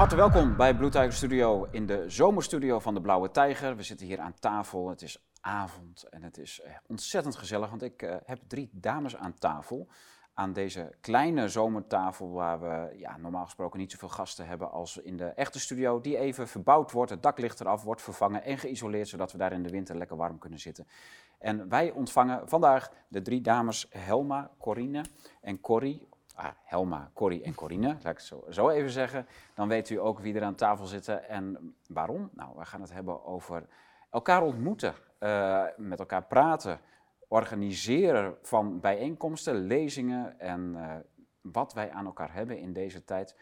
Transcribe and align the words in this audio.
harte 0.00 0.16
welkom 0.16 0.56
bij 0.56 0.74
Blue 0.74 0.90
Tiger 0.90 1.12
Studio 1.12 1.66
in 1.70 1.86
de 1.86 2.04
zomerstudio 2.06 2.78
van 2.78 2.94
de 2.94 3.00
Blauwe 3.00 3.30
Tijger. 3.30 3.76
We 3.76 3.82
zitten 3.82 4.06
hier 4.06 4.20
aan 4.20 4.34
tafel. 4.38 4.88
Het 4.88 5.02
is 5.02 5.28
avond 5.40 6.02
en 6.02 6.22
het 6.22 6.38
is 6.38 6.60
eh, 6.60 6.72
ontzettend 6.86 7.36
gezellig, 7.36 7.70
want 7.70 7.82
ik 7.82 8.02
uh, 8.02 8.14
heb 8.24 8.38
drie 8.46 8.70
dames 8.72 9.16
aan 9.16 9.34
tafel. 9.34 9.88
Aan 10.34 10.52
deze 10.52 10.92
kleine 11.00 11.48
zomertafel 11.48 12.30
waar 12.30 12.60
we 12.60 12.98
ja, 12.98 13.16
normaal 13.16 13.44
gesproken 13.44 13.78
niet 13.78 13.90
zoveel 13.90 14.08
gasten 14.08 14.46
hebben 14.46 14.70
als 14.70 14.96
in 14.96 15.16
de 15.16 15.26
echte 15.26 15.60
studio. 15.60 16.00
Die 16.00 16.18
even 16.18 16.48
verbouwd 16.48 16.92
wordt, 16.92 17.10
het 17.10 17.22
dak 17.22 17.38
ligt 17.38 17.60
eraf, 17.60 17.82
wordt 17.82 18.02
vervangen 18.02 18.44
en 18.44 18.58
geïsoleerd, 18.58 19.08
zodat 19.08 19.32
we 19.32 19.38
daar 19.38 19.52
in 19.52 19.62
de 19.62 19.70
winter 19.70 19.96
lekker 19.96 20.16
warm 20.16 20.38
kunnen 20.38 20.58
zitten. 20.58 20.86
En 21.38 21.68
wij 21.68 21.90
ontvangen 21.90 22.48
vandaag 22.48 22.90
de 23.08 23.22
drie 23.22 23.40
dames 23.40 23.86
Helma, 23.90 24.50
Corine 24.58 25.04
en 25.40 25.60
Corrie, 25.60 26.08
ah, 26.40 26.52
Helma, 26.64 27.10
Corrie 27.14 27.42
en 27.42 27.54
Corine, 27.54 27.86
laat 27.86 27.98
ik 27.98 28.04
het 28.04 28.22
zo, 28.22 28.44
zo, 28.48 28.68
even 28.68 28.90
zeggen. 28.90 29.26
Dan 29.54 29.68
weet 29.68 29.90
u 29.90 30.00
ook 30.00 30.18
wie 30.18 30.34
er 30.34 30.42
aan 30.42 30.54
tafel 30.54 30.86
zitten 30.86 31.28
en 31.28 31.74
waarom. 31.88 32.30
Nou, 32.32 32.50
we 32.56 32.64
gaan 32.64 32.80
het 32.80 32.92
hebben 32.92 33.24
over 33.24 33.66
elkaar 34.10 34.42
ontmoeten, 34.42 34.94
uh, 35.20 35.64
met 35.76 35.98
elkaar 35.98 36.24
praten, 36.24 36.80
organiseren 37.28 38.36
van 38.42 38.80
bijeenkomsten, 38.80 39.54
lezingen 39.54 40.40
en 40.40 40.74
uh, 40.74 40.94
wat 41.40 41.72
wij 41.72 41.90
aan 41.90 42.06
elkaar 42.06 42.32
hebben 42.32 42.58
in 42.58 42.72
deze 42.72 43.04
tijd. 43.04 43.36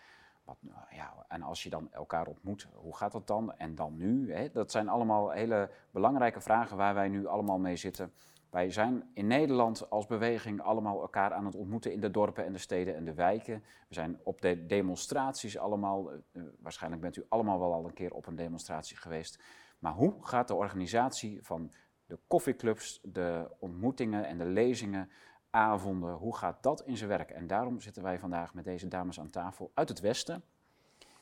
Wat, 0.45 0.57
nou 0.61 0.87
ja, 0.91 1.25
en 1.29 1.43
als 1.43 1.63
je 1.63 1.71
dan 1.71 1.89
elkaar 1.93 2.27
ontmoet, 2.27 2.69
hoe 2.75 2.97
gaat 2.97 3.13
dat 3.13 3.27
dan? 3.27 3.55
En 3.57 3.75
dan 3.75 3.97
nu? 3.97 4.33
Hè? 4.33 4.51
Dat 4.51 4.71
zijn 4.71 4.89
allemaal 4.89 5.31
hele 5.31 5.71
belangrijke 5.91 6.41
vragen 6.41 6.77
waar 6.77 6.95
wij 6.95 7.09
nu 7.09 7.27
allemaal 7.27 7.59
mee 7.59 7.77
zitten. 7.77 8.13
Wij 8.51 8.71
zijn 8.71 9.11
in 9.15 9.27
Nederland 9.27 9.91
als 9.91 10.07
beweging 10.07 10.61
allemaal 10.61 11.01
elkaar 11.01 11.33
aan 11.33 11.45
het 11.45 11.55
ontmoeten 11.55 11.93
in 11.93 12.01
de 12.01 12.11
dorpen 12.11 12.45
en 12.45 12.53
de 12.53 12.59
steden 12.59 12.97
en 12.97 13.05
de 13.05 13.15
wijken. 13.15 13.63
We 13.89 13.95
zijn 13.95 14.19
op 14.23 14.41
de 14.41 14.67
demonstraties 14.67 15.59
allemaal. 15.59 16.13
Uh, 16.13 16.43
waarschijnlijk 16.61 17.03
bent 17.03 17.17
u 17.17 17.25
allemaal 17.29 17.59
wel 17.59 17.73
al 17.73 17.85
een 17.85 17.93
keer 17.93 18.13
op 18.15 18.27
een 18.27 18.37
demonstratie 18.37 18.97
geweest. 18.97 19.43
Maar 19.79 19.93
hoe 19.93 20.15
gaat 20.21 20.49
de 20.49 20.55
organisatie 20.55 21.43
van 21.43 21.73
de 22.07 22.19
koffieclubs, 22.27 23.01
de 23.03 23.51
ontmoetingen 23.59 24.27
en 24.27 24.39
de 24.39 24.45
lezingen, 24.45 25.11
avonden, 25.51 26.15
hoe 26.15 26.37
gaat 26.37 26.63
dat 26.63 26.83
in 26.87 26.97
zijn 26.97 27.09
werk? 27.09 27.31
En 27.31 27.47
daarom 27.47 27.81
zitten 27.81 28.03
wij 28.03 28.19
vandaag 28.19 28.55
met 28.55 28.65
deze 28.65 28.89
dames 28.89 29.21
aan 29.21 29.31
tafel 29.31 29.71
uit 29.75 29.89
het 29.89 30.01
Westen. 30.01 30.43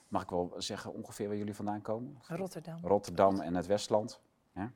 Mag 0.09 0.23
ik 0.23 0.31
wel 0.31 0.55
zeggen 0.57 0.93
ongeveer 0.93 1.29
waar 1.29 1.37
jullie 1.37 1.55
vandaan 1.55 1.83
komen? 1.83 2.19
Rotterdam. 2.29 2.79
Rotterdam 2.83 3.41
en 3.41 3.55
het 3.55 3.67
Westland. 3.67 4.21
Ja. 4.55 4.73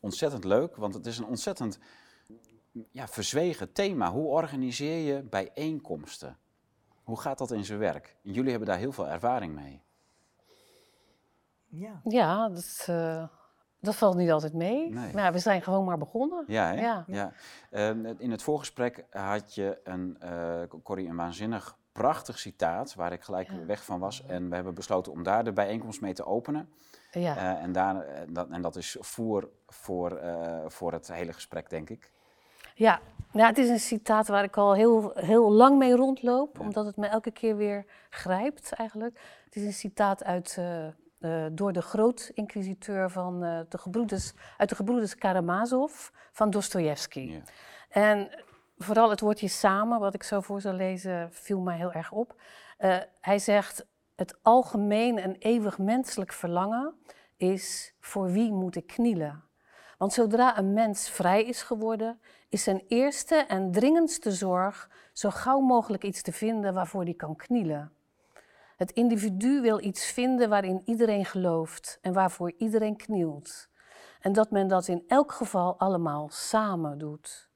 Ontzettend 0.00 0.44
leuk, 0.44 0.76
want 0.76 0.94
het 0.94 1.06
is 1.06 1.18
een 1.18 1.26
ontzettend 1.26 1.78
ja, 2.90 3.08
verzwegen 3.08 3.72
thema. 3.72 4.10
Hoe 4.10 4.26
organiseer 4.26 5.14
je 5.14 5.22
bijeenkomsten? 5.22 6.38
Hoe 7.04 7.20
gaat 7.20 7.38
dat 7.38 7.50
in 7.50 7.64
zijn 7.64 7.78
werk? 7.78 8.16
Jullie 8.22 8.50
hebben 8.50 8.68
daar 8.68 8.78
heel 8.78 8.92
veel 8.92 9.08
ervaring 9.08 9.54
mee. 9.54 9.82
Ja, 11.66 12.00
ja 12.04 12.48
dat, 12.48 12.86
uh, 12.90 13.28
dat 13.80 13.96
valt 13.96 14.16
niet 14.16 14.30
altijd 14.30 14.52
mee. 14.52 14.90
Nee. 14.90 15.14
Maar 15.14 15.32
we 15.32 15.38
zijn 15.38 15.62
gewoon 15.62 15.84
maar 15.84 15.98
begonnen. 15.98 16.44
Ja, 16.46 16.66
hè? 16.66 16.80
ja. 16.80 17.04
ja. 17.06 17.32
Uh, 17.70 18.10
in 18.18 18.30
het 18.30 18.42
voorgesprek 18.42 19.06
had 19.10 19.54
je 19.54 19.80
een, 19.84 20.18
uh, 20.24 20.62
Corrie, 20.82 21.08
een 21.08 21.16
waanzinnig 21.16 21.76
prachtig 21.92 22.38
citaat 22.38 22.94
waar 22.94 23.12
ik 23.12 23.22
gelijk 23.22 23.50
ja. 23.50 23.64
weg 23.64 23.84
van 23.84 24.00
was. 24.00 24.26
En 24.26 24.48
we 24.48 24.54
hebben 24.54 24.74
besloten 24.74 25.12
om 25.12 25.22
daar 25.22 25.44
de 25.44 25.52
bijeenkomst 25.52 26.00
mee 26.00 26.14
te 26.14 26.24
openen. 26.24 26.68
Ja. 27.20 27.36
Uh, 27.36 27.62
en, 27.62 27.72
daar, 27.72 28.06
dat, 28.28 28.48
en 28.50 28.62
dat 28.62 28.76
is 28.76 28.96
voor, 29.00 29.50
voor, 29.66 30.20
voor 30.66 30.92
het 30.92 31.12
hele 31.12 31.32
gesprek, 31.32 31.70
denk 31.70 31.90
ik. 31.90 32.10
Ja, 32.74 33.00
ja, 33.32 33.46
het 33.46 33.58
is 33.58 33.68
een 33.68 33.80
citaat 33.80 34.28
waar 34.28 34.44
ik 34.44 34.56
al 34.56 34.74
heel, 34.74 35.12
heel 35.14 35.52
lang 35.52 35.78
mee 35.78 35.96
rondloop, 35.96 36.56
ja. 36.56 36.60
omdat 36.64 36.86
het 36.86 36.96
me 36.96 37.06
elke 37.06 37.30
keer 37.30 37.56
weer 37.56 37.84
grijpt 38.10 38.72
eigenlijk. 38.72 39.20
Het 39.44 39.56
is 39.56 39.62
een 39.62 39.72
citaat 39.72 40.24
uit 40.24 40.56
uh, 41.20 41.46
door 41.52 41.72
de 41.72 41.82
groot-inquisiteur 41.82 43.10
van 43.10 43.40
de 43.40 43.78
gebroeders, 43.78 44.32
uit 44.56 44.68
de 44.68 44.74
gebroeders 44.74 45.14
Karamazov 45.14 46.08
van 46.32 46.50
Dostoevsky. 46.50 47.20
Ja. 47.20 47.40
En 47.88 48.28
vooral 48.78 49.10
het 49.10 49.20
woordje 49.20 49.48
samen, 49.48 50.00
wat 50.00 50.14
ik 50.14 50.22
zo 50.22 50.40
voor 50.40 50.60
zou 50.60 50.74
lezen, 50.74 51.32
viel 51.32 51.60
mij 51.60 51.76
heel 51.76 51.92
erg 51.92 52.12
op. 52.12 52.34
Hij 53.20 53.38
zegt, 53.38 53.86
het 54.16 54.38
algemeen 54.42 55.18
en 55.18 55.36
eeuwig 55.38 55.78
menselijk 55.78 56.32
verlangen 56.32 56.94
is 57.36 57.94
voor 58.00 58.30
wie 58.30 58.52
moet 58.52 58.76
ik 58.76 58.86
knielen? 58.86 59.44
Want 59.98 60.12
zodra 60.12 60.58
een 60.58 60.72
mens 60.72 61.08
vrij 61.08 61.44
is 61.44 61.62
geworden, 61.62 62.20
is 62.48 62.62
zijn 62.62 62.84
eerste 62.88 63.34
en 63.34 63.72
dringendste 63.72 64.32
zorg 64.32 64.90
zo 65.12 65.30
gauw 65.30 65.60
mogelijk 65.60 66.04
iets 66.04 66.22
te 66.22 66.32
vinden 66.32 66.74
waarvoor 66.74 67.02
hij 67.02 67.14
kan 67.14 67.36
knielen. 67.36 67.92
Het 68.76 68.90
individu 68.90 69.60
wil 69.60 69.84
iets 69.84 70.06
vinden 70.12 70.48
waarin 70.48 70.82
iedereen 70.84 71.24
gelooft 71.24 71.98
en 72.00 72.12
waarvoor 72.12 72.52
iedereen 72.56 72.96
knielt. 72.96 73.68
En 74.20 74.32
dat 74.32 74.50
men 74.50 74.68
dat 74.68 74.88
in 74.88 75.04
elk 75.06 75.32
geval 75.32 75.78
allemaal 75.78 76.28
samen 76.30 76.98
doet. 76.98 77.48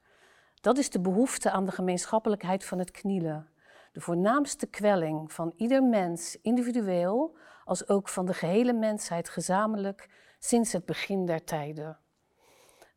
Dat 0.60 0.78
is 0.78 0.90
de 0.90 1.00
behoefte 1.00 1.50
aan 1.50 1.64
de 1.64 1.72
gemeenschappelijkheid 1.72 2.64
van 2.64 2.78
het 2.78 2.90
knielen. 2.90 3.48
De 3.92 4.00
voornaamste 4.00 4.66
kwelling 4.66 5.32
van 5.32 5.52
ieder 5.56 5.82
mens 5.82 6.38
individueel, 6.42 7.36
als 7.64 7.88
ook 7.88 8.08
van 8.08 8.26
de 8.26 8.34
gehele 8.34 8.72
mensheid 8.72 9.28
gezamenlijk 9.28 10.08
sinds 10.38 10.72
het 10.72 10.84
begin 10.84 11.26
der 11.26 11.44
tijden. 11.44 11.98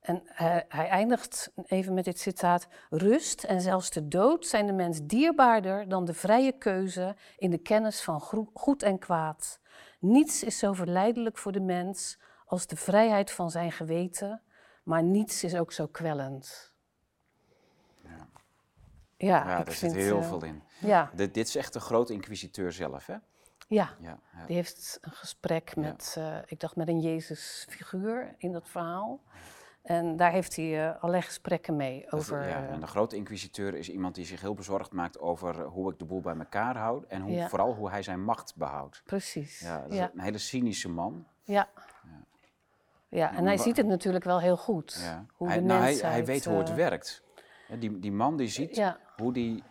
En 0.04 0.22
hij, 0.26 0.66
hij, 0.68 0.88
eindigt 0.88 1.52
even 1.66 1.94
met 1.94 2.06
dit 2.06 2.20
citaat: 2.20 2.68
Rust 2.90 3.44
en 3.44 3.62
zelfs 3.62 3.90
de 3.90 4.08
dood 4.08 4.46
zijn 4.48 4.68
de 4.68 4.74
mens 4.74 5.00
dierbaarder 5.04 5.90
dan 5.90 6.06
de 6.06 6.14
vrije 6.14 6.52
keuze 6.52 7.16
in 7.38 7.50
de 7.50 7.58
kennis 7.58 8.02
van 8.02 8.22
goed 8.54 8.84
en 8.84 9.00
kwaad. 9.00 9.60
Niets 10.00 10.44
is 10.44 10.58
zo 10.58 10.74
verleidelijk 10.74 11.38
voor 11.38 11.52
de 11.52 11.62
mens 11.62 12.20
als 12.46 12.68
de 12.68 12.75
vrijheid 12.75 13.31
van 13.31 13.52
zijn 13.52 13.72
geweten, 13.72 14.42
maar 14.84 15.04
niets 15.04 15.44
is 15.44 15.56
ook 15.56 15.72
zo 15.72 15.88
kwellend. 15.88 16.72
Ja, 19.23 19.38
ja, 19.38 19.50
ja 19.57 19.63
daar 19.63 19.73
zit 19.73 19.94
heel 19.94 20.19
uh, 20.19 20.28
veel 20.28 20.44
in. 20.44 20.63
Ja. 20.79 21.09
Dit, 21.13 21.34
dit 21.34 21.47
is 21.47 21.56
echt 21.56 21.73
de 21.73 21.79
grote 21.79 22.13
inquisiteur 22.13 22.72
zelf, 22.72 23.06
hè? 23.06 23.16
Ja, 23.67 23.89
ja, 24.00 24.19
ja, 24.34 24.45
die 24.45 24.56
heeft 24.56 24.97
een 25.01 25.11
gesprek 25.11 25.75
met, 25.75 26.16
uh, 26.17 26.38
ik 26.45 26.59
dacht 26.59 26.75
met 26.75 26.88
een 26.88 27.00
Jezus-figuur 27.00 28.35
in 28.38 28.51
dat 28.51 28.69
verhaal. 28.69 29.22
En 29.81 30.17
daar 30.17 30.31
heeft 30.31 30.56
hij 30.56 30.85
uh, 30.85 30.95
allerlei 30.95 31.22
gesprekken 31.22 31.75
mee 31.75 32.12
over. 32.12 32.47
Ja, 32.47 32.67
en 32.67 32.79
de 32.79 32.88
grote 32.88 33.16
inquisiteur 33.16 33.75
is 33.75 33.89
iemand 33.89 34.16
die 34.16 34.25
zich 34.25 34.41
heel 34.41 34.53
bezorgd 34.53 34.91
maakt 34.91 35.19
over 35.19 35.63
hoe 35.63 35.91
ik 35.91 36.00
de 36.00 36.06
boel 36.06 36.22
bij 36.22 36.35
elkaar 36.35 36.78
houd 36.78 37.03
en 37.03 37.22
hoe, 37.22 37.31
ja. 37.31 37.47
vooral 37.50 37.73
hoe 37.73 37.89
hij 37.89 38.03
zijn 38.03 38.23
macht 38.23 38.56
behoudt. 38.56 39.01
Precies. 39.06 39.59
Ja, 39.59 39.81
dat 39.81 39.91
is 39.91 40.00
een 40.00 40.19
hele 40.19 40.38
cynische 40.38 40.89
man. 40.89 41.28
Ja. 41.44 41.69
Ja, 43.09 43.35
en 43.35 43.45
hij 43.45 43.57
ziet 43.57 43.78
het 43.78 43.85
natuurlijk 43.85 44.23
wel 44.23 44.39
heel 44.39 44.57
goed. 44.57 45.00
Ja. 45.01 45.25
Hoe 45.33 45.47
hij, 45.47 45.57
de 45.57 45.63
nou, 45.63 45.81
hij, 45.81 45.94
hij 45.94 46.25
weet 46.25 46.45
hoe 46.45 46.57
het 46.57 46.69
uh, 46.69 46.75
werkt. 46.75 47.23
Die, 47.79 48.00
die 48.00 48.11
man 48.11 48.38
die 48.38 48.47
ziet 48.47 48.94
hoe, 49.17 49.34
die, 49.34 49.63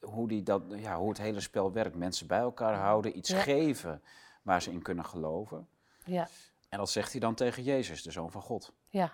hoe, 0.00 0.28
die 0.28 0.42
dat, 0.42 0.62
ja, 0.68 0.96
hoe 0.96 1.08
het 1.08 1.18
hele 1.18 1.40
spel 1.40 1.72
werkt. 1.72 1.96
Mensen 1.96 2.26
bij 2.26 2.38
elkaar 2.38 2.74
houden, 2.74 3.16
iets 3.16 3.32
geven 3.32 4.02
waar 4.42 4.62
ze 4.62 4.70
in 4.70 4.82
kunnen 4.82 5.04
geloven. 5.04 5.68
Ja. 6.04 6.28
En 6.68 6.78
dat 6.78 6.90
zegt 6.90 7.10
hij 7.10 7.20
dan 7.20 7.34
tegen 7.34 7.62
Jezus, 7.62 8.02
de 8.02 8.10
Zoon 8.10 8.30
van 8.30 8.42
God. 8.42 8.72
Ja. 8.88 9.12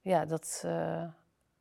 Ja, 0.00 0.24
dat, 0.24 0.62
uh, 0.66 1.04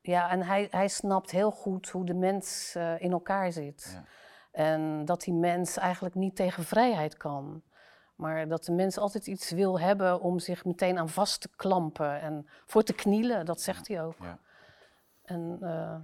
ja 0.02 0.30
en 0.30 0.42
hij, 0.42 0.68
hij 0.72 0.88
snapt 0.88 1.32
heel 1.32 1.52
goed 1.52 1.90
hoe 1.90 2.06
de 2.06 2.14
mens 2.14 2.74
uh, 2.78 3.02
in 3.02 3.12
elkaar 3.12 3.52
zit. 3.52 3.92
Ja. 3.94 4.04
En 4.52 5.06
dat 5.06 5.22
die 5.22 5.34
mens 5.34 5.78
eigenlijk 5.78 6.16
niet 6.16 6.36
tegen 6.36 6.64
vrijheid 6.64 7.18
kan. 7.18 7.64
Maar 8.16 8.48
dat 8.48 8.66
de 8.66 8.72
mens 8.72 8.98
altijd 8.98 9.28
iets 9.28 9.52
wil 9.52 9.80
hebben 9.80 10.20
om 10.22 10.40
zich 10.40 10.66
meteen 10.66 10.98
aan 10.98 11.10
vast 11.10 11.42
te 11.42 11.50
klampen 11.56 12.22
en 12.22 12.48
voor 12.66 12.84
te 12.84 12.94
knielen, 12.94 13.46
dat 13.46 13.62
zegt 13.62 13.88
hij 13.88 14.04
ook. 14.04 14.16
Ja. 14.20 14.40
En 15.22 15.58
uh, 15.62 15.96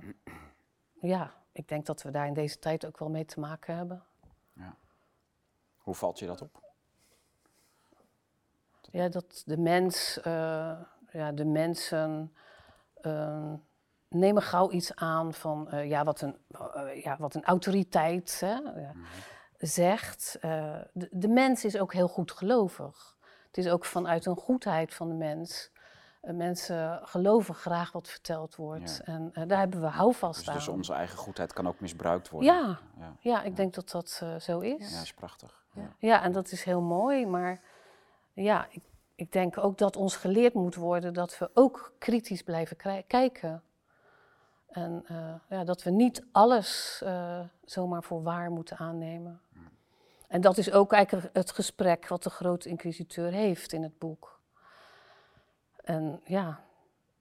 ja, 1.01 1.33
ik 1.51 1.67
denk 1.67 1.85
dat 1.85 2.01
we 2.01 2.11
daar 2.11 2.27
in 2.27 2.33
deze 2.33 2.59
tijd 2.59 2.85
ook 2.85 2.99
wel 2.99 3.09
mee 3.09 3.25
te 3.25 3.39
maken 3.39 3.75
hebben. 3.75 4.03
Ja. 4.53 4.75
Hoe 5.77 5.95
valt 5.95 6.19
je 6.19 6.25
dat 6.25 6.41
op? 6.41 6.67
Ja, 8.91 9.09
dat 9.09 9.43
de 9.45 9.57
mens 9.57 10.19
ja, 11.11 11.31
de 11.33 11.45
mensen 11.45 12.33
uh, 13.01 13.53
nemen 14.07 14.41
gauw 14.41 14.71
iets 14.71 14.95
aan 14.95 15.33
van 15.33 15.67
ja, 15.71 16.03
wat, 16.03 16.21
een, 16.21 16.37
ja, 17.03 17.17
wat 17.19 17.35
een 17.35 17.43
autoriteit 17.43 18.39
hè, 18.39 18.53
ja, 18.53 18.91
mm 18.93 19.03
-hmm. 19.03 19.03
Zegt. 19.67 20.37
De, 20.41 21.07
de, 21.11 21.27
mens 21.27 21.65
is 21.65 21.77
ook 21.77 21.93
heel 21.93 22.07
goed 22.07 22.31
gelovig. 22.31 23.17
Het 23.47 23.57
is 23.57 23.69
ook 23.69 23.85
vanuit 23.85 24.25
een 24.25 24.35
goedheid 24.35 24.93
van 24.93 25.07
de 25.07 25.13
mens. 25.13 25.71
mensen 26.21 26.99
geloven 27.03 27.55
graag 27.55 27.91
wat 27.91 28.07
verteld 28.07 28.55
wordt. 28.55 29.01
Ja. 29.05 29.13
En 29.13 29.47
daar 29.47 29.59
hebben 29.59 29.81
we 29.81 29.87
houvast 29.87 30.39
dus, 30.39 30.49
aan. 30.49 30.55
Dus 30.55 30.67
onze 30.67 30.93
eigen 30.93 31.17
goedheid 31.17 31.53
kan 31.53 31.67
ook 31.67 31.79
misbruikt 31.79 32.29
worden. 32.29 32.53
Ja, 32.53 32.79
ja. 32.99 33.15
ja 33.19 33.43
ik 33.43 33.55
denk 33.55 33.73
dat 33.73 33.89
dat 33.89 34.23
zo 34.39 34.59
is. 34.59 34.89
Ja, 34.89 34.95
dat 34.95 35.03
is 35.03 35.13
prachtig. 35.13 35.57
Ja. 35.99 36.23
en 36.23 36.31
dat 36.31 36.51
is 36.51 36.63
heel 36.63 36.81
mooi. 36.81 37.25
Maar 37.25 37.61
ja, 38.33 38.67
ik, 38.69 38.83
ik 39.15 39.31
denk 39.31 39.57
ook 39.57 39.77
dat 39.77 39.95
ons 39.95 40.15
geleerd 40.15 40.53
moet 40.53 40.75
worden 40.75 41.13
dat 41.13 41.37
we 41.37 41.49
ook 41.53 41.93
kritisch 41.99 42.41
blijven 42.41 42.77
kijken. 43.07 43.63
En 44.69 45.03
eh, 45.07 45.33
ja, 45.49 45.63
dat 45.63 45.83
we 45.83 45.89
niet 45.89 46.25
alles 46.31 47.01
uh, 47.03 47.39
zomaar 47.65 48.03
voor 48.03 48.23
waar 48.23 48.51
moeten 48.51 48.77
aannemen. 48.77 49.41
En 50.27 50.41
dat 50.41 50.57
is 50.57 50.71
ook 50.71 50.93
eigenlijk 50.93 51.29
het 51.33 51.51
gesprek 51.51 52.07
wat 52.07 52.23
de 52.23 52.29
grote 52.29 52.69
inquisiteur 52.69 53.31
heeft 53.31 53.73
in 53.73 53.83
het 53.83 53.97
boek. 53.97 54.39
En 55.83 56.21
ja, 56.23 56.59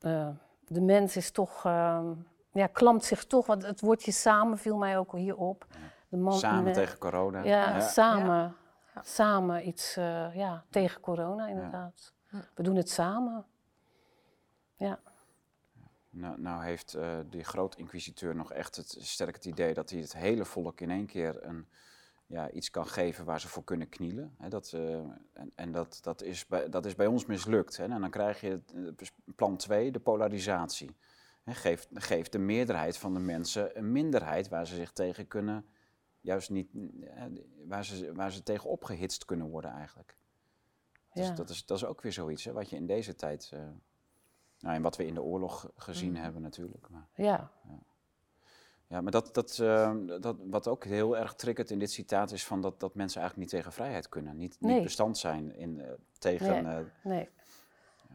uh, 0.01 0.29
de 0.67 0.81
mens 0.81 1.17
is 1.17 1.31
toch, 1.31 1.65
ehm, 1.65 2.13
ja, 2.53 2.67
klampt 2.67 3.05
zich 3.05 3.25
toch, 3.25 3.47
want 3.47 3.63
het 3.63 3.81
woordje 3.81 4.13
samen 4.13 4.59
viel 4.59 4.77
mij 4.77 4.99
ook 4.99 5.13
hier 5.13 5.37
op. 5.37 5.67
De 6.09 6.17
man, 6.17 6.39
samen 6.39 6.73
tegen 6.73 6.99
corona. 6.99 7.43
Ja, 7.43 7.77
ja. 7.77 7.81
samen. 7.81 8.57
Ja. 8.95 9.03
Samen 9.03 9.69
iets 9.69 9.95
ja, 10.35 10.65
tegen 10.71 11.01
corona, 11.01 11.47
inderdaad. 11.47 12.13
We 12.55 12.63
doen 12.63 12.77
het 12.77 12.91
samen. 12.91 13.45
Ja. 14.77 14.99
Nou, 16.11 16.41
nou 16.41 16.65
heeft 16.65 16.97
uh, 16.97 17.19
die 17.31 17.45
groot-inquisiteur 17.45 18.35
nog 18.35 18.53
echt 18.53 18.77
het, 18.77 18.97
sterk 18.99 19.35
het 19.35 19.45
idee 19.45 19.75
dat 19.75 19.91
hij 19.91 20.01
het 20.01 20.13
hele 20.13 20.45
volk 20.45 20.81
in 20.81 20.91
één 20.91 21.07
keer 21.07 21.45
een, 21.45 21.67
ja, 22.27 22.51
iets 22.51 22.71
kan 22.71 22.87
geven 22.87 23.25
waar 23.25 23.41
ze 23.41 23.49
voor 23.49 23.65
kunnen 23.65 23.89
knielen. 23.89 24.37
dat, 24.49 24.73
uh, 24.75 24.97
en 25.33 25.53
en 25.55 25.73
dat, 25.73 25.99
dat, 26.03 26.23
is 26.23 26.47
bij, 26.47 26.69
dat 26.69 26.87
is 26.87 26.95
bij 26.95 27.07
ons 27.07 27.27
mislukt. 27.27 27.79
En 27.79 28.01
dan 28.01 28.11
krijg 28.11 28.41
je 28.41 28.61
het, 28.97 29.13
plan 29.37 29.57
2, 29.57 29.91
de 29.91 30.01
polarisatie. 30.01 30.97
He, 31.43 31.55
geeft, 31.55 31.89
geeft 31.93 32.33
de 32.33 32.39
meerderheid 32.39 32.97
van 32.97 33.15
de 33.15 33.21
mensen 33.21 33.79
een 33.79 33.93
minderheid 33.93 34.49
waar 34.49 34.67
ze 34.67 34.75
zich 34.75 34.93
tegen 34.93 35.27
kunnen, 35.27 35.67
juist 36.21 36.51
niet, 36.51 36.69
waar 37.67 37.85
ze, 37.85 38.13
waar 38.15 38.33
ze 38.33 38.43
tegen 38.43 38.71
opgehitst 38.71 39.25
kunnen 39.25 39.49
worden 39.49 39.71
eigenlijk. 39.71 40.17
Dus 41.13 41.27
ja. 41.27 41.35
dat, 41.35 41.51
is, 41.51 41.67
dat 41.67 41.77
is 41.77 41.85
ook 41.85 42.03
weer 42.03 42.13
zoiets 42.13 42.45
hè, 42.45 42.53
wat 42.53 42.71
je 42.71 42.77
in 42.77 42.87
deze 42.87 43.15
tijd. 43.15 43.51
Uh, 43.55 43.61
nou, 44.61 44.75
en 44.75 44.83
wat 44.83 44.97
we 44.97 45.07
in 45.07 45.15
de 45.15 45.23
oorlog 45.23 45.71
gezien 45.77 46.11
mm. 46.11 46.17
hebben 46.17 46.43
natuurlijk. 46.43 46.89
Maar, 46.89 47.07
ja. 47.15 47.51
ja. 47.63 47.79
ja. 48.87 49.01
maar 49.01 49.13
dat, 49.13 49.35
dat, 49.35 49.59
uh, 49.63 49.93
dat, 50.21 50.37
wat 50.45 50.69
ook 50.69 50.85
heel 50.85 51.17
erg 51.17 51.35
triggert 51.35 51.71
in 51.71 51.79
dit 51.79 51.91
citaat 51.91 52.31
is 52.31 52.47
van 52.47 52.61
dat, 52.61 52.81
dat 52.81 52.95
mensen 52.95 53.21
eigenlijk 53.21 53.51
niet 53.51 53.61
tegen 53.61 53.77
vrijheid 53.77 54.09
kunnen. 54.09 54.37
Niet, 54.37 54.57
nee. 54.61 54.75
niet 54.75 54.83
bestand 54.83 55.19
zijn 55.19 55.57
in, 55.57 55.79
uh, 55.79 55.87
tegen... 56.19 56.65
Nee, 56.65 56.85
nee. 57.03 57.29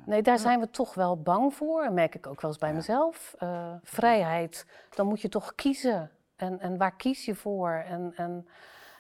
nee, 0.06 0.22
daar 0.22 0.40
zijn 0.40 0.60
we 0.60 0.70
toch 0.70 0.94
wel 0.94 1.22
bang 1.22 1.54
voor. 1.54 1.84
Dat 1.84 1.94
merk 1.94 2.16
ik 2.16 2.28
ook 2.28 2.42
wel 2.42 2.50
eens 2.52 2.60
bij 2.60 2.70
ja. 2.70 2.76
mezelf. 2.76 3.36
vrijheid, 3.84 4.66
dan 4.96 5.08
moet 5.08 5.22
je 5.22 5.30
toch 5.30 5.56
kiezen. 5.56 6.12
En, 6.36 6.60
en 6.60 6.78
waar 6.78 6.96
kies 6.96 7.26
je 7.26 7.36
voor? 7.36 7.72
En, 7.72 8.14
en 8.16 8.48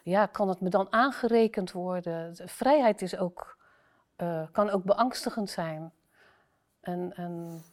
ja, 0.03 0.25
kan 0.25 0.49
het 0.49 0.59
me 0.59 0.69
dan 0.69 0.87
aangerekend 0.89 1.71
worden? 1.71 2.35
Vrijheid 2.35 3.01
is 3.01 3.17
ook, 3.17 3.57
kan 4.51 4.69
ook 4.69 4.83
beangstigend 4.83 5.49
zijn. 5.49 5.93
En, 6.83 7.13
en, 7.15 7.63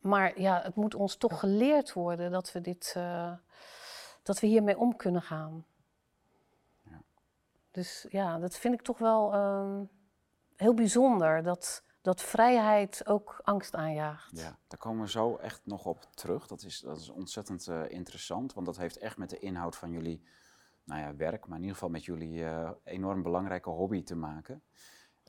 maar 0.00 0.40
ja, 0.40 0.60
het 0.62 0.74
moet 0.74 0.94
ons 0.94 1.16
toch 1.16 1.40
geleerd 1.40 1.92
worden 1.92 2.30
dat 2.30 2.52
we, 2.52 2.60
dit, 2.60 2.94
uh, 2.96 3.32
dat 4.22 4.40
we 4.40 4.46
hiermee 4.46 4.78
om 4.78 4.96
kunnen 4.96 5.22
gaan. 5.22 5.66
Ja. 6.82 7.02
Dus 7.70 8.06
ja, 8.10 8.38
dat 8.38 8.56
vind 8.56 8.74
ik 8.74 8.82
toch 8.82 8.98
wel 8.98 9.34
um, 9.34 9.90
heel 10.56 10.74
bijzonder, 10.74 11.42
dat, 11.42 11.84
dat 12.02 12.22
vrijheid 12.22 13.06
ook 13.06 13.40
angst 13.42 13.74
aanjaagt. 13.74 14.38
Ja, 14.38 14.58
daar 14.68 14.78
komen 14.78 15.02
we 15.04 15.10
zo 15.10 15.36
echt 15.36 15.60
nog 15.64 15.86
op 15.86 16.06
terug. 16.14 16.46
Dat 16.46 16.62
is, 16.62 16.80
dat 16.80 16.98
is 16.98 17.08
ontzettend 17.08 17.66
uh, 17.66 17.90
interessant, 17.90 18.54
want 18.54 18.66
dat 18.66 18.76
heeft 18.76 18.98
echt 18.98 19.16
met 19.16 19.30
de 19.30 19.38
inhoud 19.38 19.76
van 19.76 19.90
jullie 19.90 20.22
nou 20.84 21.00
ja, 21.00 21.16
werk, 21.16 21.46
maar 21.46 21.56
in 21.56 21.62
ieder 21.62 21.76
geval 21.76 21.90
met 21.90 22.04
jullie 22.04 22.38
uh, 22.38 22.70
enorm 22.84 23.22
belangrijke 23.22 23.70
hobby 23.70 24.02
te 24.02 24.16
maken. 24.16 24.62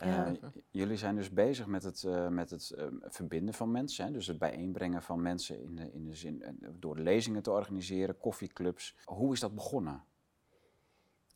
Ja. 0.06 0.28
Uh, 0.28 0.50
jullie 0.70 0.98
zijn 0.98 1.16
dus 1.16 1.32
bezig 1.32 1.68
met 1.68 1.84
het, 1.84 2.04
uh, 2.04 2.28
met 2.28 2.50
het 2.50 2.74
uh, 2.78 2.86
verbinden 3.02 3.54
van 3.54 3.72
mensen, 3.72 4.06
hè? 4.06 4.12
dus 4.12 4.28
het 4.28 4.38
bijeenbrengen 4.38 5.02
van 5.02 5.22
mensen 5.22 5.62
in 5.62 5.76
de, 5.76 5.92
in 5.94 6.06
de 6.06 6.16
zin, 6.16 6.60
door 6.80 6.98
lezingen 6.98 7.44
te 7.44 7.52
organiseren, 7.52 8.18
koffieclubs. 8.18 8.96
Hoe 9.04 9.34
is 9.34 9.40
dat 9.40 9.56
begonnen? 9.56 10.04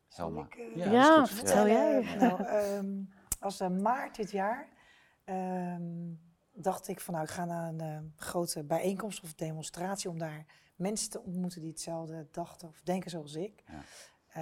Helma. 0.09 0.47
ja, 0.75 0.91
ja 0.91 1.25
vertel 1.27 1.67
jij. 1.67 2.15
Nou, 2.19 2.47
um, 2.77 3.09
als 3.39 3.59
maart 3.59 4.15
dit 4.15 4.31
jaar 4.31 4.69
um, 5.25 6.19
dacht 6.51 6.87
ik 6.87 6.99
van 6.99 7.13
nou 7.13 7.25
ik 7.25 7.31
ga 7.31 7.45
naar 7.45 7.73
een 7.73 8.13
grote 8.15 8.63
bijeenkomst 8.63 9.23
of 9.23 9.33
demonstratie 9.33 10.09
om 10.09 10.17
daar 10.17 10.45
mensen 10.75 11.09
te 11.09 11.21
ontmoeten 11.21 11.61
die 11.61 11.69
hetzelfde 11.69 12.27
dachten 12.31 12.67
of 12.67 12.81
denken 12.81 13.09
zoals 13.09 13.35
ik. 13.35 13.63
Ja. 13.67 13.83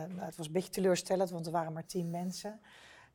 Nou, 0.08 0.20
het 0.20 0.36
was 0.36 0.46
een 0.48 0.52
beetje 0.52 0.70
teleurstellend, 0.70 1.30
want 1.30 1.46
er 1.46 1.52
waren 1.52 1.74
maar 1.74 1.86
tien 1.86 2.10
mensen. 2.10 2.60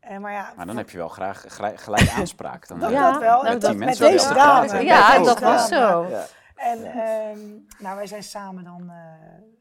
Uh, 0.04 0.18
maar, 0.18 0.32
ja, 0.32 0.52
maar 0.56 0.66
dan 0.66 0.76
heb 0.76 0.90
je 0.90 0.98
wel 0.98 1.08
graag 1.08 1.44
gelijk 1.48 2.10
aanspraak. 2.18 2.68
Dan 2.68 2.80
dat, 2.80 2.90
ja, 2.90 3.12
dat 3.12 3.20
wel. 3.20 3.42
Met, 3.42 3.60
dat, 3.60 3.76
met 3.76 3.98
deze 3.98 4.34
dame. 4.34 4.84
Ja, 4.84 5.18
dat 5.18 5.40
was 5.40 5.68
zo. 5.68 6.06
Ja. 6.08 6.26
En 6.54 6.98
um, 6.98 7.66
nou, 7.78 7.96
wij 7.96 8.06
zijn 8.06 8.22
samen 8.22 8.64
dan 8.64 8.82
uh, 8.82 8.94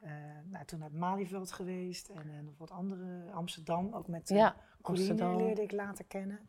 uh, 0.03 0.11
nou, 0.45 0.65
toen 0.65 0.79
naar 0.79 0.89
het 0.89 0.97
Malieveld 0.97 1.51
geweest 1.51 2.07
en 2.07 2.45
nog 2.45 2.57
wat 2.57 2.71
andere, 2.71 3.31
Amsterdam, 3.33 3.93
ook 3.93 4.07
met 4.07 4.29
ja, 4.29 4.55
Corine 4.81 5.35
leerde 5.35 5.61
ik 5.61 5.71
later 5.71 6.05
kennen. 6.05 6.39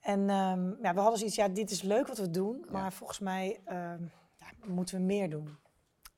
En 0.00 0.30
um, 0.30 0.78
ja, 0.82 0.94
we 0.94 1.00
hadden 1.00 1.18
zoiets, 1.18 1.36
ja, 1.36 1.48
dit 1.48 1.70
is 1.70 1.82
leuk 1.82 2.06
wat 2.06 2.18
we 2.18 2.30
doen, 2.30 2.66
maar 2.70 2.92
volgens 2.92 3.18
mij 3.18 3.60
um, 3.72 4.10
moeten 4.64 4.96
we 4.96 5.02
meer 5.02 5.30
doen. 5.30 5.56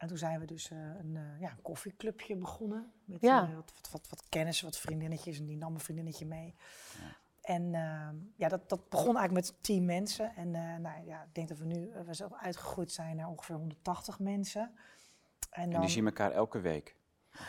En 0.01 0.09
toen 0.09 0.19
zijn 0.19 0.41
we 0.41 0.47
dus 0.47 0.71
uh, 0.71 0.79
een, 0.79 1.15
uh, 1.15 1.41
ja, 1.41 1.51
een 1.51 1.63
koffieclubje 1.63 2.37
begonnen. 2.37 2.93
Met 3.05 3.21
ja. 3.21 3.49
uh, 3.49 3.55
wat, 3.55 3.73
wat, 3.75 3.91
wat, 3.93 4.09
wat, 4.09 4.29
kennis, 4.29 4.61
wat 4.61 4.79
vriendinnetjes. 4.79 5.39
En 5.39 5.47
die 5.47 5.57
nam 5.57 5.75
een 5.75 5.81
vriendinnetje 5.81 6.27
mee. 6.27 6.55
Ja. 6.99 7.17
En 7.41 7.75
ehm, 7.75 8.17
ja, 8.37 8.49
dat, 8.49 8.69
dat 8.69 8.89
begon 8.89 9.17
eigenlijk 9.17 9.47
met 9.47 9.63
tien 9.63 9.85
mensen. 9.85 10.37
En 10.37 10.51
nou, 10.51 11.05
ja, 11.05 11.23
ik 11.23 11.35
denk 11.35 11.49
dat 11.49 11.59
we 11.59 11.65
nu 11.65 11.93
we 12.07 12.15
zo 12.15 12.29
uitgegroeid 12.41 12.93
zijn 12.93 13.17
naar 13.17 13.29
ongeveer 13.29 13.55
180 13.55 14.19
mensen. 14.19 14.75
En, 15.51 15.71
dan, 15.71 15.81
die 15.81 15.91
zien 15.91 16.05
elkaar 16.05 16.31
elke 16.31 16.61
week? 16.61 16.97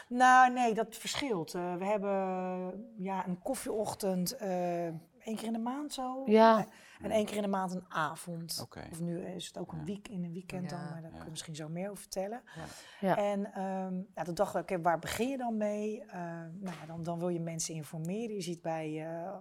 Nou, 0.08 0.54
nee, 0.54 0.74
dat 0.74 0.96
verschilt. 0.96 1.52
we 1.52 1.86
hebben 1.86 2.94
ja, 2.98 3.28
een 3.28 3.42
koffieochtend 3.42 4.38
één 4.38 5.36
keer 5.36 5.44
in 5.44 5.54
de 5.54 5.60
maand 5.60 5.94
zo. 5.94 6.24
Ja. 6.26 6.68
En 7.04 7.12
één 7.12 7.26
keer 7.26 7.36
in 7.36 7.42
de 7.42 7.48
maand 7.48 7.72
een 7.72 7.86
avond. 7.90 8.60
Okay. 8.62 8.88
Of 8.92 9.00
nu 9.00 9.26
is 9.26 9.48
het 9.48 9.58
ook 9.58 9.72
een 9.72 9.86
week 9.86 10.08
in 10.08 10.24
een 10.24 10.34
weekend 10.34 10.70
dan, 10.70 10.80
maar 10.80 11.02
daar 11.02 11.12
kun 11.12 11.24
je 11.24 11.30
misschien 11.30 11.56
zo 11.56 11.70
meer 11.70 11.90
over 11.90 12.02
vertellen. 12.02 12.42
Ja. 13.00 13.18
En 13.18 13.62
um, 13.64 14.08
ja, 14.16 14.24
toen 14.24 14.36
dachten 14.36 14.56
we, 14.56 14.62
okay, 14.62 14.82
waar 14.82 15.00
begin 15.00 15.30
je 15.30 15.38
dan 15.38 15.58
mee? 15.58 16.04
Uh, 16.06 16.14
nou, 16.60 16.76
dan, 16.88 17.04
dan 17.04 17.20
wil 17.20 17.30
je 17.30 17.40
mensen 17.40 17.74
informeren. 17.74 18.36
Je 18.36 18.42
ziet 18.42 18.62
bij 18.62 18.90
uh, 18.90 19.34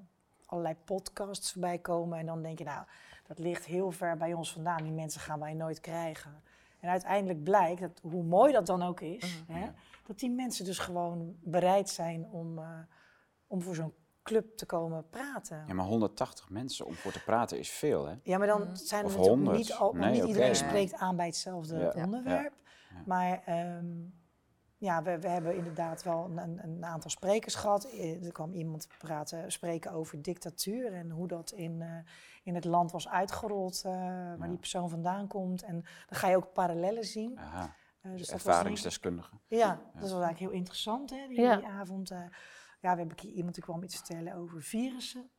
allerlei 0.47 0.77
podcasts 0.85 1.53
voorbij 1.53 1.79
komen 1.79 2.19
en 2.19 2.27
dan 2.27 2.43
denk 2.43 2.59
je, 2.59 2.65
nou, 2.65 2.85
dat 3.27 3.39
ligt 3.39 3.65
heel 3.65 3.91
ver 3.91 4.17
bij 4.17 4.33
ons 4.35 4.53
vandaan. 4.53 4.83
Die 4.83 4.93
mensen 4.93 5.21
gaan 5.21 5.41
wij 5.41 5.55
nooit 5.55 5.81
krijgen. 5.81 6.43
En 6.81 6.89
uiteindelijk 6.89 7.43
blijkt, 7.43 7.81
dat, 7.81 8.01
hoe 8.03 8.23
mooi 8.23 8.53
dat 8.53 8.67
dan 8.67 8.83
ook 8.83 9.01
is, 9.01 9.45
mm. 9.49 9.55
hè, 9.55 9.71
dat 10.07 10.19
die 10.19 10.31
mensen 10.31 10.65
dus 10.65 10.79
gewoon 10.79 11.37
bereid 11.41 11.89
zijn 11.89 12.27
om, 12.31 12.59
uh, 12.59 12.79
om 13.47 13.63
voor 13.63 13.75
zo'n 13.75 13.95
club 14.23 14.57
te 14.57 14.67
komen 14.67 15.09
praten. 15.11 15.65
Ja, 15.67 15.75
maar 15.75 15.87
180 15.87 16.51
mensen 16.51 16.87
om 16.87 16.95
voor 16.95 17.13
te 17.13 17.23
praten 17.25 17.59
is 17.59 17.71
veel, 17.71 18.07
hè? 18.07 18.15
Ja, 18.23 18.39
maar 18.39 18.47
dan 18.47 18.77
zijn 18.77 19.05
er 19.05 19.11
natuurlijk 19.19 19.57
niet, 19.57 19.73
al, 19.73 19.93
nee, 19.93 20.11
niet 20.11 20.19
okay, 20.19 20.29
iedereen 20.29 20.57
spreekt 20.57 20.95
aan 20.95 21.17
bij 21.17 21.27
hetzelfde 21.27 21.79
ja. 21.79 22.05
onderwerp. 22.05 22.55
Ja. 22.65 22.97
Ja. 22.97 23.03
Maar 23.07 23.43
um, 23.77 24.21
ja, 24.81 25.03
we, 25.03 25.19
we, 25.21 25.29
hebben 25.29 25.57
inderdaad 25.57 26.03
wel 26.03 26.31
een, 26.37 26.61
een, 26.63 26.85
aantal 26.85 27.11
sprekers 27.11 27.55
gehad. 27.55 27.93
Er 28.23 28.33
kwam 28.33 28.53
iemand 28.53 28.89
praten, 28.99 29.53
spreken 29.53 29.93
over 29.93 30.23
dictatuur 30.23 30.93
en 30.93 31.11
hoe 31.11 31.29
dat 31.29 31.51
in, 31.51 31.81
uh, 31.81 31.87
in 32.43 32.55
het 32.55 32.65
land 32.65 32.93
was 32.93 33.09
uitgerold, 33.09 33.83
uh, 33.87 33.93
waar 34.39 34.49
die 34.49 34.59
persoon 34.59 34.91
vandaan 34.91 35.27
komt. 35.27 35.63
En 35.63 35.75
dan 36.09 36.19
ga 36.19 36.29
je 36.29 36.37
ook 36.37 36.53
parallellen 36.53 37.05
zien. 37.05 37.39
Aha. 37.39 37.75
Uh, 38.03 38.17
dus 38.17 38.31
ervaringsdeskundige. 38.31 39.37
Ja, 39.47 39.69
dat 39.69 40.03
was 40.03 40.11
eigenlijk 40.11 40.39
heel 40.39 40.51
interessant, 40.51 41.11
hè, 41.11 41.27
die, 41.29 41.37
die 41.37 41.67
avond. 41.67 42.13
Ja, 42.81 42.93
we 42.93 42.99
hebben 42.99 43.21
hier 43.21 43.33
iemand 43.33 43.55
die 43.55 43.65
kwam 43.65 43.83
iets 43.83 43.97
vertellen 43.97 44.35
over 44.35 44.63
virussen. 44.63 45.31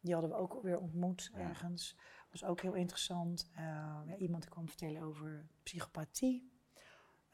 Die 0.00 0.12
hadden 0.12 0.30
we 0.30 0.36
ook 0.36 0.62
weer 0.62 0.78
ontmoet 0.78 1.30
ergens. 1.34 1.94
Dat 2.30 2.40
was 2.40 2.44
ook 2.44 2.60
heel 2.60 2.74
interessant. 2.74 3.50
Uh, 3.52 3.58
ja, 4.06 4.16
iemand 4.16 4.42
die 4.42 4.50
kwam 4.50 4.68
vertellen 4.68 5.02
over 5.02 5.46
psychopathie. 5.62 6.49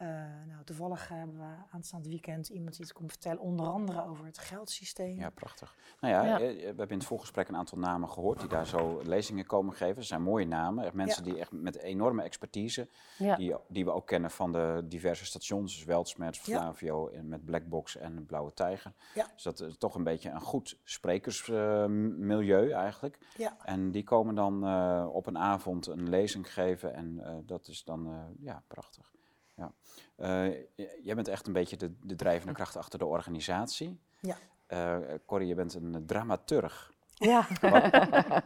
Uh, 0.03 0.09
nou, 0.47 0.65
toevallig 0.65 1.09
hebben 1.09 1.39
we 1.39 1.55
aanstaand 1.71 2.07
weekend 2.07 2.49
iemand 2.49 2.77
die 2.77 2.85
het 2.85 2.95
komt 2.95 3.11
vertellen, 3.11 3.41
onder 3.41 3.67
andere 3.67 4.05
over 4.07 4.27
het 4.27 4.39
geldsysteem. 4.39 5.19
Ja, 5.19 5.31
prachtig. 5.31 5.77
Nou 6.01 6.15
ja, 6.15 6.25
ja. 6.25 6.39
we 6.39 6.63
hebben 6.65 6.89
in 6.89 6.99
het 6.99 7.07
voorgesprek 7.07 7.49
een 7.49 7.57
aantal 7.57 7.79
namen 7.79 8.09
gehoord 8.09 8.41
die 8.41 8.49
daar 8.49 8.67
zo 8.67 9.01
lezingen 9.05 9.47
komen 9.47 9.75
geven. 9.75 9.95
Dat 9.95 10.05
zijn 10.05 10.23
mooie 10.23 10.47
namen, 10.47 10.85
echt 10.85 10.95
mensen 10.95 11.25
ja. 11.25 11.31
die 11.31 11.41
echt 11.41 11.53
met 11.53 11.77
enorme 11.77 12.23
expertise, 12.23 12.89
ja. 13.19 13.37
die, 13.37 13.55
die 13.69 13.85
we 13.85 13.91
ook 13.91 14.07
kennen 14.07 14.31
van 14.31 14.53
de 14.53 14.85
diverse 14.85 15.25
stations, 15.25 15.75
dus 15.75 15.85
Weltsmets, 15.85 16.39
Flavio, 16.39 17.11
met 17.23 17.45
Blackbox 17.45 17.97
en 17.97 18.27
Blauwe 18.27 18.53
Tijger. 18.53 18.93
Dus 19.35 19.43
dat 19.43 19.61
is 19.61 19.79
toch 19.79 19.95
een 19.95 20.05
beetje 20.05 20.31
een 20.31 20.41
goed 20.41 20.79
sprekersmilieu 20.85 22.67
uh, 22.67 22.77
eigenlijk. 22.77 23.19
Ja. 23.37 23.57
En 23.63 23.91
die 23.91 24.05
komen 24.05 24.35
dan 24.35 24.65
uh, 24.65 25.09
op 25.13 25.27
een 25.27 25.39
avond 25.39 25.87
een 25.87 26.09
lezing 26.09 26.53
geven 26.53 26.95
en 26.95 27.15
uh, 27.15 27.35
dat 27.45 27.69
is 27.69 27.85
dan, 27.85 28.35
ja, 28.41 28.63
prachtig. 28.67 29.16
Ja. 29.57 29.73
Uh, 30.17 30.55
jij 31.03 31.15
bent 31.15 31.29
echt 31.29 31.47
een 31.47 31.53
beetje 31.53 31.77
de, 31.77 31.95
de 32.03 32.17
drijvende 32.17 32.55
kracht 32.55 32.77
achter 32.77 32.99
de 32.99 33.07
organisatie. 33.07 34.01
Ja. 34.21 34.37
Uh, 34.69 35.15
Corrie, 35.27 35.49
je 35.49 35.55
bent 35.55 35.75
een 35.75 36.07
dramaturg. 36.07 36.93
Ja. 37.15 37.47
Wat, 37.61 37.83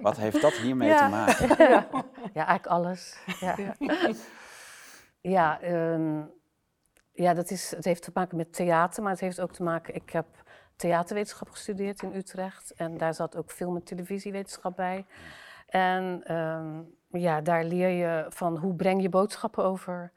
wat 0.00 0.16
heeft 0.16 0.40
dat 0.40 0.52
hiermee 0.52 0.88
ja. 0.88 1.04
te 1.04 1.10
maken? 1.10 1.68
Ja, 1.68 1.88
ja 2.38 2.46
eigenlijk 2.46 2.66
alles. 2.66 3.18
Ja. 3.40 3.56
Ja, 5.20 5.60
ehm, 5.60 6.22
ja 7.12 7.34
dat 7.34 7.50
is, 7.50 7.70
het 7.70 7.84
heeft 7.84 8.02
te 8.02 8.10
maken 8.14 8.36
met 8.36 8.52
theater, 8.52 9.02
maar 9.02 9.12
het 9.12 9.20
heeft 9.20 9.40
ook 9.40 9.52
te 9.52 9.62
maken... 9.62 9.94
Ik 9.94 10.10
heb 10.10 10.26
theaterwetenschap 10.76 11.50
gestudeerd 11.50 12.02
in 12.02 12.14
Utrecht 12.14 12.72
en 12.72 12.98
daar 12.98 13.14
zat 13.14 13.36
ook 13.36 13.50
film- 13.50 13.76
en 13.76 13.82
televisiewetenschap 13.82 14.76
bij. 14.76 15.06
En 15.66 16.20
ehm, 16.24 16.82
ja, 17.22 17.40
daar 17.40 17.64
leer 17.64 17.88
je 17.88 18.26
van 18.28 18.56
hoe 18.56 18.74
breng 18.74 19.02
je 19.02 19.08
boodschappen 19.08 19.64
over... 19.64 20.12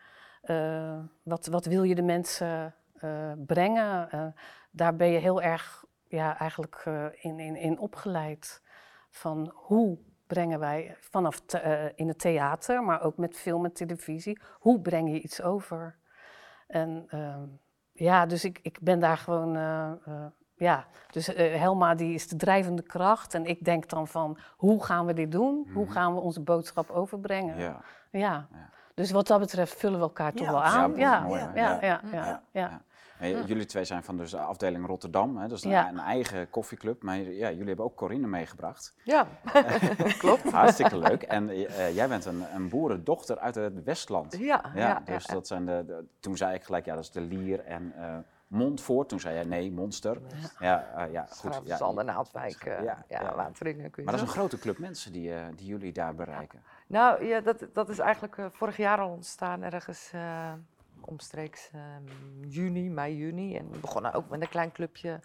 Uh, 0.46 1.00
wat, 1.24 1.46
wat 1.46 1.66
wil 1.66 1.84
je 1.84 1.96
de 1.96 2.02
mensen 2.02 2.76
uh, 3.04 3.32
brengen? 3.46 4.10
Uh, 4.16 4.26
daar 4.72 4.96
ben 4.96 5.08
je 5.08 5.20
heel 5.20 5.42
erg 5.42 5.86
ja, 6.08 6.38
eigenlijk 6.40 6.86
in, 7.22 7.40
in, 7.40 7.56
in 7.56 7.80
opgeleid. 7.80 8.62
Van 9.10 9.52
hoe 9.54 9.98
brengen 10.28 10.60
wij 10.60 10.96
vanaf 11.00 11.40
te, 11.40 11.92
in 11.96 12.08
het 12.08 12.20
theater, 12.20 12.84
maar 12.84 13.02
ook 13.02 13.18
met 13.18 13.38
film 13.38 13.66
en 13.66 13.74
televisie, 13.74 14.42
hoe 14.60 14.82
breng 14.82 15.10
je 15.12 15.22
iets 15.22 15.42
over? 15.42 15.96
En 16.68 17.06
ehm, 17.10 17.44
ja, 17.92 18.26
dus 18.26 18.44
ik, 18.46 18.60
ik 18.62 18.78
ben 18.82 19.00
daar 19.00 19.18
gewoon 19.18 19.56
ja, 20.56 20.88
dus 21.12 21.30
uh, 21.30 21.56
Helma 21.56 21.96
die 21.96 22.14
is 22.14 22.28
de 22.28 22.36
drijvende 22.36 22.82
kracht. 22.82 23.34
En 23.34 23.46
ik 23.46 23.66
denk 23.66 23.90
dan 23.90 24.08
van, 24.08 24.38
hoe 24.58 24.84
gaan 24.84 25.06
we 25.06 25.14
dit 25.14 25.32
doen? 25.32 25.70
Hoe 25.74 25.84
Mhm. 25.84 25.94
gaan 25.94 26.14
we 26.14 26.20
onze 26.20 26.42
boodschap 26.42 26.90
overbrengen? 26.90 27.58
Ja. 27.58 27.82
Ja. 28.12 28.48
Ja. 28.52 28.70
Dus 28.94 29.12
wat 29.12 29.28
dat 29.28 29.40
betreft 29.40 29.76
vullen 29.80 29.98
we 30.00 30.04
elkaar 30.06 30.34
toch 30.34 30.46
Ja, 30.46 30.52
wel 30.52 30.64
aan. 30.64 30.96
Ja, 30.96 31.26
Ja, 31.30 31.36
ja, 31.38 31.52
ja, 31.56 31.78
Ja. 31.82 31.82
ja, 31.82 32.02
ja, 32.12 32.42
ja. 32.52 32.82
En 33.20 33.46
Jullie 33.46 33.66
twee 33.66 33.86
zijn 33.86 34.04
van 34.04 34.18
dus 34.18 34.32
de 34.32 34.38
afdeling 34.38 34.86
Rotterdam, 34.86 35.38
hè? 35.38 35.48
dat 35.48 35.58
is 35.58 35.64
een, 35.64 35.70
Ja. 35.72 35.90
een 35.90 36.00
eigen 36.00 36.50
koffieclub. 36.50 37.04
Maar 37.04 37.18
ja, 37.18 37.50
jullie 37.50 37.68
hebben 37.68 37.86
ook 37.86 37.96
Corinne 37.96 38.28
meegebracht. 38.28 38.94
Ja, 39.04 39.28
klopt. 40.18 40.52
Hartstikke 40.52 40.98
leuk. 40.98 41.24
En 41.24 41.50
eh, 41.50 41.96
jij 41.96 42.08
bent 42.08 42.26
een, 42.26 42.44
een 42.56 42.70
boerendochter 42.70 43.40
uit 43.40 43.56
het 43.56 43.84
Westland. 43.84 44.38
Ja, 44.38 44.62
Ja, 44.76 44.88
ja, 44.88 45.02
dus 45.06 45.26
ja. 45.26 45.34
dat 45.34 45.48
zijn 45.48 45.66
de, 45.66 45.84
de- 45.88 46.06
toen 46.20 46.38
zei 46.38 46.54
ik 46.56 46.64
gelijk, 46.64 46.86
ja, 46.86 46.96
dat 46.96 47.04
is 47.04 47.12
de 47.12 47.22
Lier 47.22 47.60
en 47.60 47.94
eh 47.98 48.16
Montfort. 48.48 49.10
Toen 49.10 49.20
zei 49.20 49.36
jij, 49.36 49.44
nee, 49.44 49.72
Monster. 49.72 50.18
Ja, 50.60 50.86
eh, 50.96 51.12
ja 51.12 51.28
goed. 51.30 51.62
Ja, 51.64 51.78
Zanden, 51.78 52.06
Naaldwijk, 52.06 52.64
eh, 52.66 52.84
Ja, 52.84 53.04
ja, 53.10 53.22
ja. 53.22 53.36
Wateringen. 53.36 53.92
kun 53.92 54.04
je 54.04 54.10
maar 54.10 54.18
dat 54.20 54.28
is 54.28 54.34
een 54.34 54.40
grote 54.40 54.60
club 54.60 54.78
mensen 54.78 55.12
die, 55.12 55.34
eh, 55.34 55.42
die 55.56 55.66
jullie 55.66 55.92
daar 55.92 56.16
bereiken. 56.16 56.62
Nou 56.94 57.26
ja, 57.26 57.42
dat, 57.42 57.66
dat 57.74 57.90
is 57.90 58.00
eigenlijk 58.00 58.38
eh, 58.38 58.46
vorig 58.52 58.78
jaar 58.78 59.00
al 59.00 59.10
ontstaan, 59.10 59.64
ergens 59.64 60.12
eh, 60.14 60.54
omstreeks 61.02 61.70
eh, 61.74 61.82
juni, 62.50 62.90
mei, 62.90 63.18
juni. 63.18 63.56
En 63.58 63.72
we 63.72 63.78
begonnen 63.80 64.14
ook 64.14 64.30
met 64.30 64.42
een 64.42 64.50
klein 64.50 64.72
clubje, 64.72 65.20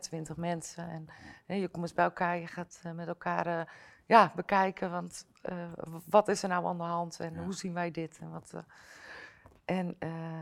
twintig 0.00 0.36
mensen. 0.36 1.08
En 1.46 1.60
je 1.60 1.68
komt 1.68 1.82
eens 1.84 1.94
bij 1.94 2.04
elkaar, 2.04 2.38
je 2.38 2.46
gaat 2.46 2.80
eh, 2.82 2.92
met 2.92 3.08
elkaar 3.08 3.72
ja, 4.06 4.32
bekijken, 4.34 4.90
want 4.90 5.26
wat 6.08 6.28
is 6.28 6.42
er 6.42 6.48
nou 6.48 6.66
aan 6.66 6.76
de 6.76 6.82
hand 6.82 7.20
en 7.20 7.34
Ja. 7.34 7.42
hoe 7.42 7.54
zien 7.54 7.74
wij 7.74 7.90
dit? 7.90 8.18
En, 8.20 8.30
wat, 8.30 8.52
en 9.64 9.96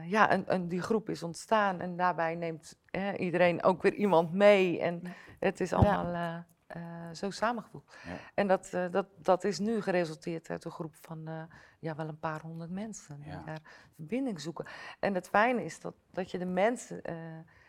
ja, 0.04 0.28
en, 0.28 0.48
en 0.48 0.68
die 0.68 0.82
groep 0.82 1.08
is 1.08 1.22
ontstaan 1.22 1.80
en 1.80 1.96
daarbij 1.96 2.34
neemt 2.34 2.78
iedereen 3.16 3.62
ook 3.62 3.82
weer 3.82 3.94
iemand 3.94 4.32
mee. 4.32 4.80
En 4.80 5.02
het 5.38 5.60
is 5.60 5.72
allemaal 5.72 6.14
eh, 6.14 6.38
eh, 6.66 7.10
zo 7.12 7.30
samengevoegd. 7.30 7.96
Ja. 8.04 8.16
En 8.34 8.46
dat, 8.46 8.72
eh, 8.72 8.90
dat, 8.90 9.06
dat 9.16 9.44
is 9.44 9.58
nu 9.58 9.80
geresulteerd 9.82 10.50
uit 10.50 10.64
een 10.64 10.70
groep 10.70 10.94
van 11.00 11.28
eh, 11.28 11.42
ja, 11.78 11.94
wel 11.94 12.08
een 12.08 12.18
paar 12.18 12.40
honderd 12.40 12.70
mensen 12.70 13.20
die 13.20 13.30
Ja. 13.30 13.42
daar 13.44 13.60
verbinding 13.94 14.40
zoeken. 14.40 14.66
En 15.00 15.14
het 15.14 15.28
fijne 15.28 15.64
is 15.64 15.80
dat, 15.80 15.94
dat 16.10 16.30
je 16.30 16.38
de 16.38 16.44
mensen 16.46 17.02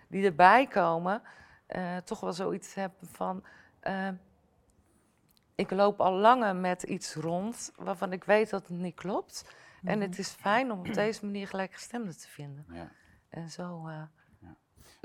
die 0.08 0.26
erbij 0.26 0.68
komen, 0.68 1.22
toch 2.04 2.20
wel 2.20 2.34
zoiets 2.34 2.74
hebben 2.74 3.08
van. 3.08 3.44
ik 5.56 5.72
loop 5.72 6.02
al 6.02 6.14
langer 6.14 6.56
met 6.56 6.84
iets 6.84 7.16
rond 7.16 7.72
waarvan 7.76 8.14
ik 8.14 8.24
weet 8.24 8.50
dat 8.50 8.68
het 8.68 8.78
niet 8.78 8.96
klopt. 8.96 9.56
En 9.84 10.02
het 10.02 10.18
is 10.18 10.30
fijn 10.30 10.72
om 10.72 10.80
op 10.80 10.94
deze 10.94 11.26
manier 11.26 11.48
gelijkgestemden 11.48 12.18
te 12.18 12.28
vinden. 12.28 12.66
Ja. 12.70 12.92
En 13.30 13.50
zo. 13.50 13.90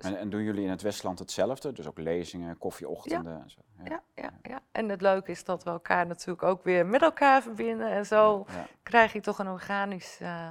En, 0.05 0.19
en 0.19 0.31
doen 0.31 0.43
jullie 0.43 0.65
in 0.65 0.71
het 0.71 0.83
Westland 0.83 1.19
hetzelfde? 1.19 1.73
Dus 1.73 1.87
ook 1.87 1.99
lezingen, 1.99 2.59
koffieochtenden 2.59 3.43
en 3.43 3.51
zo? 3.51 3.61
ja, 3.85 4.03
ja, 4.15 4.31
ja. 4.43 4.61
En 4.73 4.89
het 4.89 5.01
leuke 5.01 5.31
is 5.31 5.45
dat 5.45 5.65
we 5.65 5.71
elkaar 5.71 6.07
natuurlijk 6.07 6.43
ook 6.43 6.65
weer 6.65 6.87
met 6.87 7.03
elkaar 7.03 7.43
verbinden. 7.43 7.91
En 7.91 8.07
zo 8.07 8.45
Ja, 8.49 8.67
krijg 8.83 9.13
je 9.13 9.21
toch 9.21 9.39
een 9.39 9.49
organisch 9.49 10.19
eh, 10.21 10.49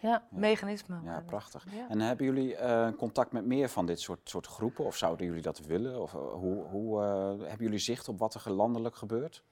Ja. 0.00 0.22
mechanisme. 0.30 0.96
ja, 1.04 1.22
prachtig. 1.26 1.64
Ja. 1.70 1.88
En 1.88 2.00
hebben 2.00 2.26
jullie 2.26 2.56
eh, 2.56 2.88
contact 2.96 3.32
met 3.32 3.44
meer 3.44 3.68
van 3.68 3.86
dit 3.86 4.00
soort, 4.00 4.28
soort 4.28 4.46
groepen? 4.46 4.84
Of 4.84 4.96
zouden 4.96 5.26
jullie 5.26 5.42
dat 5.42 5.58
willen? 5.58 6.00
Of 6.02 6.14
eh, 6.14 6.20
hoe, 6.20 6.64
hoe 6.64 7.02
eh, 7.02 7.28
hebben 7.48 7.64
jullie 7.66 7.78
zicht 7.78 8.08
op 8.08 8.18
wat 8.18 8.34
er 8.34 8.50
landelijk 8.52 8.96
gebeurt? 8.96 9.42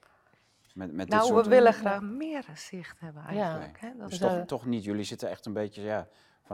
Met, 0.74 0.92
met 0.92 1.06
dit 1.06 1.14
Nou, 1.16 1.26
soort... 1.26 1.44
we 1.44 1.50
willen 1.50 1.72
graag 1.72 2.00
meer 2.02 2.44
zicht 2.54 3.00
hebben 3.00 3.22
Ja. 3.22 3.28
eigenlijk. 3.50 3.80
Hè? 3.80 3.88
Dat 3.96 4.10
Dus 4.10 4.12
is- 4.20 4.26
toch, 4.26 4.46
toch 4.46 4.66
niet, 4.66 4.84
jullie 4.84 5.04
zitten 5.04 5.28
echt 5.30 5.46
een 5.46 5.52
beetje 5.52 5.82
ja, 5.82 6.06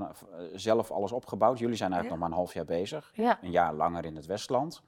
vanaf, 0.03 0.23
eh, 0.23 0.39
zelf 0.55 0.91
alles 0.91 1.13
opgebouwd. 1.13 1.59
Jullie 1.59 1.77
zijn 1.77 1.93
eigenlijk 1.93 2.21
nog 2.21 2.29
maar 2.29 2.39
een 2.39 2.45
half 2.45 2.55
jaar 2.55 2.65
bezig. 2.79 3.11
Ja. 3.15 3.39
Een 3.43 3.51
jaar 3.51 3.75
langer 3.75 4.05
in 4.05 4.17
het 4.17 4.27
Westland. 4.27 4.83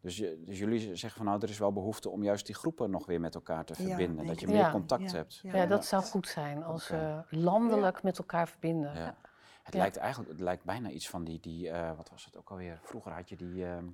Dus, 0.00 0.16
dus 0.16 0.58
jullie 0.58 0.80
zeggen 0.96 1.10
van 1.10 1.24
nou, 1.26 1.42
er 1.42 1.48
is 1.48 1.58
wel 1.58 1.72
behoefte 1.72 2.10
om 2.10 2.22
juist 2.22 2.46
die 2.46 2.54
groepen 2.54 2.90
nog 2.90 3.06
weer 3.06 3.20
met 3.20 3.34
elkaar 3.34 3.64
te 3.64 3.74
verbinden. 3.74 4.26
dat 4.26 4.40
je 4.40 4.46
meer 4.46 4.56
Ja. 4.56 4.70
contact 4.70 5.10
Ja, 5.10 5.16
hebt. 5.16 5.38
ja. 5.42 5.56
Ja, 5.56 5.66
dat 5.66 5.84
zou 5.84 6.02
goed 6.02 6.28
zijn 6.28 6.64
als 6.64 6.88
we 6.88 7.22
landelijk 7.30 8.02
met 8.02 8.18
elkaar 8.18 8.48
verbinden. 8.48 8.94
Ja. 8.94 9.16
Het 9.62 9.74
Ja. 9.74 9.80
lijkt 9.80 9.96
eigenlijk, 9.96 10.30
het 10.30 10.40
lijkt 10.40 10.64
bijna 10.64 10.88
iets 10.90 11.08
van 11.08 11.24
die, 11.24 11.40
die 11.40 11.70
eh, 11.70 11.96
wat 11.96 12.10
was 12.10 12.24
het 12.24 12.36
ook 12.36 12.50
alweer? 12.50 12.78
Vroeger 12.82 13.12
had 13.12 13.28
je 13.28 13.36
die 13.36 13.64
ehm 13.66 13.84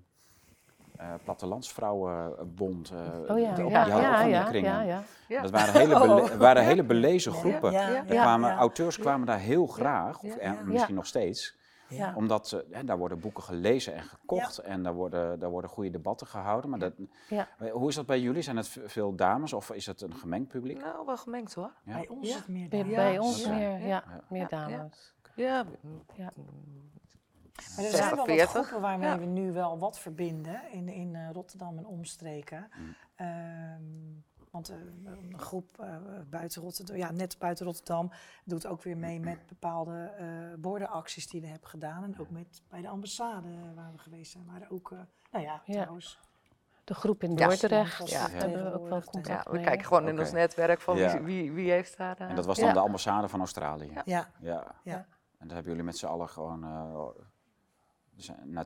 eh 0.99 1.15
Plattelandsvrouwenbond. 1.25 2.91
eh, 2.91 3.31
Oh 3.35 3.39
ja, 3.39 3.55
die 3.55 3.65
ja, 3.69 3.87
ja, 3.87 4.23
ja, 4.23 4.43
kringen. 4.43 4.71
ja, 4.73 4.83
ja. 4.83 5.03
Ja. 5.29 5.43
Dat 5.43 5.51
waren 5.51 5.75
hele, 5.75 5.99
bele- 6.01 6.37
waren 6.37 6.65
hele 6.65 6.85
belezen 6.85 7.33
groepen. 7.33 7.73
Ja, 7.73 7.89
Ja. 7.89 7.97
Er 8.07 8.15
ja, 8.15 8.23
kwamen, 8.23 8.51
ja. 8.51 8.57
Auteurs 8.57 8.99
kwamen 8.99 9.27
daar 9.27 9.39
heel 9.39 9.67
graag, 9.67 10.19
of, 10.23 10.37
en 10.37 10.53
Ja. 10.55 10.63
misschien 10.65 10.95
nog 10.95 11.07
steeds. 11.07 11.57
Ja. 11.89 12.13
Omdat 12.17 12.65
daar 12.85 12.99
worden 12.99 13.21
boeken 13.21 13.43
gelezen 13.43 13.95
en 13.95 14.03
gekocht 14.03 14.59
en 14.59 14.83
daar 14.83 14.95
worden, 14.95 15.39
daar 15.39 15.51
worden 15.51 15.71
goede 15.71 15.91
debatten 15.91 16.27
gehouden. 16.27 16.71
Maar 16.71 16.79
dat, 16.79 16.93
Ja. 17.29 17.49
Eh, 17.59 17.73
Hoe 17.73 17.89
is 17.89 17.95
dat 17.95 18.07
bij 18.07 18.21
jullie? 18.21 18.43
Zijn 18.43 18.57
het 18.57 18.79
veel 18.85 19.15
dames 19.15 19.53
of 19.53 19.71
is 19.71 19.87
het 19.87 20.01
een 20.01 20.15
gemengd 20.15 20.49
publiek? 20.49 20.79
Nou, 20.81 21.07
wel 21.07 21.17
gemengd 21.17 21.55
hoor. 21.55 21.71
Ja. 21.85 21.93
Bij 21.93 22.09
ons 22.09 22.29
Ja. 22.29 22.35
is 22.35 22.39
het 22.41 22.49
meer 22.49 22.69
Bij, 22.69 22.79
dames. 22.79 22.95
bij 22.95 23.19
ons 23.19 23.47
meer, 23.49 23.79
ja, 23.79 23.87
Ja. 23.87 24.05
meer 24.29 24.47
Ja, 24.51 24.67
dames. 24.67 25.15
Ja, 25.35 25.65
Ja. 26.17 26.33
Maar 27.77 27.85
er 27.85 27.91
zijn 27.91 28.09
wel 28.09 28.17
wat 28.17 28.27
40. 28.27 28.51
groepen 28.51 28.81
waarmee 28.81 29.09
Ja. 29.09 29.19
we 29.19 29.25
nu 29.25 29.53
wel 29.53 29.79
wat 29.79 29.99
verbinden 29.99 30.61
in, 30.73 30.89
in 30.89 31.15
eh, 31.17 31.31
Rotterdam 31.33 31.79
en 31.79 31.87
omstreken. 31.87 32.71
Mm. 32.79 32.95
Ehm, 33.15 33.83
want 34.51 34.69
eh, 34.69 34.77
een 35.05 35.39
groep 35.39 35.79
eh, 35.81 35.97
buiten 36.31 36.63
Rotterdam, 36.63 36.97
ja, 36.97 37.11
net 37.11 37.39
buiten 37.39 37.67
Rotterdam, 37.67 38.11
doet 38.45 38.67
ook 38.67 38.83
weer 38.83 38.97
mee 38.97 39.21
met 39.21 39.47
bepaalde 39.47 40.13
eh 40.19 40.27
bordenacties 40.61 41.29
die 41.29 41.41
we 41.41 41.47
hebben 41.47 41.69
gedaan. 41.69 42.05
En 42.05 42.19
ook 42.19 42.31
met, 42.31 42.63
bij 42.69 42.81
de 42.81 42.89
ambassade 42.89 43.49
waar 43.75 43.93
we 43.93 43.99
geweest 43.99 44.33
zijn. 44.33 44.45
Maar 44.45 44.67
ook, 44.71 44.93
eh, 44.93 44.99
nou 45.31 45.45
ja, 45.45 45.63
Ja. 45.65 45.73
trouwens. 45.81 46.21
De 46.85 46.95
groep 46.95 47.23
in. 47.23 47.37
Dordrecht 47.37 48.11
Ja. 48.11 48.29
daar 48.29 48.37
hebben 48.41 48.65
we 48.65 48.79
ook 48.79 48.89
wel 48.89 49.01
contact 49.03 49.45
ja, 49.45 49.51
we 49.51 49.57
mee. 49.57 49.65
kijken 49.65 49.87
gewoon 49.87 50.09
in 50.09 50.19
ons 50.19 50.33
netwerk 50.33 50.81
van 50.81 50.97
Ja. 50.97 51.13
wie, 51.13 51.23
wie, 51.43 51.53
wie 51.53 51.71
heeft 51.71 51.97
daar... 51.97 52.17
eh, 52.21 52.29
En 52.31 52.37
dat 52.37 52.47
was 52.47 52.59
dan 52.59 52.67
Ja. 52.69 52.73
de 52.73 52.81
ambassade 52.81 53.29
van 53.29 53.39
Australië. 53.41 53.91
Ja. 53.95 54.03
Ja, 54.05 54.29
Ja. 54.41 54.75
ja. 54.85 55.07
En 55.39 55.47
daar 55.47 55.55
hebben 55.57 55.65
jullie 55.73 55.83
met 55.87 55.97
z'n 55.99 56.07
allen 56.07 56.29
gewoon 56.29 56.65
na, 58.45 58.65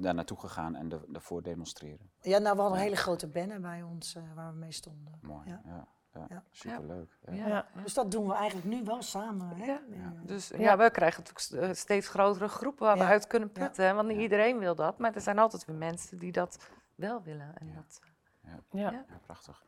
daar 0.00 0.14
naartoe 0.14 0.38
gegaan 0.38 0.74
en 0.76 0.88
de- 0.88 1.04
daarvoor 1.08 1.42
demonstreren. 1.42 2.10
ja, 2.20 2.38
nou, 2.38 2.54
we 2.56 2.60
hadden 2.60 2.78
een 2.78 2.84
hele 2.84 2.96
grote 2.96 3.28
banner 3.28 3.60
bij 3.60 3.82
ons 3.82 4.14
eh, 4.14 4.22
waar 4.34 4.52
we 4.52 4.58
mee 4.58 4.72
stonden. 4.72 5.18
Mooi. 5.22 5.48
Ja. 5.48 5.60
Ja. 5.64 5.86
Ja. 6.14 6.26
Ja. 6.28 6.42
Superleuk. 6.50 7.18
Ja. 7.24 7.32
Ja. 7.32 7.46
Ja. 7.48 7.66
Dus 7.82 7.94
dat 7.94 8.10
doen 8.10 8.26
we 8.26 8.34
eigenlijk 8.34 8.66
nu 8.68 8.84
wel 8.84 9.02
samen. 9.02 9.48
Hè? 9.56 9.64
Ja. 9.64 9.80
Ja. 9.88 10.12
Dus 10.24 10.48
ja. 10.56 10.76
We 10.76 10.90
krijgen 10.90 11.24
natuurlijk 11.24 11.68
eh, 11.70 11.74
steeds 11.74 12.08
grotere 12.08 12.48
groepen 12.48 12.86
waar 12.86 12.98
we 12.98 13.04
uit 13.04 13.26
kunnen 13.26 13.52
putten. 13.52 13.94
Want 13.94 14.08
niet 14.08 14.16
Ja. 14.16 14.22
iedereen 14.22 14.58
wil 14.58 14.74
dat, 14.74 14.98
maar 14.98 15.14
er 15.14 15.20
zijn 15.20 15.38
altijd 15.38 15.64
weer 15.64 15.76
mensen 15.76 16.18
die 16.18 16.32
dat 16.32 16.68
wel 16.94 17.22
willen. 17.22 17.56
En 17.58 17.66
Ja. 17.66 17.74
dat, 17.74 18.00
Ja. 18.44 18.80
Ja. 18.80 18.90
Ja, 18.90 19.04
prachtig. 19.26 19.64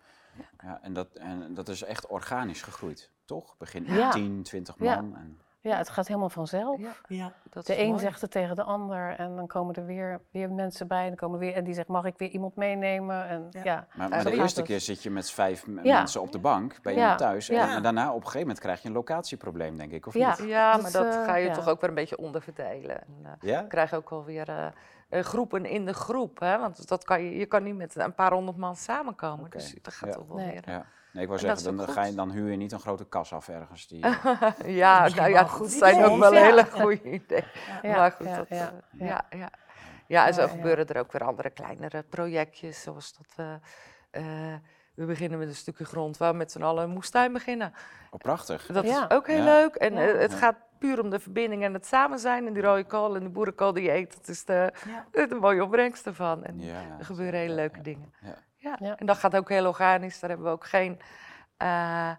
Ja, 0.62 0.82
en, 0.82 0.92
dat, 0.92 1.12
en 1.12 1.54
dat 1.54 1.68
is 1.68 1.82
echt 1.82 2.06
organisch 2.06 2.62
gegroeid, 2.62 3.10
toch? 3.24 3.56
Begin 3.58 3.84
Ja. 3.84 4.10
10, 4.10 4.42
20 4.42 4.74
Ja. 4.78 5.00
man. 5.00 5.16
En, 5.16 5.38
ja, 5.70 5.76
het 5.76 5.88
gaat 5.88 6.06
helemaal 6.06 6.28
vanzelf. 6.28 6.80
ja, 6.80 6.92
Ja. 7.08 7.32
dat 7.50 7.66
De 7.66 7.72
is 7.76 7.82
een 7.82 7.88
mooi. 7.88 8.00
zegt 8.00 8.20
het 8.20 8.30
tegen 8.30 8.56
de 8.56 8.62
ander 8.62 9.14
en 9.16 9.36
dan 9.36 9.46
komen 9.46 9.74
er 9.74 9.86
weer, 9.86 10.20
weer 10.30 10.50
mensen 10.50 10.86
bij. 10.86 11.00
En, 11.02 11.06
dan 11.08 11.16
komen 11.16 11.38
weer, 11.38 11.54
en 11.54 11.64
die 11.64 11.74
zegt, 11.74 11.88
mag 11.88 12.04
ik 12.04 12.14
weer 12.18 12.28
iemand 12.28 12.56
meenemen? 12.56 13.26
En, 13.28 13.46
Ja. 13.50 13.60
ja. 13.64 13.86
maar, 13.94 14.24
de 14.24 14.32
eerste 14.32 14.60
het. 14.60 14.68
keer 14.68 14.80
zit 14.80 15.02
je 15.02 15.10
met 15.10 15.30
vijf 15.30 15.66
Ja. 15.66 15.72
mensen 15.98 16.20
op 16.20 16.32
de 16.32 16.38
bank 16.38 16.82
bij 16.82 16.92
Ja. 16.92 16.98
iemand 17.00 17.18
thuis. 17.18 17.48
En, 17.48 17.54
Ja. 17.56 17.76
en 17.76 17.82
daarna 17.82 18.08
op 18.08 18.14
een 18.14 18.20
gegeven 18.22 18.40
moment 18.40 18.58
krijg 18.60 18.82
je 18.82 18.88
een 18.88 18.94
locatieprobleem, 18.94 19.76
denk 19.76 19.92
ik, 19.92 20.06
of 20.06 20.14
Ja. 20.14 20.28
niet? 20.38 20.48
Ja, 20.48 20.76
maar 20.76 20.92
dat 20.92 21.14
eh, 21.14 21.24
ga 21.24 21.36
je 21.36 21.46
ja. 21.48 21.54
toch 21.54 21.68
ook 21.68 21.80
weer 21.80 21.88
een 21.88 21.94
beetje 21.94 22.18
onderverdelen. 22.18 23.00
En, 23.00 23.16
eh, 23.22 23.30
Ja? 23.40 23.62
we 23.62 23.68
krijgen 23.68 23.98
ook 23.98 24.10
alweer 24.10 24.48
eh 24.48 24.66
eh, 25.08 25.20
groepen 25.22 25.64
in 25.64 25.84
de 25.86 25.92
groep. 25.94 26.38
Hè? 26.40 26.58
Want 26.58 26.88
dat 26.88 27.04
kan 27.04 27.22
je, 27.22 27.36
je 27.36 27.46
kan 27.46 27.62
niet 27.62 27.76
met 27.76 27.96
een 27.96 28.14
paar 28.14 28.32
honderd 28.32 28.56
man 28.56 28.76
samenkomen. 28.76 29.44
Oké. 29.44 29.56
Dus 29.56 29.74
dat 29.82 29.94
gaat 29.94 30.08
Ja. 30.08 30.14
toch 30.14 30.26
wel 30.26 30.36
Nee. 30.36 30.60
weer. 30.64 30.86
Nee, 31.14 31.22
ik 31.22 31.28
wou 31.28 31.40
zeggen, 31.40 31.76
dan, 31.76 31.88
ga 31.88 32.04
je, 32.04 32.14
dan 32.14 32.30
huur 32.30 32.50
je 32.50 32.56
niet 32.56 32.72
een 32.72 32.80
grote 32.80 33.04
kas 33.04 33.32
af 33.32 33.48
ergens. 33.48 33.86
Die, 33.86 34.02
eh, 34.06 34.44
Ja, 34.64 35.08
nou 35.08 35.30
ja, 35.30 35.44
goed 35.44 35.60
dat 35.68 35.78
zijn 35.78 36.04
ook 36.04 36.18
wel 36.18 36.34
Ja. 36.34 36.42
hele 36.42 36.64
goede 36.70 37.02
ideeën. 37.12 37.44
Ja, 37.82 37.96
maar 37.96 38.12
goed, 38.12 38.26
ja, 38.26 38.36
dat, 38.36 38.48
ja, 38.48 38.56
eh, 38.56 39.06
ja. 39.06 39.06
ja, 39.30 39.38
ja. 39.38 39.50
ja, 40.06 40.26
en 40.26 40.34
zo 40.34 40.40
Ja, 40.40 40.46
ja. 40.46 40.52
gebeuren 40.52 40.86
er 40.86 40.98
ook 40.98 41.12
weer 41.12 41.24
andere 41.24 41.50
kleinere 41.50 42.02
projectjes. 42.02 42.82
Zoals 42.82 43.16
dat 43.16 43.26
we 43.36 43.58
eh, 44.10 44.24
we 44.94 45.04
beginnen 45.04 45.38
met 45.38 45.48
een 45.48 45.54
stukje 45.54 45.84
grond 45.84 46.16
waar 46.16 46.30
we 46.32 46.36
met 46.38 46.52
z'n 46.52 46.62
allen 46.62 46.84
een 46.84 46.90
moestuin 46.90 47.32
beginnen. 47.32 47.72
Oh, 48.10 48.18
prachtig. 48.20 48.66
Dat 48.66 48.84
Ja. 48.84 49.08
is 49.08 49.16
ook 49.16 49.26
heel 49.26 49.36
Ja. 49.36 49.44
leuk. 49.44 49.74
En 49.74 49.94
Ja. 49.94 50.00
het 50.00 50.32
Ja. 50.32 50.38
gaat 50.38 50.56
puur 50.78 51.00
om 51.00 51.10
de 51.10 51.18
verbinding 51.20 51.62
en 51.62 51.74
het 51.74 51.86
samen 51.86 52.18
zijn. 52.18 52.46
En 52.46 52.52
die 52.52 52.62
rode 52.62 52.84
kool 52.84 53.16
en 53.16 53.22
de 53.22 53.28
boerenkool 53.28 53.72
die 53.72 53.82
je 53.84 53.92
eet, 53.92 54.16
dat 54.16 54.28
is 54.28 54.44
de, 54.44 54.72
Ja. 55.12 55.26
de 55.26 55.34
mooie 55.34 55.62
opbrengst 55.62 56.06
ervan. 56.06 56.44
En 56.44 56.60
Ja, 56.60 56.80
er 56.98 57.04
gebeuren 57.04 57.40
hele 57.40 57.54
leuke 57.54 57.76
ja. 57.76 57.82
dingen. 57.82 58.12
Ja. 58.78 58.96
En 58.96 59.06
dat 59.06 59.16
gaat 59.16 59.36
ook 59.36 59.48
heel 59.48 59.66
organisch. 59.66 60.20
Daar 60.20 60.30
hebben 60.30 60.46
we 60.48 60.52
ook 60.52 60.66
geen, 60.66 61.00
eh, 61.56 62.10
eh, 62.10 62.16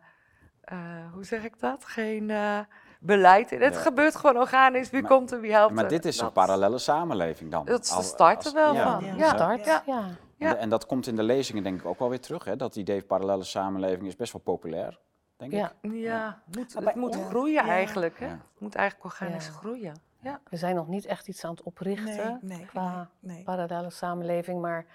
hoe 1.14 1.24
zeg 1.24 1.44
ik 1.44 1.60
dat? 1.60 1.86
Geen 1.86 2.30
eh, 2.30 2.60
beleid 3.00 3.52
in. 3.52 3.62
Het 3.62 3.74
Ja. 3.74 3.80
gebeurt 3.82 4.16
gewoon 4.16 4.38
organisch. 4.38 4.90
Wie 4.90 5.02
Maar- 5.02 5.12
komt 5.12 5.32
er, 5.32 5.40
wie 5.40 5.52
helpt 5.52 5.74
Maar 5.74 5.84
er. 5.84 5.90
dit 5.90 6.06
is 6.06 6.20
een 6.20 6.32
parallele 6.32 6.78
samenleving 6.78 7.52
dan. 7.52 7.66
Dat 7.66 7.84
is 7.84 7.90
de 7.90 7.96
Als- 7.96 8.08
start 8.08 8.46
er 8.46 8.54
wel 8.54 8.74
ja. 8.74 8.92
van. 9.00 9.06
Ja. 9.06 9.14
Ja. 9.16 9.30
Start, 9.30 9.66
Ja. 9.66 9.84
ja. 9.86 10.04
Ja. 10.38 10.50
En, 10.50 10.58
en 10.58 10.70
dat 10.70 10.86
komt 10.86 11.08
in 11.08 11.16
de 11.16 11.24
lezingen 11.24 11.64
denk 11.64 11.80
ik 11.80 11.86
ook 11.86 12.00
wel 12.00 12.10
weer 12.10 12.20
terug. 12.22 12.44
Hè? 12.44 12.56
Dat 12.56 12.76
idee 12.76 13.02
parallele 13.02 13.44
samenleving 13.44 14.08
is 14.08 14.16
best 14.16 14.34
wel 14.34 14.42
populair, 14.42 15.00
denk 15.38 15.52
Ja. 15.52 15.72
ik. 15.82 15.92
Ja, 15.94 16.42
moet, 16.56 16.74
het 16.74 16.96
moet 16.96 17.16
groeien 17.30 17.66
ja. 17.66 17.70
eigenlijk. 17.72 18.20
Hè? 18.20 18.26
Ja. 18.26 18.32
Het 18.32 18.60
moet 18.60 18.76
eigenlijk 18.76 19.06
organisch 19.14 19.46
Ja. 19.46 19.52
groeien. 19.52 19.94
Ja. 20.20 20.40
We 20.50 20.58
zijn 20.58 20.76
nog 20.76 20.88
niet 20.88 21.06
echt 21.06 21.28
iets 21.28 21.44
aan 21.46 21.52
het 21.52 21.64
oprichten 21.64 22.40
Nee, 22.42 22.58
nee, 22.58 22.66
qua 22.66 23.10
nee. 23.20 23.44
parallele 23.44 23.90
samenleving, 23.90 24.62
maar 24.62 24.86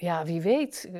ja, 0.00 0.24
wie 0.24 0.40
weet. 0.42 0.84
Eh, 0.84 0.92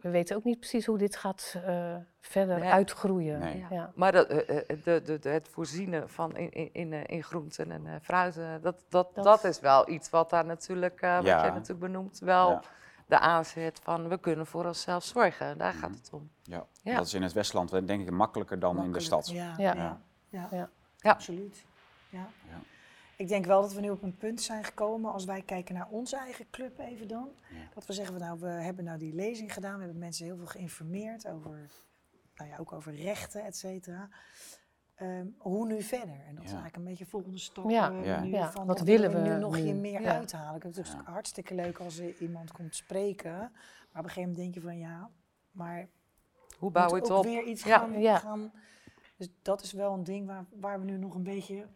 We 0.00 0.10
weten 0.10 0.36
ook 0.36 0.44
niet 0.44 0.58
precies 0.58 0.86
hoe 0.86 0.98
dit 0.98 1.16
gaat 1.16 1.54
eh, 1.64 1.96
verder 2.20 2.58
Nee. 2.58 2.70
uitgroeien. 2.70 3.38
Nee. 3.38 3.66
Ja. 3.70 3.92
Maar 3.94 4.12
dat, 4.12 4.26
eh, 4.28 4.58
eh, 4.58 4.82
de, 4.84 5.02
de, 5.04 5.18
de, 5.18 5.28
het 5.28 5.48
voorzienen 5.48 6.10
van 6.10 6.36
in, 6.36 6.50
in, 6.52 6.68
in, 6.72 6.92
eh, 6.92 7.00
in 7.06 7.22
groenten 7.22 7.70
en 7.70 7.86
eh, 7.86 7.92
fruiten, 8.02 8.62
dat, 8.62 8.84
dat, 8.88 9.14
Dat- 9.14 9.24
dat 9.24 9.44
is 9.44 9.60
wel 9.60 9.88
iets 9.90 10.10
wat 10.10 10.30
daar 10.30 10.44
natuurlijk, 10.44 11.00
eh, 11.00 11.16
wat 11.16 11.24
Ja. 11.24 11.40
jij 11.40 11.50
natuurlijk 11.50 11.80
benoemt, 11.80 12.18
wel 12.18 12.50
Ja. 12.50 12.62
de 13.06 13.18
aanzet 13.18 13.80
van 13.82 14.08
we 14.08 14.18
kunnen 14.18 14.46
voor 14.46 14.64
onszelf 14.64 15.04
zorgen. 15.04 15.58
Daar 15.58 15.72
gaat 15.72 15.90
Mhm. 15.90 15.98
het 15.98 16.10
om. 16.12 16.30
Ja. 16.42 16.66
Ja. 16.82 16.96
Dat 16.96 17.06
is 17.06 17.14
in 17.14 17.22
het 17.22 17.32
Westland 17.32 17.70
denk 17.70 18.02
ik 18.02 18.10
makkelijker 18.10 18.58
dan 18.58 18.84
in 18.84 18.92
de 18.92 19.00
stad. 19.00 19.28
Ja, 19.28 19.54
Ja. 19.56 19.74
ja. 19.74 20.00
ja. 20.30 20.48
Ja. 20.50 20.68
Ja. 20.98 21.10
absoluut. 21.10 21.64
Ja. 22.08 22.28
Ik 23.16 23.28
denk 23.28 23.46
wel 23.46 23.60
dat 23.60 23.72
we 23.72 23.80
nu 23.80 23.90
op 23.90 24.02
een 24.02 24.16
punt 24.16 24.40
zijn 24.42 24.64
gekomen, 24.64 25.12
als 25.12 25.24
wij 25.24 25.42
kijken 25.42 25.74
naar 25.74 25.88
onze 25.90 26.16
eigen 26.16 26.50
club 26.50 26.78
even 26.78 27.08
dan. 27.08 27.28
Ja. 27.50 27.56
Dat 27.74 27.86
we 27.86 27.92
zeggen, 27.92 28.18
van, 28.18 28.26
nou, 28.26 28.38
we 28.40 28.46
hebben 28.62 28.84
nou 28.84 28.98
die 28.98 29.14
lezing 29.14 29.52
gedaan, 29.52 29.74
we 29.74 29.82
hebben 29.82 29.98
mensen 29.98 30.24
heel 30.24 30.36
veel 30.36 30.46
geïnformeerd 30.46 31.26
over, 31.28 31.68
nou 32.36 32.50
ja, 32.50 32.56
ook 32.58 32.72
over 32.72 32.94
rechten, 32.94 33.44
et 33.44 33.56
cetera. 33.56 34.08
Ehm, 34.94 35.26
hoe 35.38 35.66
nu 35.66 35.82
verder? 35.82 36.14
En 36.28 36.34
dat 36.34 36.44
is 36.44 36.50
eigenlijk 36.52 36.76
een 36.76 36.84
beetje 36.84 37.06
volgende 37.06 37.38
stap. 37.38 37.70
Ja. 37.70 37.90
eh, 37.92 38.04
Ja. 38.04 38.20
nu 38.22 38.30
Ja, 38.30 38.50
van, 38.50 38.66
wat 38.66 38.80
willen 38.80 39.10
we 39.12 39.18
nu 39.18 39.30
we 39.30 39.36
nog 39.38 39.56
hier 39.56 39.74
nu? 39.74 39.80
meer 39.80 40.00
Ja. 40.00 40.14
uithalen? 40.14 40.54
Het 40.62 40.64
is 40.64 40.76
Ja. 40.76 40.82
natuurlijk 40.82 41.08
hartstikke 41.08 41.54
leuk 41.54 41.78
als 41.78 41.98
er 41.98 42.16
iemand 42.20 42.52
komt 42.52 42.74
spreken. 42.74 43.32
Maar 43.32 44.02
op 44.02 44.08
een 44.08 44.10
gegeven 44.10 44.20
moment 44.20 44.36
denk 44.36 44.54
je 44.54 44.60
van 44.60 44.78
ja, 44.78 45.10
maar 45.50 45.88
Hoe 46.58 46.68
we 46.68 46.74
bouw 46.74 46.86
je 46.86 46.92
moeten 46.94 47.14
het 47.14 47.26
ook 47.26 47.30
op? 47.30 47.32
weer 47.32 47.42
iets 47.44 47.62
Ja. 47.64 47.78
gaan, 47.78 48.00
Ja. 48.00 48.18
gaan. 48.18 48.52
Dus 49.16 49.28
dat 49.42 49.62
is 49.62 49.72
wel 49.72 49.92
een 49.92 50.04
ding 50.04 50.26
waar, 50.26 50.44
waar 50.60 50.78
we 50.80 50.84
nu 50.84 50.96
nog 50.96 51.14
een 51.14 51.22
beetje 51.22 51.66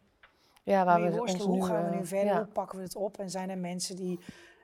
Ja, 0.68 0.84
waar 0.84 1.00
mee 1.00 1.10
we 1.10 1.20
ons 1.20 1.30
worstelen. 1.30 1.56
Hoe 1.58 1.66
gaan 1.66 1.84
we 1.84 1.90
eh, 1.90 1.98
nu 1.98 2.06
verder? 2.06 2.32
ja. 2.32 2.36
Hoe 2.36 2.46
pakken 2.52 2.78
we 2.78 2.84
het 2.84 2.96
op? 2.96 3.18
En 3.18 3.30
zijn 3.30 3.50
er 3.50 3.58
mensen 3.58 3.96
die 3.96 4.18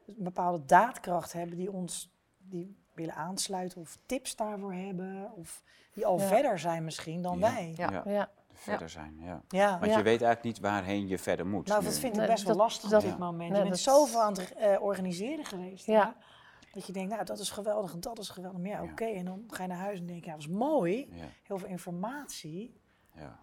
een 0.06 0.14
bepaalde 0.18 0.64
daadkracht 0.64 1.32
hebben, 1.32 1.56
die 1.56 1.72
ons 1.72 2.12
die 2.38 2.76
willen 2.94 3.14
aansluiten 3.14 3.80
of 3.80 3.98
tips 4.06 4.36
daarvoor 4.36 4.72
hebben? 4.72 5.32
Of 5.36 5.62
die 5.92 6.06
al 6.06 6.18
Ja. 6.18 6.26
verder 6.26 6.58
zijn 6.58 6.84
misschien 6.84 7.22
dan 7.22 7.38
Ja. 7.38 7.52
wij? 7.54 7.72
Ja. 7.76 8.02
Ja. 8.06 8.30
Verder 8.52 8.88
zijn, 8.88 9.16
ja. 9.20 9.42
Ja. 9.48 9.70
Want 9.78 9.90
Ja. 9.90 9.96
je 9.98 10.02
weet 10.02 10.22
eigenlijk 10.22 10.42
niet 10.42 10.58
waarheen 10.60 11.08
je 11.08 11.18
verder 11.18 11.46
moet. 11.46 11.66
Nou, 11.66 11.80
nu. 11.80 11.86
dat 11.86 11.98
vind 11.98 12.12
ik 12.12 12.18
Nee, 12.18 12.28
best 12.28 12.44
wel 12.44 12.56
dat- 12.56 12.62
lastig 12.62 12.90
dat- 12.90 13.02
op 13.02 13.08
dit 13.08 13.18
moment. 13.18 13.38
nee, 13.38 13.48
je 13.48 13.54
bent 13.68 13.68
dat- 13.68 13.78
zoveel 13.94 14.22
aan 14.22 14.32
het 14.32 14.52
eh, 14.54 14.82
organiseren 14.82 15.44
geweest. 15.44 15.86
Ja. 15.86 16.04
hè? 16.06 16.22
Dat 16.72 16.86
je 16.86 16.92
denkt, 16.92 17.12
nou, 17.12 17.24
dat 17.24 17.38
is 17.38 17.50
geweldig 17.50 17.92
en 17.92 18.00
dat 18.00 18.18
is 18.18 18.28
geweldig. 18.28 18.60
Maar 18.60 18.70
ja, 18.70 18.82
Ja. 18.82 18.90
oké. 18.90 19.04
En 19.04 19.24
dan 19.24 19.44
ga 19.48 19.62
je 19.62 19.68
naar 19.68 19.78
huis 19.78 19.98
en 19.98 20.06
denk 20.06 20.20
je, 20.24 20.30
ja, 20.30 20.36
dat 20.36 20.46
was 20.46 20.54
mooi. 20.56 21.08
Ja, 21.12 21.24
Heel 21.42 21.58
veel 21.58 21.68
informatie. 21.68 22.80
ja. 23.14 23.38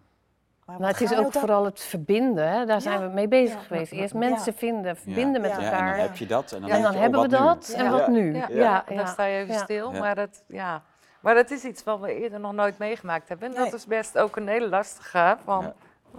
Maar 0.66 0.78
Nou, 0.78 0.92
het 0.92 1.00
is 1.00 1.12
ook 1.12 1.32
dan- 1.32 1.32
vooral 1.32 1.64
het 1.64 1.80
verbinden, 1.80 2.48
hè? 2.50 2.64
daar 2.66 2.80
zijn 2.80 3.00
Ja. 3.00 3.06
we 3.06 3.12
mee 3.14 3.28
bezig 3.28 3.56
Ja. 3.56 3.62
geweest. 3.62 3.92
Eerst 3.92 4.12
Ja. 4.12 4.18
mensen 4.18 4.54
vinden, 4.54 4.96
verbinden 4.96 5.40
met 5.40 5.50
Ja. 5.50 5.56
Ja, 5.60 5.62
en 5.66 5.72
elkaar. 5.72 5.90
dan 5.96 6.00
heb 6.06 6.16
je 6.16 6.26
dat. 6.26 6.52
En 6.52 6.60
dan, 6.60 6.68
Ja, 6.68 6.74
En 6.76 6.82
denk 6.82 6.82
dan 6.82 6.92
je, 6.92 6.96
oh, 6.96 7.02
hebben 7.02 7.20
we 7.20 7.28
dat 7.46 7.68
en 7.76 7.84
Ja. 7.84 7.90
wat 7.90 8.08
nu? 8.08 8.34
Ja, 8.34 8.48
Ja, 8.48 8.86
en 8.86 8.94
ja. 8.94 9.02
dan 9.02 9.12
sta 9.12 9.24
je 9.24 9.38
even 9.38 9.54
Ja. 9.54 9.62
stil. 9.62 9.92
Ja. 9.92 9.98
Maar, 9.98 10.14
dat, 10.14 10.42
ja. 10.46 10.82
maar 11.20 11.34
dat 11.34 11.50
is 11.50 11.64
iets 11.64 11.84
wat 11.84 12.00
we 12.00 12.14
eerder 12.14 12.40
nog 12.40 12.52
nooit 12.52 12.78
meegemaakt 12.78 13.28
hebben. 13.28 13.48
En 13.48 13.64
dat 13.64 13.72
is 13.72 13.86
best 13.86 14.18
ook 14.18 14.36
een 14.36 14.48
hele 14.48 14.68
lastige. 14.68 15.36
Van, 15.44 15.62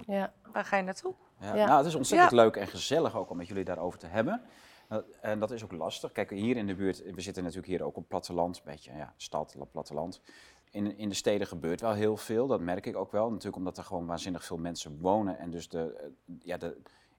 Ja. 0.05 0.13
Ja. 0.15 0.31
Waar 0.51 0.65
ga 0.65 0.77
je 0.77 0.83
naartoe? 0.83 1.13
Ja, 1.39 1.55
Ja. 1.55 1.65
Nou, 1.65 1.77
het 1.77 1.85
is 1.87 1.95
ontzettend 1.95 2.31
Ja. 2.31 2.37
leuk 2.37 2.55
en 2.55 2.67
gezellig 2.67 3.15
ook 3.17 3.29
om 3.29 3.37
met 3.37 3.47
jullie 3.47 3.63
daarover 3.63 3.99
te 3.99 4.07
hebben. 4.07 4.41
En 5.21 5.39
dat 5.39 5.51
is 5.51 5.63
ook 5.63 5.71
lastig. 5.71 6.11
Kijk, 6.11 6.29
hier 6.29 6.57
in 6.57 6.67
de 6.67 6.75
buurt, 6.75 7.03
we 7.15 7.21
zitten 7.21 7.43
natuurlijk 7.43 7.69
hier 7.71 7.83
ook 7.83 7.97
op 7.97 8.07
platteland, 8.07 8.57
een 8.57 8.61
beetje 8.65 8.91
ja, 8.97 9.13
stad, 9.17 9.55
platteland. 9.71 10.21
In, 10.73 10.97
in 10.97 11.09
de 11.09 11.15
steden 11.15 11.47
gebeurt 11.47 11.81
wel 11.81 11.93
heel 11.93 12.17
veel, 12.17 12.47
dat 12.47 12.59
merk 12.61 12.85
ik 12.85 12.95
ook 12.95 13.11
wel. 13.11 13.29
Natuurlijk 13.29 13.55
omdat 13.55 13.77
er 13.77 13.83
gewoon 13.83 14.05
waanzinnig 14.05 14.45
veel 14.45 14.57
mensen 14.57 14.97
wonen. 14.99 15.37
En 15.37 15.49
dus 15.49 15.69
de, 15.69 15.93
eh, 15.93 16.35
ja, 16.39 16.57
de, 16.57 16.77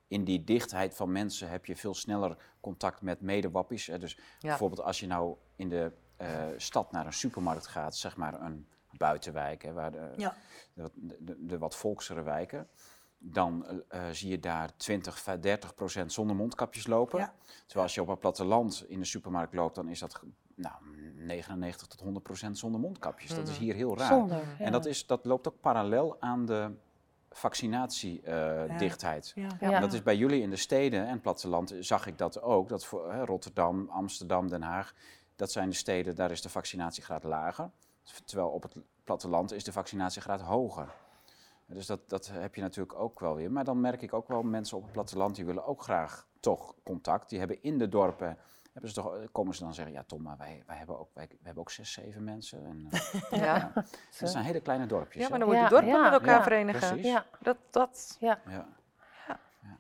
in 0.09 0.25
die 0.25 0.45
dichtheid 0.45 0.95
van 0.97 1.12
mensen 1.12 1.49
heb 1.49 1.67
je 1.67 1.77
veel 1.77 1.95
sneller 1.95 2.37
contact 2.61 3.03
met 3.03 3.21
medewappies. 3.21 3.85
Dus 3.99 4.19
bijvoorbeeld 4.40 4.83
als 4.83 5.01
je 5.01 5.07
nou 5.07 5.37
in 5.57 5.69
de 5.69 5.93
eh, 6.17 6.45
stad 6.57 6.93
naar 6.93 7.07
een 7.07 7.12
supermarkt 7.12 7.67
gaat, 7.67 7.97
zeg 7.97 8.17
maar 8.17 8.40
een 8.43 8.67
buitenwijk, 8.97 9.62
hè, 9.62 9.73
waar 9.73 9.93
de, 9.93 10.12
Ja. 10.17 10.35
de, 10.75 10.83
wat- 10.83 10.93
de, 11.19 11.37
de 11.47 11.59
wat 11.59 11.77
volksere 11.77 12.23
wijken, 12.23 12.69
dan 13.19 13.83
eh, 13.88 14.09
zie 14.11 14.31
je 14.31 14.40
daar 14.40 14.77
20, 14.77 15.23
30 15.40 15.75
procent 15.75 16.12
zonder 16.12 16.37
mondkapjes 16.37 16.87
lopen. 16.87 17.19
Ja. 17.19 17.35
Terwijl 17.64 17.85
als 17.87 17.95
je 17.95 18.01
op 18.03 18.09
het 18.09 18.21
platteland 18.21 18.85
in 18.88 18.99
de 18.99 19.05
supermarkt 19.05 19.55
loopt, 19.55 19.75
dan 19.75 19.88
is 19.88 19.99
dat 19.99 20.23
nou, 20.55 20.75
99 21.14 21.87
tot 21.87 22.01
100 22.01 22.25
procent 22.25 22.59
zonder 22.59 22.81
mondkapjes. 22.81 23.35
Dat 23.35 23.49
is 23.49 23.55
Mhm. 23.55 23.62
hier 23.64 23.75
heel 23.75 23.99
raar. 23.99 24.09
Zonder. 24.09 24.38
ja. 24.59 24.64
En 24.64 24.73
dat, 24.73 24.87
is, 24.87 25.07
dat 25.07 25.25
loopt 25.25 25.49
ook 25.49 25.61
parallel 25.61 26.17
aan 26.21 26.47
de 26.47 26.71
vaccinatiedichtheid. 27.31 29.33
Ja. 29.35 29.49
Ja. 29.61 29.73
En 29.73 29.81
dat 29.81 29.93
is 29.93 30.03
bij 30.03 30.17
jullie 30.17 30.43
in 30.43 30.51
de 30.51 30.57
steden 30.57 31.07
en 31.07 31.21
platteland 31.21 31.75
zag 31.81 32.07
ik 32.07 32.19
dat 32.19 32.43
ook. 32.43 32.69
Dat 32.69 32.85
voor 32.85 33.12
hè, 33.12 33.25
Rotterdam, 33.25 33.88
Amsterdam, 33.88 34.49
Den 34.49 34.62
Haag, 34.62 34.95
dat 35.37 35.53
zijn 35.53 35.69
de 35.69 35.75
steden, 35.75 36.14
daar 36.14 36.31
is 36.31 36.43
de 36.43 36.49
vaccinatiegraad 36.49 37.25
lager. 37.25 37.71
Terwijl 38.25 38.49
op 38.49 38.62
het 38.62 38.75
platteland 39.05 39.53
is 39.53 39.64
de 39.64 39.73
vaccinatiegraad 39.73 40.40
hoger. 40.40 40.95
Dus 41.67 41.87
dat, 41.87 42.09
dat 42.09 42.29
heb 42.33 42.55
je 42.55 42.61
natuurlijk 42.61 42.99
ook 42.99 43.21
wel 43.21 43.35
weer. 43.35 43.53
Maar 43.53 43.64
dan 43.64 43.81
merk 43.81 44.03
ik 44.03 44.12
ook 44.12 44.29
wel 44.29 44.43
mensen 44.43 44.77
op 44.77 44.83
het 44.83 44.93
platteland 44.93 45.37
die 45.37 45.45
willen 45.45 45.67
ook 45.67 45.83
graag 45.83 46.27
toch 46.40 46.75
contact. 46.83 47.29
Die 47.29 47.38
hebben 47.38 47.62
in 47.62 47.79
de 47.79 47.88
dorpen, 47.88 48.38
hebben 48.75 48.91
ze 48.93 49.01
toch, 49.01 49.33
komen 49.33 49.55
ze 49.55 49.63
dan 49.65 49.75
zeggen, 49.75 49.95
ja 49.95 50.03
Tom, 50.07 50.23
maar 50.23 50.37
wij, 50.37 50.63
wij, 50.67 50.77
hebben, 50.77 50.99
ook, 50.99 51.11
wij, 51.15 51.27
we 51.29 51.37
hebben 51.43 51.63
ook 51.63 51.71
zes, 51.71 51.93
zeven 51.93 52.25
mensen. 52.25 52.65
En, 52.67 52.87
eh, 53.31 53.41
Ja, 53.45 53.73
dat 54.19 54.31
zijn 54.31 54.45
hele 54.45 54.61
kleine 54.61 54.87
dorpjes. 54.87 55.23
ja 55.23 55.29
maar 55.29 55.39
dan 55.39 55.49
moet 55.49 55.57
je 55.57 55.63
Ja, 55.63 55.69
dorpen 55.69 55.89
ja, 55.89 56.03
met 56.03 56.13
elkaar 56.13 56.37
ja, 56.37 56.43
verenigen. 56.43 56.89
precies. 56.89 57.07
Ja, 57.13 57.25
Dat, 57.41 57.57
dat, 57.71 58.17
ja, 58.21 58.41
Ja. 58.49 58.67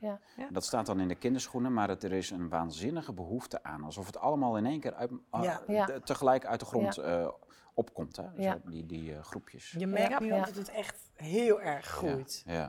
ja. 0.00 0.18
Ja. 0.36 0.48
Dat 0.50 0.64
staat 0.64 0.86
dan 0.86 1.00
in 1.00 1.08
de 1.08 1.14
kinderschoenen, 1.14 1.72
maar 1.72 1.88
het, 1.88 2.02
er 2.04 2.12
is 2.12 2.30
een 2.30 2.48
waanzinnige 2.48 3.12
behoefte 3.12 3.62
aan. 3.62 3.84
Alsof 3.84 4.06
het 4.06 4.18
allemaal 4.18 4.56
in 4.56 4.66
één 4.66 4.80
keer 4.80 4.94
uit, 4.94 5.10
ah, 5.30 5.42
Ja. 5.66 5.86
Tegelijk 6.04 6.46
uit 6.46 6.60
de 6.60 6.66
grond 6.66 6.96
eh, 6.98 7.28
opkomt. 7.74 8.16
Hè? 8.16 8.22
Dus 8.34 8.44
Ja. 8.44 8.58
Die, 8.64 8.86
die 8.86 9.14
eh, 9.14 9.22
groepjes. 9.22 9.70
Je 9.78 9.86
merkt 9.86 10.08
Ja. 10.10 10.20
nu 10.20 10.28
dat 10.30 10.54
het 10.54 10.68
echt 10.70 11.10
heel 11.14 11.60
erg 11.60 11.86
groeit. 11.86 12.42
Ja. 12.46 12.68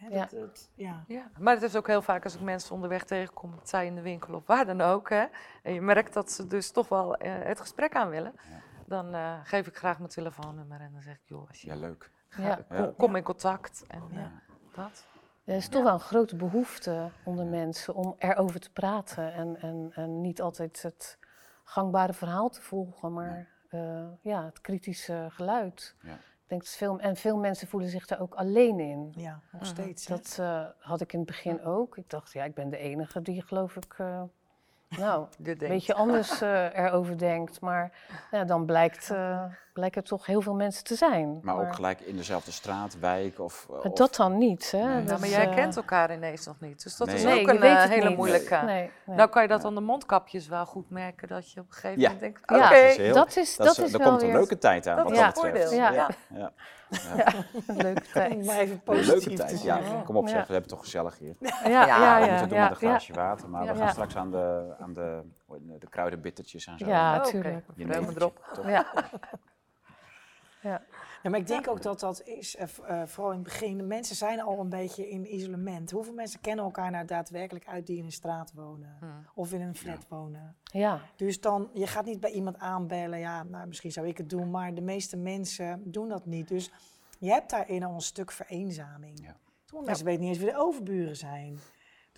Ja. 0.00 0.06
Hè, 0.08 0.14
Ja. 0.14 0.20
dat 0.20 0.30
het- 0.40 0.70
ja. 0.74 1.04
ja. 1.06 1.30
Maar 1.38 1.54
het 1.54 1.62
is 1.62 1.76
ook 1.76 1.86
heel 1.86 2.02
vaak 2.02 2.24
als 2.24 2.34
ik 2.34 2.40
mensen 2.40 2.74
onderweg 2.74 3.04
tegenkom, 3.04 3.52
het 3.52 3.68
zij 3.68 3.86
in 3.86 3.94
de 3.94 4.00
winkel 4.02 4.34
of 4.34 4.46
waar 4.46 4.66
dan 4.66 4.80
ook. 4.80 5.08
Hè, 5.10 5.24
en 5.62 5.74
je 5.74 5.80
merkt 5.80 6.12
dat 6.12 6.30
ze 6.30 6.46
dus 6.46 6.70
toch 6.70 6.88
wel 6.88 7.16
eh, 7.16 7.32
het 7.34 7.60
gesprek 7.60 7.94
aan 7.94 8.08
willen. 8.08 8.32
Ja. 8.50 8.58
Dan 8.86 9.14
eh, 9.14 9.40
geef 9.44 9.66
ik 9.66 9.76
graag 9.76 9.98
mijn 9.98 10.10
telefoonnummer 10.10 10.80
en 10.80 10.92
dan 10.92 11.02
zeg 11.02 11.14
ik, 11.14 11.20
joh, 11.24 11.48
als 11.48 11.60
je 11.60 11.66
ja, 11.68 11.76
leuk. 11.76 12.10
ga- 12.28 12.58
Ja. 12.70 12.92
kom, 12.96 13.16
in 13.16 13.22
contact. 13.22 13.84
En 13.88 14.02
eh, 14.10 14.16
Ja. 14.16 14.30
dat. 14.74 15.06
Er 15.44 15.56
is 15.56 15.68
toch 15.68 15.82
wel 15.82 15.92
een 15.92 16.00
grote 16.00 16.36
behoefte 16.36 17.10
onder 17.24 17.46
mensen 17.46 17.94
om 17.94 18.14
erover 18.18 18.60
te 18.60 18.72
praten 18.72 19.32
en, 19.32 19.56
en, 19.60 19.90
en 19.94 20.20
niet 20.20 20.40
altijd 20.40 20.82
het 20.82 21.18
gangbare 21.64 22.12
verhaal 22.12 22.48
te 22.48 22.60
volgen, 22.62 23.12
maar 23.12 23.48
eh, 23.68 24.06
ja, 24.20 24.44
het 24.44 24.60
kritische 24.60 25.26
geluid. 25.30 25.94
Ja. 26.02 26.16
Ik 26.50 26.56
denk 26.56 26.68
dat 26.68 26.78
veel, 26.78 27.00
en 27.00 27.16
veel 27.16 27.36
mensen 27.36 27.68
voelen 27.68 27.88
zich 27.90 28.06
daar 28.06 28.20
ook 28.20 28.34
alleen 28.34 28.80
in. 28.80 29.12
ja, 29.16 29.40
nog 29.52 29.60
Mhm. 29.62 29.70
steeds. 29.70 30.06
hè. 30.06 30.14
Dat 30.16 30.36
eh, 30.40 30.64
had 30.78 31.00
ik 31.00 31.12
in 31.12 31.18
het 31.18 31.28
begin 31.28 31.64
ook. 31.64 31.96
Ik 31.96 32.10
dacht, 32.10 32.32
ja, 32.32 32.44
ik 32.44 32.54
ben 32.54 32.70
de 32.70 32.76
enige 32.76 33.22
die 33.22 33.42
geloof 33.42 33.76
ik, 33.76 33.94
eh, 33.98 34.22
nou, 34.88 35.26
Dit 35.38 35.62
een 35.62 35.68
beetje 35.68 35.94
anders 35.94 36.40
eh, 36.40 36.78
erover 36.78 37.18
denkt. 37.18 37.60
Maar 37.60 37.92
ja, 38.30 38.44
dan 38.44 38.66
blijkt, 38.66 39.10
eh, 39.14 39.44
blijken 39.72 40.04
toch 40.04 40.26
heel 40.26 40.40
veel 40.40 40.54
mensen 40.54 40.84
te 40.84 40.94
zijn. 40.94 41.38
Maar 41.42 41.56
ook 41.60 41.74
gelijk 41.74 42.00
in 42.00 42.16
dezelfde 42.16 42.50
straat, 42.52 42.98
wijk 42.98 43.38
of... 43.38 43.66
eh, 43.68 43.70
Maar 43.76 43.80
of- 43.84 43.92
dat 43.98 44.14
dan 44.16 44.38
niet, 44.38 44.70
hè? 44.70 44.78
Nee. 44.84 44.96
Dat 44.96 45.04
Nou, 45.06 45.20
maar 45.20 45.28
jij 45.28 45.48
eh, 45.48 45.54
kent 45.54 45.76
elkaar 45.76 46.12
ineens 46.12 46.46
nog 46.46 46.60
niet. 46.60 46.82
Dus 46.82 46.96
dat 46.96 47.06
Nee. 47.06 47.16
is 47.16 47.22
Nee, 47.22 47.40
ook 47.42 47.48
een 47.48 47.58
weet 47.60 47.76
eh, 47.76 47.82
hele 47.84 48.08
niet. 48.08 48.16
moeilijke. 48.16 48.54
Nee, 48.64 48.90
nee. 49.06 49.16
Nou 49.16 49.28
kan 49.28 49.42
je 49.42 49.48
dat 49.48 49.64
aan 49.64 49.74
de 49.74 49.80
mondkapjes 49.80 50.48
wel 50.48 50.66
goed 50.66 50.90
merken, 50.90 51.28
dat 51.28 51.52
je 51.52 51.60
op 51.60 51.66
een 51.66 51.72
gegeven 51.72 52.00
Ja. 52.00 52.10
moment 52.12 52.20
denkt, 52.20 52.40
Ja, 52.50 52.56
oké, 52.66 52.74
is 52.76 52.96
heel- 52.96 53.14
dat 53.14 53.36
is, 53.36 53.56
dat 53.56 53.66
dat 53.66 53.78
is, 53.78 53.92
er 53.92 53.98
wel 53.98 54.08
komt 54.08 54.20
een 54.22 54.26
weer 54.28 54.36
leuke 54.36 54.58
tijd 54.58 54.86
aan, 54.86 54.96
dat 54.96 55.04
wat 55.04 55.14
dat 55.14 55.34
betreft. 55.34 55.68
voordeel. 55.68 55.78
Ja. 55.78 56.08
Ja. 56.34 56.52
Leuke 57.66 58.02
tijd. 58.12 58.44
Maar 58.44 58.58
even 58.58 58.80
positief 58.82 59.08
leuke 59.26 59.32
tijd, 59.42 59.62
ja. 59.62 59.80
Kom 60.04 60.16
op 60.16 60.28
zeg, 60.28 60.36
Ja. 60.38 60.46
we 60.46 60.52
hebben 60.52 60.60
het 60.60 60.68
toch 60.68 60.80
gezellig 60.80 61.18
hier. 61.18 61.34
Ja, 61.40 61.52
Ja, 61.64 61.86
ja, 61.86 62.18
we 62.20 62.24
ja. 62.24 62.30
moeten 62.30 62.48
doen 62.48 62.58
ja, 62.58 62.62
met 62.62 62.70
een 62.72 62.76
glaasje 62.88 63.12
water, 63.12 63.48
maar 63.48 63.64
Ja. 63.64 63.70
we 63.72 63.76
gaan 63.76 63.86
Ja. 63.86 63.92
straks 63.92 64.16
aan 64.16 64.30
de, 64.30 64.74
aan 64.80 64.92
de 64.92 65.20
de, 65.58 65.78
de 65.78 65.88
kruidenbittertjes 65.88 66.66
en 66.66 66.78
zo. 66.78 66.86
Ja, 66.86 67.12
Oh, 67.14 67.18
oké. 67.20 67.30
tuurlijk. 67.30 67.66
Je 67.66 67.72
Vreugde 67.84 68.00
nevertje, 68.00 68.20
erop. 68.20 68.50
toch? 68.54 68.66
Ja. 68.68 68.86
ja. 70.70 70.82
Ja, 71.22 71.30
maar 71.30 71.38
ik 71.40 71.46
denk 71.46 71.68
ook 71.68 71.82
dat 71.82 72.00
dat 72.00 72.22
is, 72.24 72.56
eh, 72.56 72.68
eh, 72.86 73.06
vooral 73.06 73.32
in 73.32 73.38
het 73.38 73.48
begin, 73.48 73.76
de 73.76 73.82
mensen 73.84 74.16
zijn 74.16 74.40
al 74.40 74.60
een 74.60 74.68
beetje 74.68 75.08
in 75.08 75.34
isolement. 75.34 75.90
Hoeveel 75.90 76.12
mensen 76.14 76.40
kennen 76.40 76.64
elkaar 76.64 76.90
nou 76.90 77.04
daadwerkelijk 77.06 77.66
uit 77.66 77.86
die 77.86 77.96
in 77.98 78.04
een 78.04 78.12
straat 78.12 78.52
wonen? 78.54 78.96
Hmm. 79.00 79.26
Of 79.34 79.52
in 79.52 79.60
een 79.60 79.76
flat 79.76 80.06
wonen? 80.08 80.56
ja. 80.62 81.00
Dus 81.16 81.40
dan, 81.40 81.70
je 81.72 81.86
gaat 81.86 82.04
niet 82.04 82.20
bij 82.20 82.30
iemand 82.30 82.58
aanbellen, 82.58 83.18
ja, 83.18 83.42
nou, 83.42 83.66
misschien 83.66 83.92
zou 83.92 84.06
ik 84.06 84.16
het 84.18 84.30
doen, 84.30 84.50
maar 84.50 84.74
de 84.74 84.80
meeste 84.80 85.16
mensen 85.16 85.82
doen 85.90 86.08
dat 86.08 86.26
niet. 86.26 86.48
Dus 86.48 86.70
je 87.18 87.30
hebt 87.30 87.50
daarin 87.50 87.82
al 87.84 87.94
een 87.94 88.00
stuk 88.00 88.30
vereenzaming. 88.32 89.18
Ja. 89.24 89.36
Sommige 89.64 89.88
mensen 89.90 90.06
weten 90.06 90.20
niet 90.20 90.30
eens 90.30 90.38
wie 90.44 90.50
de 90.52 90.58
overburen 90.58 91.16
zijn. 91.16 91.58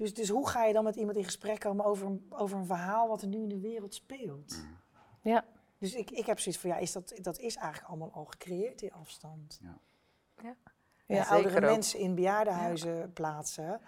Dus, 0.03 0.15
dus 0.15 0.29
hoe 0.29 0.49
ga 0.49 0.65
je 0.65 0.73
dan 0.73 0.85
met 0.85 0.97
iemand 0.97 1.17
in 1.17 1.25
gesprek 1.25 1.61
komen 1.61 1.85
over 1.85 2.07
een, 2.07 2.27
over 2.29 2.59
een 2.59 2.67
verhaal 2.67 3.09
wat 3.09 3.23
er 3.23 3.29
nu 3.29 3.43
in 3.43 3.49
de 3.49 3.61
wereld 3.61 3.95
speelt? 3.95 4.65
ja. 5.21 5.45
Dus 5.79 5.95
ik, 5.95 6.11
ik 6.11 6.27
heb 6.27 6.38
zoiets 6.38 6.61
van, 6.61 6.71
ja, 6.71 6.77
is 6.77 6.93
dat, 6.93 7.12
dat 7.17 7.38
is 7.38 7.57
eigenlijk 7.57 7.88
allemaal 7.88 8.12
al 8.12 8.25
gecreëerd, 8.25 8.79
die 8.79 8.93
afstand. 8.93 9.61
Ja, 9.62 9.79
Ja, 10.43 10.57
Ja, 11.07 11.25
oudere 11.29 11.61
mensen 11.61 11.99
in 11.99 12.15
bejaardenhuizen 12.15 13.12
plaatsen, 13.12 13.81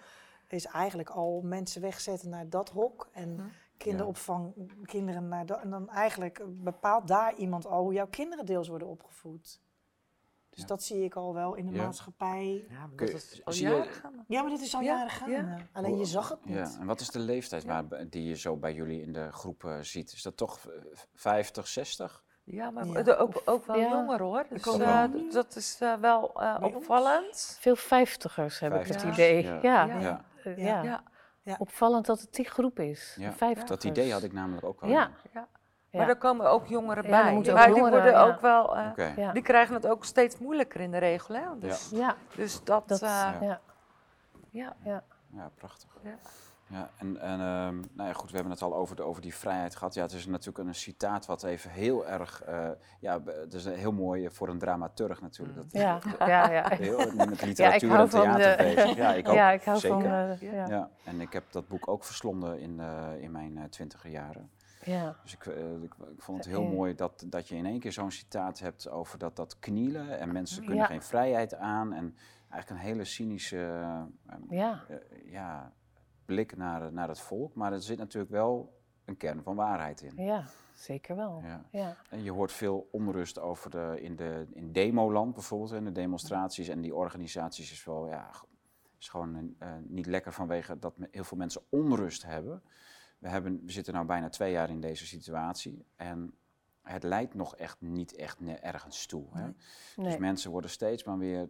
is 0.47 0.65
eigenlijk 0.65 1.09
al 1.09 1.41
mensen 1.41 1.81
wegzetten 1.81 2.29
naar 2.29 2.49
dat 2.49 2.69
hok. 2.69 3.09
En 3.11 3.35
Hm. 3.35 3.43
kinderopvang, 3.77 4.71
kinderen 4.83 5.27
naar 5.27 5.45
dat. 5.45 5.61
En 5.61 5.69
dan 5.69 5.89
eigenlijk 5.89 6.41
bepaalt 6.47 7.07
daar 7.07 7.35
iemand 7.35 7.65
al 7.65 7.83
hoe 7.83 7.93
jouw 7.93 8.07
kinderen 8.07 8.45
deels 8.45 8.67
worden 8.67 8.87
opgevoed. 8.87 9.59
Dus 10.55 10.63
Ja. 10.63 10.69
dat 10.69 10.83
zie 10.83 11.03
ik 11.03 11.15
al 11.15 11.33
wel 11.33 11.55
in 11.55 11.67
de 11.67 11.73
Ja. 11.73 11.83
maatschappij. 11.83 12.65
Ja, 12.69 12.79
maar 12.79 12.89
Kun 12.95 13.05
dat 13.05 13.15
is 13.15 13.41
al 13.45 13.53
zie 13.53 13.67
je- 13.67 13.73
jaren 13.75 13.91
gaande. 13.91 14.23
Ja, 14.27 14.41
maar 14.41 14.51
dit 14.51 14.61
is 14.61 14.75
al 14.75 14.81
Ja, 14.81 14.93
jaren 14.95 15.09
gaande. 15.09 15.35
ja. 15.35 15.57
Alleen 15.73 15.97
je 15.97 16.05
zag 16.05 16.29
het 16.29 16.45
niet. 16.45 16.55
Ja, 16.55 16.71
en 16.79 16.85
wat 16.85 16.99
is 16.99 17.09
de 17.09 17.19
leeftijd 17.19 17.63
Ja. 17.63 17.85
waar, 17.87 18.09
die 18.09 18.23
je 18.27 18.35
zo 18.37 18.55
bij 18.57 18.73
jullie 18.73 19.01
in 19.01 19.13
de 19.13 19.31
groepen 19.31 19.85
ziet? 19.85 20.11
Is 20.11 20.21
dat 20.21 20.37
toch 20.37 20.59
eh, 20.67 20.71
50, 21.13 21.67
60? 21.67 22.23
Ja, 22.43 22.69
maar 22.71 22.85
Ja. 23.05 23.13
ook, 23.15 23.41
ook 23.45 23.65
wel 23.65 23.77
Ja. 23.79 23.89
jonger 23.89 24.21
hoor. 24.21 24.45
Dus, 24.49 24.65
eh, 24.79 25.03
dat 25.31 25.55
is 25.55 25.77
eh, 25.81 25.93
wel 25.95 26.41
eh, 26.41 26.55
opvallend. 26.61 27.57
Veel 27.59 27.75
vijftigers 27.75 28.59
heb 28.59 28.73
ik 28.75 28.87
het 28.87 29.03
idee. 29.03 29.43
ja. 29.43 29.59
Ja. 29.61 29.85
Ja. 29.85 29.99
Ja. 29.99 30.25
eh, 30.43 30.57
Ja. 30.57 30.83
ja. 30.83 31.03
Ja. 31.41 31.55
Opvallend 31.59 32.05
dat 32.05 32.19
het 32.21 32.33
die 32.33 32.45
groep 32.49 32.79
is. 32.79 33.17
Ja. 33.19 33.53
Dat 33.65 33.83
idee 33.83 34.11
had 34.11 34.23
ik 34.23 34.33
namelijk 34.33 34.65
ook 34.65 34.81
wel. 34.81 34.89
Ja. 34.89 35.11
Maar 35.97 36.09
er 36.09 36.15
komen 36.17 36.49
ook 36.49 36.65
jongeren 36.67 37.03
Ja, 37.03 37.09
bij. 37.09 37.27
er 37.27 37.33
moeten 37.33 37.51
ook 37.51 37.57
maar 37.57 37.67
die 37.67 37.75
jongeren, 37.75 38.01
worden 38.03 38.19
ja. 38.19 38.27
ook 38.27 38.41
wel. 38.41 38.77
eh. 38.77 39.15
Ja. 39.17 39.31
Die 39.31 39.41
krijgen 39.43 39.75
het 39.75 39.87
ook 39.87 40.05
steeds 40.05 40.37
moeilijker 40.37 40.79
in 40.81 40.91
de 40.91 40.97
regel. 40.97 41.35
Hè? 41.35 41.41
Dus, 41.59 41.89
Ja, 41.93 42.15
dus 42.35 42.63
dat. 42.63 42.87
dat, 42.87 43.01
eh, 43.01 43.09
Ja. 43.09 43.37
ja. 43.41 43.59
ja. 44.51 44.75
Ja. 44.83 45.03
Ja, 45.33 45.49
prachtig. 45.55 45.89
Ja. 46.03 46.15
Ja, 46.67 46.89
en, 46.97 47.21
en 47.21 47.39
ehm, 47.39 47.75
nou 47.93 48.07
ja, 48.09 48.13
goed, 48.13 48.29
we 48.29 48.35
hebben 48.35 48.53
het 48.53 48.61
al 48.61 48.75
over, 48.75 48.95
de, 48.95 49.03
over 49.03 49.21
die 49.21 49.35
vrijheid 49.35 49.75
gehad. 49.75 49.93
Ja, 49.93 50.01
het 50.01 50.11
is 50.11 50.25
natuurlijk 50.25 50.67
een 50.67 50.75
citaat 50.75 51.25
wat 51.25 51.43
even 51.43 51.69
heel 51.71 52.07
erg, 52.07 52.41
eh, 52.43 52.69
ja, 52.99 53.19
het 53.25 53.53
is 53.53 53.65
een 53.65 53.73
heel 53.75 53.91
mooi 53.91 54.29
voor 54.31 54.47
een 54.49 54.59
dramaturg 54.59 55.21
natuurlijk. 55.21 55.57
Dat, 55.57 55.65
Ja, 55.71 55.99
dat- 56.17 56.27
ja, 56.27 56.49
ja. 56.51 56.67
heel 56.69 56.97
met 57.15 57.41
literatuur 57.45 57.89
hou 57.89 58.01
en 58.01 58.09
van 58.09 58.21
theater 58.21 58.57
de- 58.57 58.63
bezig. 58.63 58.95
Ja, 58.95 59.13
ik 59.13 59.27
ook. 59.29 59.33
ja, 59.35 59.51
ik 59.51 59.63
hou 59.63 59.77
zeker. 59.79 60.01
van. 60.01 60.05
eh, 60.11 60.41
Ja. 60.53 60.67
ja. 60.67 60.89
En 61.03 61.21
ik 61.21 61.33
heb 61.33 61.43
dat 61.51 61.67
boek 61.67 61.87
ook 61.87 62.03
verslonden 62.03 62.59
in, 62.59 62.79
eh, 62.79 63.21
in 63.23 63.31
mijn 63.31 63.57
eh, 63.57 63.63
twintiger 63.63 64.09
jaren. 64.09 64.49
Ja. 64.85 65.15
Dus 65.23 65.33
ik, 65.33 65.45
eh, 65.45 65.81
ik, 65.83 65.93
ik 65.93 66.21
vond 66.21 66.37
het 66.37 66.47
heel 66.47 66.63
Eh. 66.63 66.69
mooi 66.71 66.95
dat, 66.95 67.25
dat 67.27 67.47
je 67.47 67.55
in 67.55 67.65
één 67.65 67.79
keer 67.79 67.91
zo'n 67.91 68.11
citaat 68.11 68.59
hebt 68.59 68.89
over 68.89 69.17
dat, 69.19 69.35
dat 69.35 69.59
knielen. 69.59 70.19
En 70.19 70.31
mensen 70.31 70.59
kunnen 70.59 70.77
Ja. 70.81 70.85
geen 70.85 71.01
vrijheid 71.01 71.53
aan. 71.55 71.93
En 71.93 72.15
eigenlijk 72.49 72.81
een 72.81 72.87
hele 72.87 73.03
cynische 73.05 73.57
eh, 74.27 74.35
ja. 74.49 74.83
eh, 74.87 75.31
ja, 75.31 75.73
blik 76.25 76.57
naar, 76.57 76.93
naar 76.93 77.07
het 77.07 77.19
volk. 77.19 77.55
Maar 77.55 77.73
er 77.73 77.81
zit 77.81 77.97
natuurlijk 77.97 78.31
wel 78.31 78.73
een 79.05 79.17
kern 79.17 79.43
van 79.43 79.55
waarheid 79.55 80.01
in. 80.01 80.23
ja, 80.25 80.43
zeker 80.75 81.15
wel. 81.15 81.41
Ja. 81.43 81.65
Ja. 81.71 81.95
En 82.09 82.23
je 82.23 82.31
hoort 82.31 82.51
veel 82.51 82.87
onrust 82.91 83.39
over 83.39 83.69
de, 83.69 83.97
in, 84.01 84.15
de, 84.15 84.45
in 84.53 84.71
demoland 84.71 85.33
bijvoorbeeld, 85.33 85.71
en 85.71 85.83
de 85.83 85.91
demonstraties 85.91 86.67
en 86.67 86.81
die 86.81 86.95
organisaties 86.95 87.71
is 87.71 87.83
wel, 87.85 88.07
ja, 88.07 88.29
is 88.99 89.09
gewoon 89.09 89.55
niet 89.87 90.05
lekker 90.05 90.33
vanwege 90.33 90.79
dat 90.79 90.93
heel 91.11 91.23
veel 91.23 91.37
mensen 91.37 91.61
onrust 91.69 92.25
hebben. 92.25 92.61
We, 93.25 93.31
hebben. 93.31 93.61
we 93.65 93.71
zitten 93.71 93.93
nu 93.95 94.03
bijna 94.03 94.29
twee 94.29 94.51
jaar 94.51 94.69
in 94.69 94.79
deze 94.81 95.05
situatie 95.07 95.85
en 95.95 96.33
het 96.81 97.03
leidt 97.03 97.33
nog 97.33 97.55
echt 97.55 97.81
niet 97.81 98.15
echt 98.15 98.37
ergens 98.61 99.05
toe. 99.05 99.25
Hè? 99.31 99.45
Dus 99.45 99.95
Nee. 99.95 100.19
mensen 100.19 100.51
worden 100.51 100.69
steeds 100.69 101.03
maar 101.03 101.17
weer, 101.17 101.49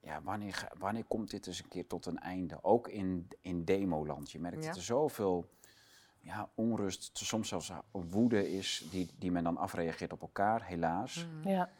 ja, 0.00 0.22
wanneer, 0.22 0.68
wanneer 0.78 1.04
komt 1.04 1.30
dit 1.30 1.46
eens 1.46 1.62
een 1.62 1.68
keer 1.68 1.86
tot 1.86 2.06
een 2.06 2.18
einde? 2.18 2.58
Ook 2.62 2.88
in, 2.88 3.28
in 3.40 3.64
demoland. 3.64 4.30
Je 4.30 4.38
merkt 4.40 4.60
Ja. 4.62 4.66
dat 4.66 4.76
er 4.76 4.82
zoveel 4.82 5.48
ja, 6.20 6.50
onrust, 6.54 7.18
soms 7.18 7.48
zelfs 7.48 7.72
woede 7.92 8.50
is, 8.50 8.86
die, 8.90 9.10
die 9.18 9.30
men 9.30 9.44
dan 9.44 9.56
afreageert 9.56 10.12
op 10.12 10.20
elkaar, 10.20 10.64
helaas. 10.64 11.26
Mhm. 11.26 11.48
Ja. 11.48 11.70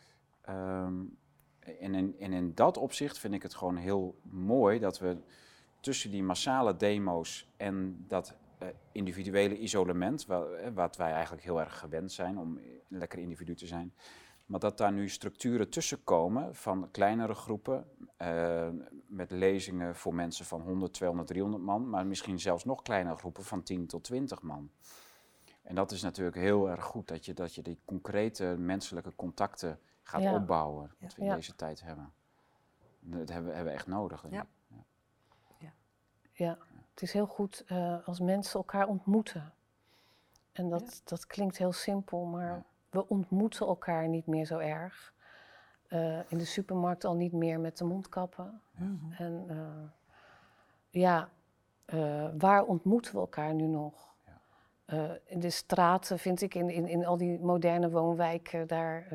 Ehm, 0.41 1.03
en, 1.59 1.95
in, 1.95 2.17
en 2.19 2.33
in 2.33 2.55
dat 2.55 2.77
opzicht 2.77 3.19
vind 3.19 3.35
ik 3.35 3.43
het 3.43 3.55
gewoon 3.55 3.77
heel 3.77 4.19
mooi 4.23 4.79
dat 4.79 4.99
we 4.99 5.17
tussen 5.81 6.11
die 6.11 6.23
massale 6.23 6.77
demo's 6.77 7.49
en 7.57 8.05
dat 8.09 8.35
individuele 8.93 9.59
isolement, 9.59 10.27
eh, 10.29 10.41
wat 10.75 10.97
wij 10.97 11.13
eigenlijk 11.13 11.43
heel 11.43 11.61
erg 11.61 11.79
gewend 11.79 12.13
zijn 12.13 12.39
om 12.39 12.57
een 12.57 12.83
lekker 12.99 13.19
individu 13.19 13.55
te 13.55 13.67
zijn, 13.67 13.95
maar 14.47 14.61
dat 14.61 14.79
daar 14.79 14.93
nu 14.93 15.09
structuren 15.09 15.69
tussen 15.71 16.05
komen 16.05 16.55
van 16.55 16.91
kleinere 16.91 17.35
groepen 17.35 17.87
eh, 18.17 18.69
met 19.07 19.31
lezingen 19.31 19.97
voor 19.97 20.15
mensen 20.15 20.45
van 20.45 20.61
100, 20.61 20.93
200, 20.93 21.29
300 21.29 21.63
man, 21.63 21.91
maar 21.91 22.07
misschien 22.07 22.41
zelfs 22.41 22.65
nog 22.65 22.83
kleinere 22.83 23.17
groepen 23.17 23.45
van 23.45 23.63
10 23.63 23.87
tot 23.87 24.05
20 24.05 24.43
man. 24.43 24.71
En 25.63 25.75
dat 25.75 25.91
is 25.93 26.03
natuurlijk 26.03 26.37
heel 26.37 26.71
erg 26.71 26.85
goed, 26.85 27.09
dat 27.09 27.25
je, 27.25 27.35
dat 27.35 27.55
je 27.55 27.63
die 27.63 27.79
concrete 27.85 28.45
menselijke 28.59 29.13
contacten 29.17 29.79
gaat 30.03 30.23
Ja. 30.23 30.35
opbouwen, 30.35 30.95
wat 31.01 31.15
we 31.15 31.21
in 31.21 31.27
Ja. 31.27 31.35
deze 31.35 31.55
tijd 31.55 31.83
hebben. 31.83 32.13
Dat 33.01 33.29
hebben, 33.29 33.49
we- 33.51 33.55
hebben 33.55 33.73
we 33.73 33.79
echt 33.79 33.87
nodig. 33.87 34.25
Ja. 34.31 34.41
ik. 34.41 34.47
Ja, 36.33 36.59
het 36.99 37.07
is 37.07 37.13
heel 37.13 37.27
goed 37.27 37.65
eh, 37.67 37.97
als 38.05 38.21
mensen 38.21 38.59
elkaar 38.59 38.87
ontmoeten. 38.87 39.53
En 40.53 40.69
dat, 40.69 41.01
dat 41.05 41.27
klinkt 41.27 41.59
heel 41.59 41.73
simpel, 41.73 42.25
maar 42.25 42.47
Ja. 42.47 42.65
we 42.91 43.09
ontmoeten 43.09 43.67
elkaar 43.67 44.09
niet 44.09 44.27
meer 44.27 44.45
zo 44.45 44.59
erg. 44.59 45.15
Eh, 45.89 46.19
in 46.31 46.39
de 46.39 46.45
supermarkt 46.45 47.05
al 47.05 47.15
niet 47.15 47.33
meer 47.33 47.61
met 47.61 47.79
de 47.79 47.85
mondkappen. 47.85 48.61
Mhm. 48.75 49.13
En 49.13 49.45
eh, 49.49 49.91
ja, 50.91 51.29
waar 52.39 52.65
ontmoeten 52.65 53.13
we 53.13 53.19
elkaar 53.19 53.55
nu 53.55 53.67
nog? 53.67 54.15
Ja. 54.87 55.19
In 55.25 55.41
de 55.41 55.51
straten 55.51 56.19
vind 56.19 56.41
ik, 56.41 56.55
in, 56.55 56.71
in, 56.71 56.87
in 56.89 57.07
al 57.07 57.17
die 57.17 57.39
moderne 57.41 57.91
woonwijken, 57.91 58.67
daar 58.67 59.07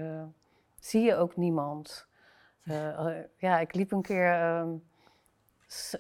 zie 0.79 1.01
je 1.01 1.15
ook 1.15 1.35
niemand. 1.35 2.07
Ja, 3.37 3.59
ik 3.59 3.73
liep 3.73 3.91
een 3.91 4.01
keer 4.01 4.33
ehm, 4.33 4.69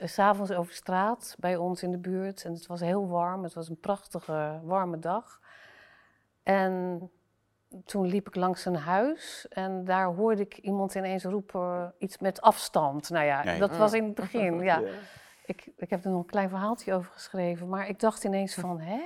s'avonds 0.03 0.51
over 0.51 0.73
straat 0.73 1.35
bij 1.39 1.55
ons 1.55 1.83
in 1.83 1.91
de 1.91 1.97
buurt 1.97 2.43
en 2.45 2.53
het 2.53 2.67
was 2.67 2.79
heel 2.79 3.07
warm. 3.07 3.43
Het 3.43 3.53
was 3.53 3.69
een 3.69 3.79
prachtige, 3.79 4.59
warme 4.63 4.99
dag. 4.99 5.41
En 6.43 7.01
toen 7.85 8.05
liep 8.07 8.27
ik 8.27 8.35
langs 8.35 8.65
een 8.65 8.75
huis 8.75 9.45
en 9.49 9.85
daar 9.85 10.05
hoorde 10.05 10.41
ik 10.41 10.57
iemand 10.57 10.95
ineens 10.95 11.23
roepen 11.23 11.93
iets 11.99 12.17
met 12.17 12.41
afstand. 12.41 13.09
Nou 13.09 13.25
ja, 13.25 13.43
Nee. 13.43 13.59
dat 13.59 13.77
was 13.77 13.93
in 13.93 14.03
het 14.03 14.15
begin. 14.15 14.59
Ja. 14.59 14.81
Ik, 15.45 15.71
ik 15.77 15.89
heb 15.89 16.03
er 16.05 16.11
nog 16.11 16.19
een 16.19 16.25
klein 16.25 16.49
verhaaltje 16.49 16.93
over 16.93 17.11
geschreven, 17.11 17.69
maar 17.69 17.87
ik 17.87 17.99
dacht 17.99 18.23
ineens 18.23 18.53
van, 18.53 18.79
hè? 18.91 19.01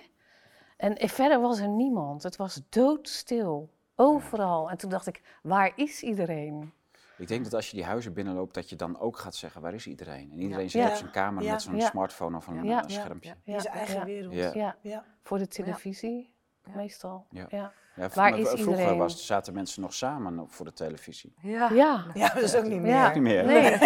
En 0.77 0.97
eh, 0.97 1.10
verder 1.10 1.41
was 1.41 1.60
er 1.60 1.67
niemand. 1.67 2.23
Het 2.23 2.36
was 2.36 2.62
doodstil, 2.69 3.69
overal. 3.95 4.69
En 4.69 4.77
toen 4.77 4.89
dacht 4.89 5.08
ik, 5.08 5.39
waar 5.43 5.71
is 5.75 6.03
iedereen? 6.03 6.73
Ik 7.17 7.27
denk 7.27 7.43
dat 7.43 7.53
als 7.53 7.69
je 7.69 7.75
die 7.75 7.86
huizen 7.86 8.13
binnenloopt, 8.13 8.53
dat 8.53 8.69
je 8.69 8.75
dan 8.75 8.99
ook 8.99 9.17
gaat 9.17 9.36
zeggen, 9.36 9.62
waar 9.62 9.73
is 9.73 9.88
iedereen? 9.88 10.32
En 10.32 10.39
iedereen 10.41 10.63
Ja. 10.63 10.69
zit 10.69 10.82
Ja. 10.82 10.89
op 10.89 10.95
zijn 10.95 11.12
kamer 11.12 11.43
Ja. 11.43 11.51
met 11.51 11.62
zo'n 11.62 11.75
Ja. 11.75 11.86
smartphone 11.89 12.38
of 12.38 12.47
een 12.47 12.63
Ja. 12.63 12.84
schermpje. 12.88 13.36
Ja. 13.43 13.53
In 13.53 13.62
zijn 13.62 13.73
eigen 13.75 13.95
ja. 13.99 14.06
wereld. 14.06 14.34
Ja. 14.34 14.51
Ja, 14.53 14.75
Ja. 14.82 15.03
voor 15.23 15.38
de 15.38 15.47
televisie 15.47 16.34
Ja. 16.63 16.71
meestal. 16.75 17.25
Ja. 17.30 17.71
Ja. 17.97 18.10
Waar 18.13 18.38
is 18.39 18.47
vroeger 18.47 18.69
iedereen? 18.69 18.97
was, 18.97 19.25
zaten 19.25 19.53
mensen 19.53 19.81
nog 19.81 19.93
samen 19.93 20.39
op- 20.39 20.51
voor 20.51 20.65
de 20.65 20.73
televisie. 20.73 21.33
Ja. 21.41 21.69
Ja. 21.69 22.05
Ja, 22.13 22.33
dat 22.33 22.43
is 22.43 22.55
ook 22.55 22.63
niet 22.63 22.81
meer. 22.81 22.91
Ja. 22.91 23.13
Niet 23.13 23.21
meer. 23.23 23.45
Nee, 23.45 23.77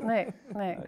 nee, 0.00 0.26
nee. 0.52 0.78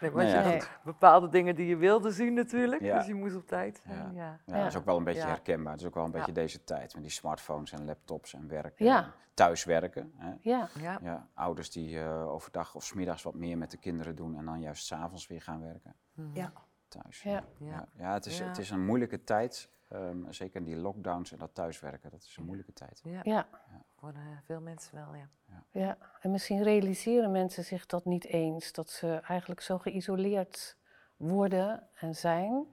Nee, 0.00 0.10
maar 0.10 0.24
Nou 0.24 0.26
je 0.26 0.36
had 0.52 0.70
bepaalde 0.84 1.28
dingen 1.28 1.54
die 1.54 1.66
je 1.66 1.76
wilde 1.76 2.10
zien 2.10 2.34
natuurlijk. 2.34 2.82
Ja. 2.82 2.96
Dus 2.98 3.06
je 3.06 3.14
moest 3.14 3.36
op 3.36 3.46
tijd 3.46 3.80
zijn. 3.86 4.14
Ja. 4.14 4.20
Ja. 4.46 4.54
Ja, 4.54 4.58
dat 4.62 4.66
is 4.72 4.76
ook 4.76 4.84
wel 4.84 4.96
een 4.96 5.04
beetje 5.04 5.20
Ja. 5.20 5.26
herkenbaar. 5.28 5.72
Het 5.72 5.80
is 5.80 5.86
ook 5.86 5.94
wel 5.94 6.04
een 6.04 6.10
beetje 6.10 6.32
Ja. 6.32 6.40
deze 6.40 6.64
tijd 6.64 6.94
met 6.94 7.02
die 7.02 7.12
smartphones 7.12 7.72
en 7.72 7.84
laptops 7.84 8.34
en 8.34 8.48
werken. 8.48 8.84
Ja. 8.86 9.02
en 9.04 9.12
thuiswerken. 9.34 10.12
Hè. 10.16 10.32
Ja, 10.40 10.68
Ja. 10.80 10.98
Ja, 11.02 11.26
ouders 11.34 11.70
die 11.70 11.98
eh, 12.00 12.28
overdag 12.32 12.74
of 12.74 12.84
's 12.84 12.92
middags 12.92 13.22
wat 13.22 13.34
meer 13.34 13.58
met 13.58 13.70
de 13.70 13.76
kinderen 13.76 14.16
doen 14.16 14.36
en 14.36 14.44
dan 14.44 14.60
juist 14.60 14.86
's 14.86 14.92
avonds 14.92 15.26
weer 15.26 15.42
gaan 15.42 15.60
werken 15.62 15.94
Mhm. 16.14 16.28
Ja. 16.36 16.52
thuis. 16.88 17.22
ja. 17.22 17.30
Ja, 17.30 17.44
Ja. 17.66 17.86
ja, 17.96 18.12
het, 18.12 18.26
is, 18.26 18.38
Ja. 18.38 18.46
het 18.46 18.58
is 18.58 18.70
een 18.70 18.84
moeilijke 18.84 19.24
tijd. 19.24 19.68
Ehm, 19.88 20.30
zeker 20.32 20.56
in 20.60 20.64
die 20.66 20.76
lockdowns 20.76 21.32
en 21.32 21.38
dat 21.38 21.54
thuiswerken, 21.54 22.10
dat 22.10 22.22
is 22.22 22.36
een 22.36 22.44
moeilijke 22.44 22.72
tijd. 22.72 23.00
Ja. 23.04 23.20
ja. 23.22 23.48
Voor 23.96 24.08
eh, 24.12 24.18
veel 24.44 24.60
mensen 24.60 24.94
wel, 24.94 25.14
ja. 25.14 25.28
Ja, 25.70 25.98
en 26.20 26.30
misschien 26.30 26.62
realiseren 26.62 27.30
mensen 27.30 27.64
zich 27.64 27.86
dat 27.86 28.04
niet 28.04 28.24
eens, 28.24 28.72
dat 28.72 28.90
ze 28.90 29.14
eigenlijk 29.14 29.60
zo 29.60 29.78
geïsoleerd 29.78 30.76
worden 31.16 31.88
en 31.94 32.14
zijn. 32.14 32.66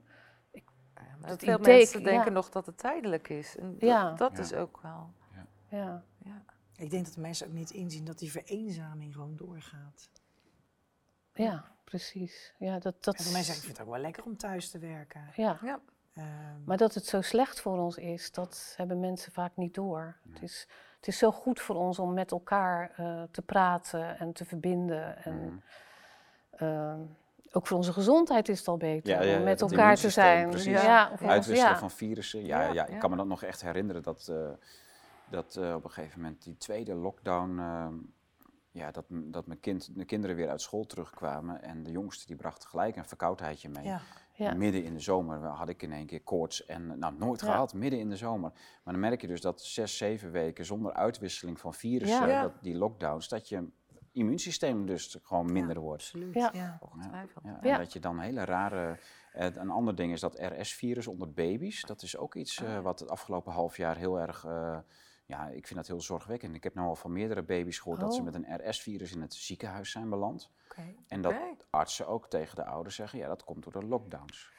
Ik, 0.50 0.64
maar 1.20 1.30
het 1.30 1.42
veel 1.44 1.58
idee- 1.58 1.76
mensen 1.76 2.00
ja. 2.00 2.04
denken 2.06 2.32
nog 2.32 2.48
dat 2.50 2.66
het 2.66 2.78
tijdelijk 2.78 3.28
is. 3.28 3.56
En 3.56 3.72
dat, 3.72 3.80
Ja. 3.80 4.12
dat 4.12 4.32
Ja. 4.32 4.38
is 4.38 4.52
ook 4.54 4.80
wel. 4.82 5.10
Ja. 5.68 6.04
Ja. 6.24 6.44
Ik 6.76 6.90
denk 6.90 7.04
dat 7.04 7.14
de 7.14 7.20
mensen 7.20 7.46
ook 7.46 7.52
niet 7.52 7.70
inzien 7.70 8.04
dat 8.04 8.18
die 8.18 8.30
vereenzaming 8.30 9.12
gewoon 9.14 9.36
doorgaat. 9.36 10.10
ja, 11.32 11.64
precies. 11.84 12.54
Ja, 12.58 12.78
dat, 12.78 13.04
dat, 13.04 13.16
En 13.16 13.22
voor 13.24 13.32
mij 13.32 13.42
zeggen, 13.42 13.56
ik 13.60 13.64
vind 13.66 13.76
het 13.78 13.86
ook 13.86 13.92
wel 13.92 14.02
lekker 14.02 14.24
om 14.24 14.36
thuis 14.36 14.70
te 14.70 14.78
werken. 14.78 15.30
ja. 15.36 15.80
Ehm, 16.16 16.26
Maar 16.64 16.76
dat 16.76 16.94
het 16.94 17.06
zo 17.06 17.20
slecht 17.20 17.60
voor 17.60 17.78
ons 17.78 17.96
is, 17.96 18.32
dat 18.32 18.74
hebben 18.76 19.00
mensen 19.00 19.32
vaak 19.32 19.52
niet 19.56 19.74
door. 19.74 20.16
Het, 20.32 20.42
is, 20.42 20.68
het 20.96 21.06
is 21.08 21.18
zo 21.18 21.30
goed 21.32 21.60
voor 21.60 21.76
ons 21.76 21.98
om 21.98 22.14
met 22.14 22.30
elkaar 22.30 22.90
eh, 22.96 23.22
te 23.30 23.42
praten 23.42 24.18
en 24.18 24.32
te 24.32 24.44
verbinden. 24.44 25.24
En, 25.24 25.34
Mhm. 25.44 25.56
ehm, 26.64 27.00
ook 27.52 27.66
voor 27.66 27.76
onze 27.76 27.92
gezondheid 27.92 28.48
is 28.48 28.58
het 28.58 28.68
al 28.68 28.76
beter 28.76 29.08
Ja, 29.14 29.22
ja, 29.22 29.38
om 29.38 29.44
met 29.44 29.60
elkaar 29.60 29.96
te 29.96 30.10
zijn. 30.10 30.50
precies. 30.50 30.82
Ja, 30.82 31.10
Uitwisselen 31.18 31.72
ja. 31.72 31.78
van 31.78 31.90
virussen. 31.90 32.44
Ja, 32.46 32.60
Ja, 32.62 32.72
ja, 32.72 32.86
ik 32.86 32.92
ja. 32.92 32.98
kan 32.98 33.10
me 33.10 33.16
dat 33.16 33.26
nog 33.26 33.42
echt 33.42 33.62
herinneren 33.62 34.02
dat, 34.02 34.28
eh, 34.28 34.48
dat 35.30 35.56
eh, 35.56 35.74
op 35.74 35.84
een 35.84 35.90
gegeven 35.90 36.20
moment 36.20 36.42
die 36.42 36.56
tweede 36.56 36.94
lockdown, 36.94 37.58
eh, 37.58 37.86
ja, 38.70 38.90
dat, 38.90 39.04
dat 39.08 39.46
mijn 39.46 39.60
kind, 39.60 39.88
de 39.98 40.04
kinderen 40.04 40.36
weer 40.36 40.48
uit 40.50 40.60
school 40.60 40.84
terugkwamen 40.86 41.62
en 41.62 41.82
de 41.82 41.90
jongste 41.90 42.26
die 42.26 42.36
bracht 42.36 42.64
gelijk 42.64 42.96
een 42.96 43.04
verkoudheidje 43.04 43.68
mee. 43.68 43.94
Ja. 44.36 44.54
Midden 44.54 44.84
in 44.84 44.94
de 44.94 45.00
zomer 45.00 45.44
had 45.44 45.68
ik 45.68 45.82
in 45.82 45.92
één 45.92 46.06
keer 46.06 46.22
koorts 46.22 46.64
en 46.66 46.98
nou, 46.98 47.14
nooit 47.18 47.40
Ja. 47.40 47.46
gehad, 47.46 47.74
midden 47.74 48.00
in 48.00 48.08
de 48.08 48.16
zomer. 48.16 48.50
Maar 48.84 48.92
dan 48.94 49.00
merk 49.02 49.20
je 49.20 49.26
dus 49.26 49.40
dat 49.40 49.62
zes, 49.62 49.96
zeven 49.96 50.30
weken 50.30 50.64
zonder 50.64 50.92
uitwisseling 50.92 51.60
van 51.60 51.74
virussen, 51.74 52.28
Ja. 52.28 52.42
Dat, 52.42 52.52
die 52.62 52.74
lockdowns, 52.76 53.28
dat 53.28 53.48
je 53.48 53.68
immuunsysteem 54.12 54.86
dus 54.86 55.18
gewoon 55.22 55.52
minder 55.52 55.78
wordt. 55.80 56.02
Absoluut. 56.02 56.34
Ja. 56.34 56.50
Ja. 56.52 56.78
Ongetwijfeld. 56.92 57.44
Ja, 57.44 57.58
en 57.60 57.68
Ja. 57.68 57.78
dat 57.78 57.92
je 57.92 58.00
dan 58.00 58.18
hele 58.18 58.44
rare. 58.44 58.98
eh, 59.32 59.46
een 59.54 59.70
ander 59.70 59.94
ding 59.94 60.12
is 60.12 60.20
dat 60.20 60.38
RS-virus 60.40 61.06
onder 61.06 61.32
baby's. 61.32 61.82
Dat 61.82 62.02
is 62.02 62.16
ook 62.16 62.34
iets 62.34 62.62
Ah. 62.64 62.74
eh, 62.76 62.82
wat 62.82 62.98
het 63.00 63.08
afgelopen 63.10 63.52
half 63.52 63.76
jaar 63.76 63.96
heel 63.96 64.20
erg. 64.20 64.44
eh, 64.44 64.78
ja, 65.26 65.46
ik 65.48 65.66
vind 65.66 65.78
dat 65.78 65.86
heel 65.88 66.00
zorgwekkend. 66.00 66.54
Ik 66.54 66.62
heb 66.62 66.74
nu 66.74 66.82
al 66.82 66.96
van 66.96 67.12
meerdere 67.12 67.42
baby's 67.42 67.78
gehoord 67.78 68.00
dat 68.00 68.14
ze 68.14 68.18
Oh. 68.20 68.24
met 68.24 68.34
een 68.34 68.68
RS-virus 68.70 69.12
in 69.12 69.20
het 69.20 69.34
ziekenhuis 69.34 69.90
zijn 69.90 70.08
beland. 70.08 70.50
Oké. 70.64 70.94
En 71.08 71.20
dat 71.22 71.34
artsen 71.70 72.06
ook 72.08 72.28
tegen 72.28 72.56
de 72.56 72.64
ouders 72.64 72.94
zeggen: 72.94 73.18
ja, 73.18 73.28
dat 73.28 73.44
komt 73.44 73.62
door 73.64 73.72
de 73.72 73.86
lockdowns. 73.86 74.54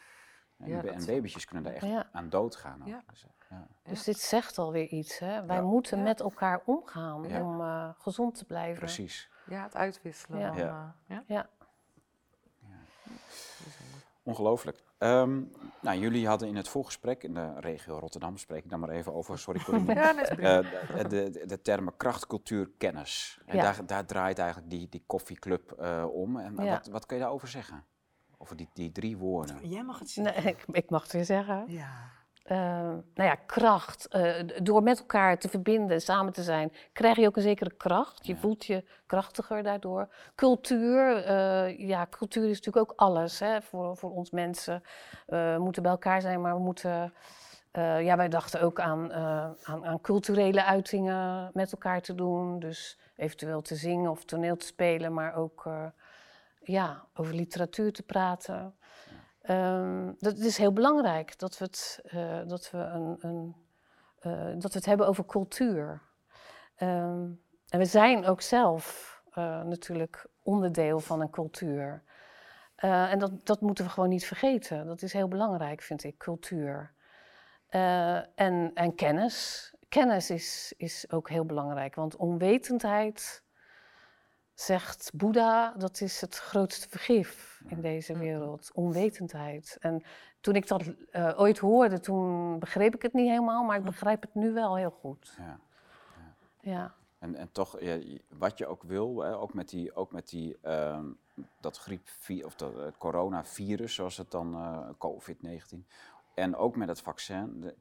En, 0.58 0.68
Ja, 0.70 0.84
en 0.84 1.06
babytjes 1.06 1.46
kunnen 1.46 1.64
daar 1.64 1.74
echt 1.74 1.86
Ja. 1.86 2.10
aan 2.12 2.30
doodgaan. 2.30 2.82
Ja. 2.86 3.04
Dus, 3.10 3.24
eh, 3.24 3.30
ja. 3.50 3.68
Dus 3.84 4.04
dit 4.04 4.20
zegt 4.20 4.58
alweer 4.58 4.88
iets. 4.88 5.20
Hè? 5.20 5.46
Wij 5.46 5.56
Ja. 5.56 5.62
moeten 5.62 5.98
Ja. 5.98 6.04
met 6.04 6.20
elkaar 6.20 6.62
omgaan 6.66 7.24
Ja. 7.24 7.44
om 7.44 7.62
eh, 7.62 7.90
gezond 7.98 8.36
te 8.38 8.46
blijven. 8.46 8.80
Precies. 8.80 9.30
Ja, 9.46 9.64
het 9.64 9.76
uitwisselen. 9.76 10.40
Ja. 10.40 10.50
eh, 10.52 10.90
ja. 11.08 11.24
Ja. 11.28 11.50
Ongelooflijk. 14.24 14.84
Ehm, 14.98 15.42
nou, 15.82 15.98
jullie 16.00 16.28
hadden 16.28 16.48
in 16.48 16.56
het 16.56 16.68
voorgesprek, 16.68 17.24
in 17.24 17.34
de 17.34 17.60
regio 17.60 18.00
Rotterdam, 18.00 18.38
spreek 18.38 18.64
ik 18.64 18.70
dan 18.70 18.80
maar 18.80 18.90
even 18.90 19.14
over, 19.14 19.40
sorry 19.40 19.64
Corinne. 19.64 19.94
Ja. 19.96 20.62
Eh, 20.62 21.10
de, 21.10 21.30
de, 21.30 21.44
de 21.46 21.62
termen 21.62 21.98
kracht, 21.98 22.28
cultuur, 22.28 22.70
kennis. 22.78 23.40
En 23.46 23.56
Ja. 23.56 23.62
daar, 23.64 23.86
daar 23.86 24.06
draait 24.06 24.40
eigenlijk 24.40 24.70
die, 24.70 24.90
die 24.90 25.04
koffieclub 25.06 25.72
eh, 25.72 26.06
om. 26.12 26.38
En, 26.38 26.56
Ja. 26.64 26.72
wat, 26.72 26.88
wat 26.88 27.06
kun 27.06 27.16
je 27.18 27.22
daarover 27.24 27.48
zeggen? 27.48 27.84
Over 28.38 28.56
die, 28.56 28.70
die 28.74 28.92
drie 28.92 29.18
woorden. 29.18 29.70
Jij 29.70 29.84
mag 29.84 30.00
het 30.00 30.16
Nee, 30.16 30.26
zeggen. 30.34 30.48
ik, 30.52 30.66
ik 30.72 30.90
mag 30.90 31.04
het 31.04 31.12
weer 31.12 31.26
zeggen. 31.26 31.64
Ja. 31.68 32.12
Eh, 32.48 32.58
nou 32.58 33.04
ja, 33.30 33.36
kracht. 33.36 34.08
Eh, 34.08 34.34
door 34.64 34.84
met 34.84 35.00
elkaar 35.00 35.38
te 35.38 35.50
verbinden, 35.50 36.02
samen 36.02 36.34
te 36.34 36.44
zijn, 36.44 36.72
krijg 36.94 37.18
je 37.18 37.28
ook 37.28 37.36
een 37.36 37.42
zekere 37.42 37.72
kracht. 37.78 38.26
Je 38.26 38.34
Ja. 38.34 38.40
voelt 38.40 38.66
je 38.66 38.84
krachtiger 39.06 39.64
daardoor. 39.64 40.08
Cultuur. 40.36 41.24
eh, 41.24 41.80
ja, 41.80 42.08
cultuur 42.10 42.50
is 42.50 42.58
natuurlijk 42.62 42.92
ook 42.92 43.00
alles 43.00 43.40
hè, 43.40 43.62
voor, 43.62 43.98
voor 43.98 44.12
ons 44.12 44.32
mensen. 44.32 44.84
We 45.26 45.56
moeten 45.60 45.82
bij 45.84 45.92
elkaar 45.92 46.22
zijn, 46.22 46.42
maar 46.42 46.54
we 46.56 46.62
moeten. 46.62 47.14
ja, 48.00 48.16
wij 48.18 48.30
dachten 48.30 48.62
ook 48.62 48.80
aan, 48.80 49.14
aan, 49.14 49.86
aan 49.86 50.02
culturele 50.02 50.64
uitingen 50.64 51.50
met 51.54 51.72
elkaar 51.72 52.02
te 52.02 52.16
doen. 52.16 52.60
Dus 52.60 52.98
eventueel 53.16 53.62
te 53.62 53.76
zingen 53.76 54.12
of 54.12 54.26
toneel 54.26 54.58
te 54.58 54.66
spelen, 54.66 55.14
maar 55.14 55.36
ook 55.36 55.66
ja, 56.64 57.06
over 57.14 57.34
literatuur 57.36 57.94
te 57.94 58.04
praten. 58.04 58.76
Ehm, 59.48 60.12
dat 60.20 60.38
is 60.38 60.58
heel 60.58 60.74
belangrijk 60.74 61.40
dat 61.40 61.58
we 61.58 61.66
het, 61.66 62.00
eh, 62.04 62.42
dat 62.46 62.72
we 62.72 62.78
een, 62.78 63.18
een, 63.20 63.56
eh, 64.20 64.54
dat 64.58 64.72
we 64.72 64.78
het 64.78 64.86
hebben 64.86 65.08
over 65.08 65.26
cultuur. 65.26 66.02
Ehm, 66.76 67.30
en 67.70 67.80
we 67.80 67.86
zijn 67.86 68.26
ook 68.26 68.42
zelf 68.42 69.16
eh, 69.32 69.62
natuurlijk 69.64 70.26
onderdeel 70.42 71.00
van 71.00 71.22
een 71.22 71.30
cultuur. 71.30 72.04
En 72.76 73.20
dat, 73.20 73.46
dat 73.46 73.62
moeten 73.62 73.86
we 73.86 73.92
gewoon 73.92 74.10
niet 74.10 74.26
vergeten. 74.26 74.86
Dat 74.86 75.02
is 75.02 75.14
heel 75.14 75.28
belangrijk, 75.28 75.82
vind 75.82 76.04
ik, 76.04 76.18
cultuur. 76.18 76.94
En, 77.70 78.72
en 78.74 78.96
kennis. 78.96 79.72
Kennis 79.90 80.30
is, 80.30 80.74
is 80.78 81.12
ook 81.12 81.30
heel 81.30 81.46
belangrijk, 81.46 81.96
want 81.96 82.16
onwetendheid, 82.16 83.44
zegt 84.62 85.12
Boeddha, 85.14 85.74
dat 85.78 86.02
is 86.02 86.22
het 86.22 86.38
grootste 86.38 86.90
vergif 86.90 87.62
in 87.68 87.82
deze 87.82 88.18
wereld. 88.18 88.72
Onwetendheid. 88.74 89.78
En 89.80 90.04
toen 90.42 90.56
ik 90.56 90.68
dat 90.68 90.84
eh, 91.12 91.34
ooit 91.40 91.58
hoorde, 91.58 92.00
toen 92.00 92.60
begreep 92.60 92.96
ik 92.96 93.02
het 93.02 93.14
niet 93.14 93.30
helemaal, 93.30 93.64
maar 93.64 93.78
ik 93.78 93.84
begrijp 93.84 94.22
het 94.22 94.36
nu 94.36 94.54
wel 94.54 94.76
heel 94.76 94.90
goed. 94.90 95.36
Ja. 95.38 95.60
Ja, 96.62 96.94
En, 97.20 97.36
en 97.36 97.52
toch, 97.52 97.80
ja, 97.80 98.00
wat 98.30 98.58
je 98.58 98.68
ook 98.68 98.84
wil, 98.84 99.20
hè, 99.24 99.38
ook 99.38 99.54
met, 99.54 99.70
die, 99.70 99.96
ook 99.96 100.12
met 100.12 100.30
die, 100.30 100.58
ehm, 100.62 101.06
dat 101.62 101.78
griep, 101.78 102.08
of 102.46 102.56
dat 102.56 102.78
eh, 102.78 102.86
coronavirus, 102.98 103.94
zoals 103.96 104.18
het 104.18 104.32
dan, 104.32 104.54
eh, 104.54 104.90
COVID-19, 104.98 105.86
en 106.34 106.56
ook 106.56 106.76
met 106.76 106.88
het 106.88 107.02
vaccin. 107.02 107.62
de- 107.62 107.76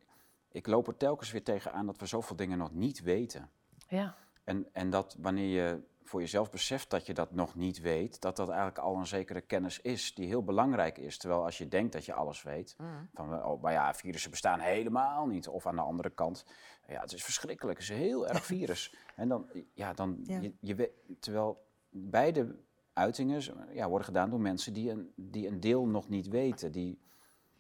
ik 0.50 0.66
loop 0.66 0.86
er 0.88 0.96
telkens 0.96 1.30
weer 1.32 1.42
tegenaan 1.42 1.86
dat 1.86 1.96
we 1.98 2.06
zoveel 2.06 2.36
dingen 2.36 2.58
nog 2.58 2.72
niet 2.72 3.00
weten. 3.02 3.50
ja, 3.88 4.14
En, 4.44 4.66
en 4.72 4.90
dat 4.90 5.16
wanneer 5.18 5.64
je 5.64 5.80
voor 6.08 6.20
jezelf 6.20 6.50
beseft 6.50 6.90
dat 6.90 7.06
je 7.06 7.14
dat 7.14 7.32
nog 7.32 7.54
niet 7.54 7.80
weet, 7.80 8.20
dat 8.20 8.36
dat 8.36 8.48
eigenlijk 8.48 8.78
al 8.78 8.96
een 8.96 9.06
zekere 9.06 9.40
kennis 9.40 9.80
is 9.80 10.14
die 10.14 10.26
heel 10.26 10.44
belangrijk 10.44 10.98
is. 10.98 11.18
Terwijl 11.18 11.44
als 11.44 11.58
je 11.58 11.68
denkt 11.68 11.92
dat 11.92 12.04
je 12.04 12.12
alles 12.12 12.42
weet, 12.42 12.74
Mm. 12.78 13.08
van 13.14 13.44
oh, 13.44 13.62
maar 13.62 13.72
ja, 13.72 13.94
virussen 13.94 14.30
bestaan 14.30 14.60
helemaal 14.60 15.26
niet. 15.26 15.48
Of 15.48 15.66
aan 15.66 15.76
de 15.76 15.82
andere 15.82 16.10
kant, 16.10 16.44
ja, 16.88 17.00
het 17.00 17.12
is 17.12 17.24
verschrikkelijk, 17.24 17.78
het 17.78 17.88
is 17.88 17.94
een 17.94 18.02
heel 18.02 18.28
erg 18.28 18.44
virus. 18.56 18.94
En 19.16 19.28
dan, 19.28 19.50
ja, 19.74 19.92
dan, 19.92 20.18
Ja. 20.22 20.40
Je, 20.40 20.54
je, 20.60 20.74
weet- 20.74 20.92
terwijl 21.20 21.64
beide 21.90 22.58
uitingen 22.92 23.42
ja, 23.72 23.88
worden 23.88 24.06
gedaan 24.06 24.30
door 24.30 24.40
mensen 24.40 24.72
die 24.72 24.90
een, 24.90 25.12
die 25.16 25.46
een 25.48 25.60
deel 25.60 25.86
nog 25.86 26.08
niet 26.08 26.28
weten. 26.28 26.72
Die, 26.72 26.98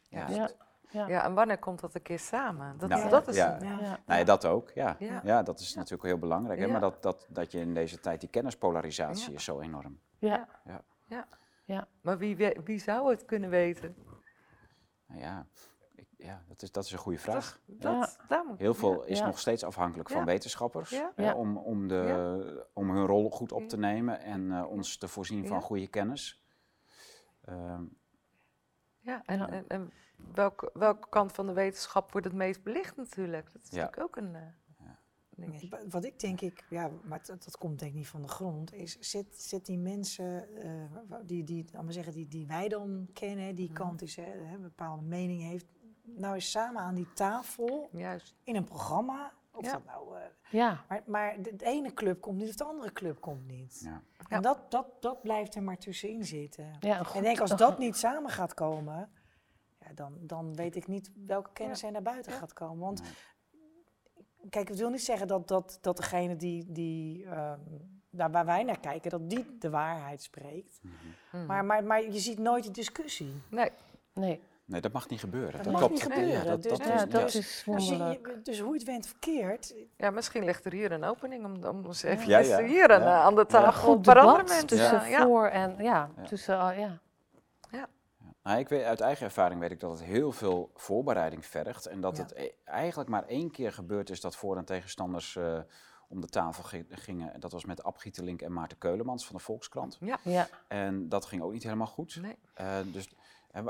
ja, 0.08 0.28
ja, 0.30 0.50
ja. 0.96 1.08
Ja, 1.08 1.24
en 1.24 1.34
wanneer 1.34 1.58
komt 1.58 1.80
dat 1.80 1.94
een 1.94 2.02
keer 2.02 2.18
samen? 2.18 2.78
Dat, 2.78 2.88
Nou, 2.88 3.08
dat 3.08 3.28
is 3.28 3.36
ja. 3.36 3.58
Ja. 3.60 3.78
ja. 3.80 3.98
Nou 4.06 4.18
ja, 4.18 4.24
dat 4.24 4.44
ook, 4.44 4.70
ja. 4.70 4.96
Ja. 4.98 5.20
Ja, 5.24 5.42
dat 5.42 5.60
is 5.60 5.74
natuurlijk 5.74 6.02
heel 6.02 6.18
belangrijk. 6.18 6.58
Hè? 6.58 6.64
Ja. 6.64 6.70
Maar 6.72 6.80
dat, 6.80 7.02
dat, 7.02 7.26
dat 7.30 7.52
je 7.52 7.58
in 7.60 7.74
deze 7.74 8.00
tijd, 8.00 8.20
die 8.20 8.28
kennispolarisatie 8.30 9.30
Ja. 9.30 9.36
is 9.36 9.44
zo 9.44 9.60
enorm. 9.60 9.98
ja. 10.18 11.88
Maar 12.00 12.18
wie, 12.18 12.36
wie 12.64 12.78
zou 12.78 13.10
het 13.10 13.24
kunnen 13.24 13.50
weten? 13.50 13.96
Nou 15.06 15.20
ja, 15.20 15.46
ik, 15.94 16.06
ja 16.16 16.42
dat, 16.48 16.62
is, 16.62 16.72
dat 16.72 16.84
is 16.84 16.92
een 16.92 16.98
goede 16.98 17.18
vraag. 17.18 17.60
dat, 17.66 18.18
daar 18.28 18.44
moet, 18.44 18.58
Heel 18.58 18.74
veel 18.74 19.00
ja. 19.02 19.06
is 19.06 19.18
Ja. 19.18 19.26
nog 19.26 19.38
steeds 19.38 19.64
afhankelijk 19.64 20.08
van 20.10 20.18
Ja. 20.18 20.24
wetenschappers 20.26 20.90
Ja. 20.90 21.12
hè, 21.14 21.24
Ja. 21.24 21.34
om, 21.34 21.56
om, 21.56 21.88
de, 21.88 22.68
om 22.72 22.90
hun 22.90 23.06
rol 23.06 23.30
goed 23.30 23.52
op 23.52 23.68
te 23.68 23.76
nemen 23.78 24.20
en 24.20 24.52
eh, 24.52 24.70
ons 24.70 24.96
te 24.98 25.08
voorzien 25.08 25.46
van 25.46 25.56
Ja. 25.56 25.62
goede 25.62 25.86
kennis. 25.88 26.44
Ehm, 27.44 27.82
Ja, 29.06 29.22
en, 29.26 29.38
Ja. 29.38 29.48
en, 29.48 29.64
en 29.68 29.92
welke, 30.34 30.70
welke 30.74 31.08
kant 31.08 31.32
van 31.32 31.46
de 31.46 31.52
wetenschap 31.52 32.12
wordt 32.12 32.26
het 32.26 32.36
meest 32.36 32.62
belicht 32.62 32.96
natuurlijk? 32.96 33.52
Dat 33.52 33.62
is 33.62 33.70
Ja. 33.70 33.76
natuurlijk 33.84 34.02
ook 34.02 34.16
een... 34.24 34.34
eh. 34.34 34.42
Wa- 35.70 35.86
Wat 35.88 36.04
ik 36.04 36.20
denk 36.20 36.40
ik, 36.40 36.64
ja, 36.70 36.90
maar 37.04 37.22
dat, 37.26 37.44
dat 37.44 37.58
komt 37.58 37.78
denk 37.78 37.90
ik 37.90 37.96
niet 37.96 38.08
van 38.08 38.22
de 38.22 38.28
grond, 38.28 38.72
is 38.74 38.98
zet, 38.98 39.40
zet 39.42 39.66
die 39.66 39.78
mensen, 39.78 40.48
eh, 40.62 40.70
wa- 41.08 41.22
die, 41.22 41.44
die, 41.44 41.66
we 41.84 41.92
zeggen, 41.92 42.12
die, 42.12 42.28
die 42.28 42.46
wij 42.46 42.68
dan 42.68 43.08
kennen, 43.12 43.54
die 43.54 43.66
Mhm. 43.70 43.74
kant 43.76 44.02
is, 44.02 44.16
hè, 44.16 44.34
een 44.54 44.62
bepaalde 44.62 45.02
mening 45.02 45.42
heeft, 45.42 45.66
nou 46.02 46.34
eens 46.34 46.50
samen 46.50 46.82
aan 46.82 46.94
die 46.94 47.12
tafel 47.12 47.88
Juist. 47.92 48.34
in 48.44 48.56
een 48.56 48.64
programma. 48.64 49.32
Of 49.56 49.64
Ja. 49.64 49.72
dat 49.72 49.84
nou, 49.84 50.16
eh, 50.16 50.22
ja. 50.50 50.84
maar, 50.88 51.02
maar 51.06 51.42
de, 51.42 51.56
de 51.56 51.64
ene 51.64 51.92
club 51.94 52.20
komt 52.20 52.38
niet 52.38 52.48
of 52.48 52.54
de 52.54 52.64
andere 52.64 52.92
club 52.92 53.20
komt 53.20 53.46
niet. 53.46 53.80
ja. 53.84 54.02
En 54.28 54.42
dat, 54.42 54.70
dat, 54.70 54.86
dat 55.02 55.22
blijft 55.22 55.54
er 55.54 55.62
maar 55.62 55.78
tussenin 55.78 56.24
zitten. 56.24 56.76
ja 56.80 56.98
En 56.98 57.14
ik 57.16 57.22
denk, 57.22 57.40
als 57.40 57.56
dat 57.56 57.78
niet 57.78 57.96
samen 57.96 58.30
gaat 58.30 58.54
komen, 58.54 59.10
ja, 59.80 59.92
dan, 59.94 60.14
dan 60.20 60.54
weet 60.54 60.76
ik 60.76 60.86
niet 60.86 61.10
welke 61.26 61.50
kennis 61.52 61.80
Ja. 61.80 61.86
er 61.86 61.92
naar 61.92 62.02
buiten 62.02 62.32
Ja. 62.32 62.38
gaat 62.38 62.52
komen. 62.52 62.78
Want 62.78 63.02
Nee. 63.02 63.10
kijk, 64.50 64.68
het 64.68 64.78
wil 64.78 64.90
niet 64.90 65.04
zeggen 65.04 65.26
dat, 65.28 65.48
dat, 65.48 65.78
dat 65.80 65.96
degene 65.96 66.36
die, 66.36 66.72
die 66.72 67.24
ehm, 67.24 67.60
daar 68.10 68.30
waar 68.30 68.44
wij 68.46 68.62
naar 68.62 68.80
kijken, 68.80 69.10
dat 69.10 69.30
die 69.30 69.56
de 69.58 69.70
waarheid 69.70 70.22
spreekt. 70.22 70.78
Mhm. 70.82 70.94
Mhm. 71.32 71.46
Maar, 71.46 71.64
maar, 71.64 71.84
maar 71.84 72.02
je 72.02 72.18
ziet 72.18 72.38
nooit 72.38 72.64
de 72.64 72.70
discussie. 72.70 73.42
Nee, 73.50 73.70
Nee, 74.12 74.40
Nee, 74.66 74.80
dat 74.80 74.92
mag 74.92 75.08
niet 75.08 75.20
gebeuren. 75.20 75.62
Dat 75.62 75.72
mag 75.72 75.76
klopt. 75.76 75.92
niet 75.92 76.02
gebeuren. 76.02 76.28
Ja, 76.32 76.44
dat, 76.44 76.62
Dus- 76.62 76.70
dat 76.70 76.78
dus- 76.78 76.86
ja, 76.88 76.94
is, 76.94 77.10
dat 77.10 77.20
ja. 77.20 77.26
is 77.26 77.32
Dus, 77.32 77.64
wonderlijk. 77.64 78.44
dus 78.44 78.60
hoe 78.60 78.72
het 78.74 78.84
went 78.84 79.06
verkeerd, 79.06 79.74
ja, 79.96 80.10
misschien 80.10 80.44
ligt 80.44 80.64
er 80.64 80.72
hier 80.72 80.92
een 80.92 81.04
opening 81.04 81.44
om, 81.44 81.64
om 81.64 81.84
eens 81.84 82.02
even 82.02 82.28
Ja, 82.28 82.38
ja. 82.38 82.62
hier 82.62 82.92
aan, 82.92 83.00
Ja. 83.00 83.20
aan 83.22 83.34
de 83.34 83.40
Ja. 83.40 83.46
tafel 83.46 83.82
Goed 83.94 84.06
een 84.06 84.14
debat 84.14 84.36
mensen. 84.36 84.66
tussen 84.66 85.00
Ja, 85.00 85.06
ja. 85.06 85.24
voor 85.26 85.46
en 85.46 85.76
ja, 85.78 86.10
Ja. 86.16 86.22
tussen, 86.22 86.58
ah, 86.58 86.78
ja. 86.78 86.98
Nou, 88.42 88.58
ik 88.58 88.68
weet, 88.68 88.84
uit 88.84 89.00
eigen 89.00 89.24
ervaring 89.26 89.60
weet 89.60 89.70
ik 89.70 89.80
dat 89.80 89.90
het 89.90 90.02
heel 90.02 90.32
veel 90.32 90.70
voorbereiding 90.74 91.46
vergt. 91.46 91.86
En 91.86 92.00
dat 92.00 92.16
Ja. 92.16 92.22
het 92.22 92.32
e- 92.36 92.50
eigenlijk 92.64 93.08
maar 93.10 93.24
één 93.26 93.50
keer 93.50 93.72
gebeurd 93.72 94.10
is 94.10 94.20
dat 94.20 94.36
voor- 94.36 94.56
en 94.56 94.64
tegenstanders 94.64 95.36
eh, 95.36 95.58
om 96.08 96.20
de 96.20 96.26
tafel 96.26 96.62
gi- 96.64 96.86
gingen. 96.88 97.40
Dat 97.40 97.52
was 97.52 97.64
met 97.64 97.82
Ab 97.82 97.96
Gieterlink 97.96 98.42
en 98.42 98.52
Maarten 98.52 98.78
Keulemans 98.78 99.26
van 99.26 99.36
de 99.36 99.42
Volkskrant. 99.42 99.98
Ja, 100.22 100.48
En 100.68 101.08
dat 101.08 101.24
ging 101.26 101.42
ook 101.42 101.52
niet 101.52 101.62
helemaal 101.62 101.86
goed. 101.86 102.18
Nee. 102.22 102.38
Eh, 102.54 102.76
dus 102.84 103.08
eh, 103.50 103.66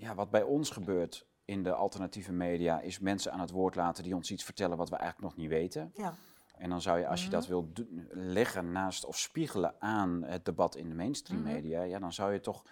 ja, 0.00 0.14
wat 0.14 0.30
bij 0.30 0.42
ons 0.42 0.70
gebeurt 0.70 1.26
in 1.44 1.62
de 1.62 1.72
alternatieve 1.74 2.32
media 2.32 2.80
is 2.80 2.98
mensen 2.98 3.32
aan 3.32 3.40
het 3.40 3.50
woord 3.50 3.74
laten 3.74 4.02
die 4.04 4.14
ons 4.14 4.30
iets 4.30 4.44
vertellen 4.44 4.76
wat 4.76 4.88
we 4.90 4.96
eigenlijk 4.96 5.32
nog 5.34 5.40
niet 5.42 5.50
weten. 5.50 5.90
Ja. 5.94 6.14
En 6.56 6.70
dan 6.70 6.80
zou 6.80 6.98
je, 6.98 7.06
als 7.08 7.20
je 7.20 7.26
Mhm. 7.26 7.34
dat 7.36 7.46
wil 7.46 7.72
leggen 8.10 8.72
naast 8.72 9.04
of 9.04 9.18
spiegelen 9.18 9.74
aan 9.80 10.22
het 10.24 10.44
debat 10.44 10.76
in 10.76 10.88
de 10.88 10.94
mainstream 10.94 11.40
Mhm. 11.42 11.52
media, 11.52 11.82
ja, 11.82 11.98
dan 11.98 12.12
zou 12.12 12.32
je 12.32 12.40
toch 12.40 12.64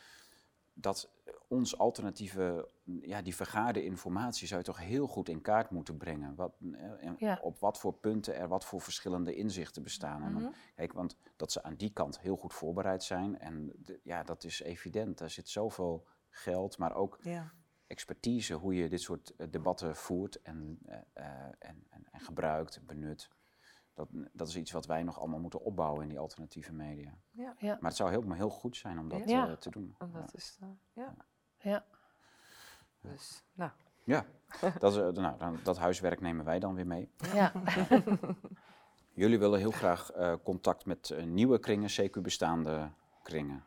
dat 0.73 1.11
ons 1.49 1.79
alternatieve, 1.79 2.69
ja, 2.85 3.23
die 3.23 3.35
vergaarde 3.35 3.85
informatie 3.85 4.47
zou 4.47 4.61
je 4.61 4.67
toch 4.67 4.79
heel 4.79 5.07
goed 5.07 5.29
in 5.29 5.41
kaart 5.41 5.71
moeten 5.71 5.97
brengen. 5.97 6.35
Wat, 6.35 6.53
eh, 6.73 7.07
en 7.07 7.14
Ja. 7.19 7.38
Op 7.43 7.59
wat 7.59 7.79
voor 7.79 7.93
punten 7.95 8.35
er 8.37 8.49
wat 8.49 8.64
voor 8.64 8.81
verschillende 8.81 9.35
inzichten 9.35 9.83
bestaan. 9.83 10.21
Dan- 10.21 10.43
Mhm. 10.43 10.51
Kijk, 10.75 10.93
want 10.93 11.17
dat 11.37 11.53
ze 11.53 11.62
aan 11.62 11.75
die 11.75 11.91
kant 11.93 12.21
heel 12.21 12.37
goed 12.37 12.55
voorbereid 12.55 13.03
zijn. 13.05 13.38
En 13.38 13.73
de- 13.77 14.01
ja, 14.03 14.23
dat 14.23 14.45
is 14.45 14.61
evident. 14.62 15.19
Daar 15.19 15.31
zit 15.31 15.49
zoveel 15.49 16.07
geld, 16.38 16.79
maar 16.79 16.94
ook 16.94 17.18
Ja. 17.22 17.53
expertise 17.87 18.55
hoe 18.55 18.74
je 18.74 18.88
dit 18.88 19.01
soort 19.01 19.35
eh, 19.37 19.46
debatten 19.51 19.96
voert 19.96 20.42
en, 20.42 20.79
eh, 20.87 20.96
eh, 21.12 21.24
en, 21.59 21.87
en, 21.90 22.07
en 22.11 22.20
gebruikt, 22.20 22.87
benut. 22.87 23.29
Dat, 23.94 24.09
dat 24.33 24.48
is 24.48 24.57
iets 24.57 24.70
wat 24.72 24.87
wij 24.87 25.03
nog 25.03 25.18
allemaal 25.18 25.40
moeten 25.40 25.61
opbouwen 25.61 26.03
in 26.03 26.09
die 26.09 26.18
alternatieve 26.18 26.72
media. 26.72 27.18
Ja. 27.31 27.55
ja, 27.59 27.77
Maar 27.81 27.88
het 27.90 27.96
zou 27.96 28.11
heel, 28.11 28.33
heel 28.33 28.51
goed 28.51 28.77
zijn 28.77 28.98
om 28.98 29.09
dat 29.09 29.29
Ja. 29.29 29.57
te 29.57 29.70
doen. 29.70 29.94
En 29.98 30.11
dat 30.12 30.35
is, 30.35 30.59
eh, 30.61 30.68
ja. 30.92 31.14
ja. 31.59 31.85
Dus, 33.01 33.44
nou, 33.53 33.70
Ja, 34.05 34.27
dat, 34.79 34.92
is, 34.96 35.20
nou, 35.20 35.38
dan, 35.38 35.59
dat 35.62 35.79
huiswerk 35.79 36.20
nemen 36.20 36.44
wij 36.44 36.59
dan 36.59 36.74
weer 36.74 36.87
mee. 36.87 37.11
ja. 37.35 37.53
Jullie 39.12 39.38
willen 39.38 39.59
heel 39.59 39.70
graag 39.70 40.11
eh, 40.11 40.35
contact 40.44 40.87
met 40.87 41.14
nieuwe 41.24 41.59
kringen, 41.59 41.90
CQ 41.90 42.20
bestaande 42.22 42.90
kringen. 43.22 43.64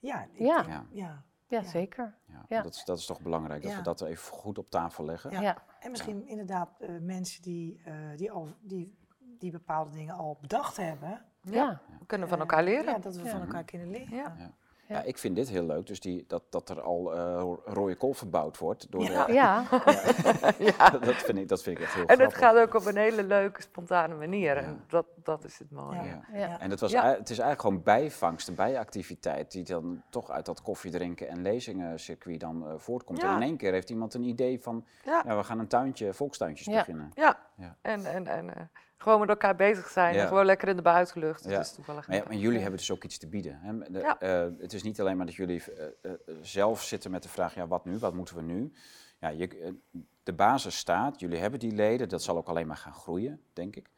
Ja, 0.00 0.22
ik 0.24 0.38
Ja. 0.38 0.86
Ja. 0.90 1.24
Ja. 1.46 1.62
zeker. 1.62 2.14
Ja, 2.26 2.44
Ja. 2.48 2.62
Dat, 2.62 2.74
is, 2.74 2.84
dat 2.84 2.98
is 2.98 3.06
toch 3.06 3.20
belangrijk, 3.20 3.62
dat 3.62 3.70
Ja. 3.70 3.76
we 3.76 3.82
dat 3.82 4.00
even 4.02 4.32
goed 4.32 4.58
op 4.58 4.70
tafel 4.70 5.04
leggen. 5.04 5.30
Ja. 5.30 5.40
Ja, 5.40 5.62
En 5.80 5.90
misschien 5.90 6.26
inderdaad 6.26 6.80
eh, 6.80 6.88
mensen 7.00 7.42
die, 7.42 7.80
eh, 7.84 7.94
die, 8.16 8.32
al, 8.32 8.48
die, 8.60 8.94
die 9.38 9.50
bepaalde 9.50 9.90
dingen 9.90 10.14
al 10.14 10.38
bedacht 10.40 10.76
hebben. 10.76 11.08
ja. 11.42 11.52
ja. 11.54 11.80
we 11.98 12.06
kunnen 12.06 12.28
van 12.28 12.36
Eh, 12.38 12.42
elkaar 12.44 12.64
leren. 12.64 12.92
Ja, 12.92 12.98
dat 12.98 13.16
we 13.16 13.22
Ja. 13.24 13.30
van 13.30 13.40
elkaar 13.40 13.64
kunnen 13.64 13.90
leren. 13.90 14.54
Ja. 14.88 15.02
Ik 15.02 15.18
vind 15.18 15.36
dit 15.36 15.48
heel 15.48 15.66
leuk, 15.66 15.86
dus 15.86 16.00
die, 16.00 16.24
dat, 16.28 16.42
dat 16.50 16.68
er 16.68 16.80
al 16.80 17.14
eh, 17.14 17.52
rode 17.64 17.94
kool 17.96 18.12
verbouwd 18.14 18.58
wordt. 18.58 18.90
Door 18.90 19.02
Ja. 19.02 19.24
de, 19.26 19.32
ja. 19.32 19.64
ja. 20.78 20.90
dat, 21.10 21.14
vind 21.14 21.38
ik, 21.38 21.48
dat 21.48 21.62
vind 21.62 21.78
ik 21.78 21.82
echt 21.84 21.94
heel 21.94 22.06
En 22.06 22.20
het 22.20 22.34
gaat 22.34 22.56
ook 22.56 22.74
op 22.74 22.86
een 22.86 22.96
hele 22.96 23.22
leuke, 23.24 23.62
spontane 23.62 24.14
manier. 24.14 24.54
Ja. 24.54 24.62
En 24.62 24.84
dat, 24.88 25.06
dat 25.22 25.44
is 25.44 25.58
het 25.58 25.70
mooie. 25.70 25.94
Ja. 25.96 26.24
Ja. 26.32 26.38
ja. 26.38 26.60
En 26.60 26.70
het, 26.70 26.80
was, 26.80 26.92
het 26.92 27.30
is 27.30 27.38
eigenlijk 27.38 27.60
gewoon 27.60 27.82
bijvangst, 27.82 28.48
een 28.48 28.54
bijactiviteit, 28.54 29.50
die 29.52 29.64
dan 29.64 30.02
toch 30.10 30.30
uit 30.30 30.46
dat 30.46 30.62
koffiedrinken 30.62 31.28
en 31.28 31.42
lezingencircuit 31.42 32.40
dan 32.40 32.66
eh, 32.68 32.74
voortkomt. 32.76 33.20
Ja. 33.20 33.28
En 33.28 33.36
in 33.36 33.42
één 33.42 33.56
keer 33.56 33.72
heeft 33.72 33.90
iemand 33.90 34.14
een 34.14 34.22
idee 34.22 34.60
van, 34.62 34.84
Ja. 35.04 35.36
we 35.36 35.44
gaan 35.44 35.58
een 35.58 35.68
tuintje, 35.68 36.12
volkstuintjes 36.14 36.66
Ja. 36.66 36.78
beginnen. 36.78 37.10
Ja, 37.14 37.38
Ja. 37.56 37.76
en, 37.82 38.04
en, 38.06 38.26
en 38.26 38.54
eh, 38.56 38.62
gewoon 39.04 39.20
met 39.20 39.28
elkaar 39.28 39.56
bezig 39.56 39.88
zijn 39.88 40.14
Ja. 40.14 40.20
en 40.22 40.28
gewoon 40.28 40.44
lekker 40.44 40.68
in 40.68 40.76
de 40.76 40.82
buitenlucht. 40.82 41.42
Dat 41.42 41.52
Ja. 41.52 41.60
is 41.60 41.72
toevallig 41.74 42.08
Maar, 42.08 42.16
ja, 42.16 42.22
maar 42.26 42.36
jullie 42.36 42.58
hebben 42.60 42.78
dus 42.78 42.90
ook 42.90 43.04
iets 43.04 43.18
te 43.18 43.28
bieden. 43.28 43.58
Hè? 43.60 43.78
De- 43.78 43.98
Ja. 43.98 44.18
eh, 44.20 44.46
het 44.58 44.72
is 44.72 44.82
niet 44.82 45.00
alleen 45.00 45.16
maar 45.16 45.26
dat 45.26 45.34
jullie 45.34 45.62
eh, 45.64 45.86
eh, 46.02 46.12
zelf 46.42 46.82
zitten 46.82 47.10
met 47.10 47.22
de 47.22 47.28
vraag, 47.28 47.54
ja, 47.54 47.66
wat 47.66 47.84
nu, 47.84 47.98
wat 47.98 48.14
moeten 48.14 48.36
we 48.36 48.42
nu? 48.42 48.72
Ja, 49.20 49.28
je, 49.28 49.74
de 50.22 50.32
basis 50.32 50.76
staat, 50.78 51.20
jullie 51.20 51.38
hebben 51.38 51.60
die 51.60 51.72
leden, 51.72 52.08
dat 52.08 52.22
zal 52.22 52.36
ook 52.36 52.48
alleen 52.48 52.66
maar 52.66 52.76
gaan 52.76 52.92
groeien, 52.92 53.40
denk 53.52 53.76
ik. 53.76 53.90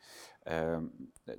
Ehm, 0.42 0.84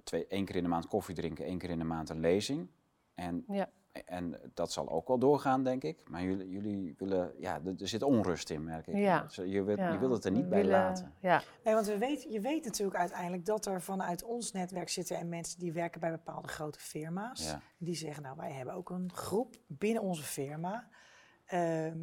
twee, 0.03 0.27
één 0.27 0.45
keer 0.45 0.55
in 0.55 0.63
de 0.63 0.69
maand 0.69 0.87
koffie 0.87 1.15
drinken, 1.15 1.45
één 1.45 1.57
keer 1.57 1.69
in 1.69 1.77
de 1.77 1.83
maand 1.83 2.09
een 2.09 2.19
lezing. 2.19 2.67
En, 3.15 3.43
Ja. 3.47 3.69
En 4.05 4.39
dat 4.53 4.71
zal 4.71 4.89
ook 4.89 5.07
wel 5.07 5.17
doorgaan, 5.19 5.63
denk 5.63 5.83
ik. 5.83 6.09
Maar 6.09 6.21
jullie, 6.23 6.49
jullie 6.49 6.95
willen, 6.97 7.31
ja, 7.39 7.59
er, 7.65 7.73
er 7.81 7.87
zit 7.87 8.01
onrust 8.03 8.49
in, 8.49 8.63
merk 8.63 8.87
ik. 8.87 8.95
Ja. 8.95 9.21
Dus 9.23 9.35
Je, 9.35 9.63
wil, 9.63 9.77
Ja. 9.77 9.91
je 9.91 9.99
wil 9.99 10.11
het 10.11 10.25
er 10.25 10.31
niet 10.31 10.43
We 10.43 10.49
bij 10.49 10.61
willen- 10.61 10.79
laten. 10.79 11.13
Ja, 11.19 11.41
Nee, 11.63 11.73
want 11.73 11.85
we 11.87 11.97
weten, 11.97 12.31
je 12.31 12.39
weet 12.39 12.65
natuurlijk 12.65 12.97
uiteindelijk 12.97 13.45
dat 13.45 13.65
er 13.65 13.81
vanuit 13.81 14.23
ons 14.23 14.51
netwerk 14.51 14.89
zitten 14.89 15.17
en 15.17 15.29
mensen 15.29 15.59
die 15.59 15.71
werken 15.73 15.99
bij 15.99 16.11
bepaalde 16.11 16.47
grote 16.47 16.79
firma's. 16.79 17.45
Ja. 17.49 17.61
Die 17.77 17.95
zeggen, 17.95 18.23
nou 18.23 18.35
wij 18.37 18.51
hebben 18.51 18.73
ook 18.73 18.89
een 18.89 19.11
groep 19.13 19.55
binnen 19.67 20.03
onze 20.03 20.23
firma. 20.23 20.87
Ehm, 21.45 21.97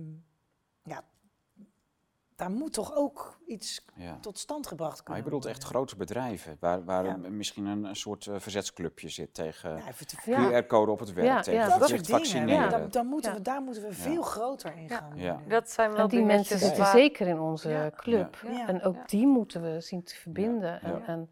daar 2.44 2.52
moet 2.56 2.72
toch 2.72 2.94
ook 2.94 3.38
iets 3.46 3.84
Ja. 3.94 4.18
tot 4.20 4.38
stand 4.38 4.66
gebracht 4.66 4.94
Maar 4.94 5.02
kunnen 5.04 5.16
je 5.24 5.30
bedoelt 5.30 5.44
echt 5.46 5.64
grote 5.64 5.96
bedrijven, 5.96 6.56
waar, 6.60 6.84
waar 6.84 7.04
Ja. 7.04 7.16
misschien 7.16 7.66
een, 7.66 7.84
een 7.84 7.96
soort 7.96 8.26
eh, 8.26 8.34
verzetsclubje 8.38 9.08
zit 9.08 9.34
tegen 9.34 9.82
Ja. 10.24 10.62
QR-code 10.62 10.90
op 10.90 10.98
het 10.98 11.12
werk, 11.12 11.26
Ja, 11.26 11.40
tegen 11.40 11.60
ja, 11.60 11.78
dat 11.78 11.88
soort 11.88 12.06
dingen. 12.06 12.20
vaccineren. 12.20 12.54
Ja, 12.62 12.68
dan, 12.68 12.88
dan 12.88 13.06
moeten 13.06 13.30
Ja. 13.30 13.36
we, 13.36 13.42
daar 13.42 13.62
moeten 13.62 13.82
we 13.82 13.92
veel 13.92 14.22
groter 14.22 14.76
in 14.76 14.88
gaan 14.88 15.16
Ja. 15.16 15.40
Dat 15.48 15.70
zijn 15.70 15.90
wel 15.92 16.00
en 16.00 16.08
die 16.08 16.22
mensen 16.24 16.58
zitten 16.58 16.78
waar- 16.82 16.92
zeker 16.92 17.26
in 17.26 17.40
onze 17.40 17.68
Ja. 17.68 17.90
club. 17.90 18.38
Ja. 18.46 18.50
Ja. 18.50 18.68
En 18.68 18.82
ook 18.82 18.94
Ja. 18.94 19.04
die 19.06 19.26
moeten 19.26 19.62
we 19.62 19.80
zien 19.80 20.02
te 20.02 20.14
verbinden. 20.14 20.80
En, 20.82 20.90
Ja. 20.92 21.06
en, 21.06 21.30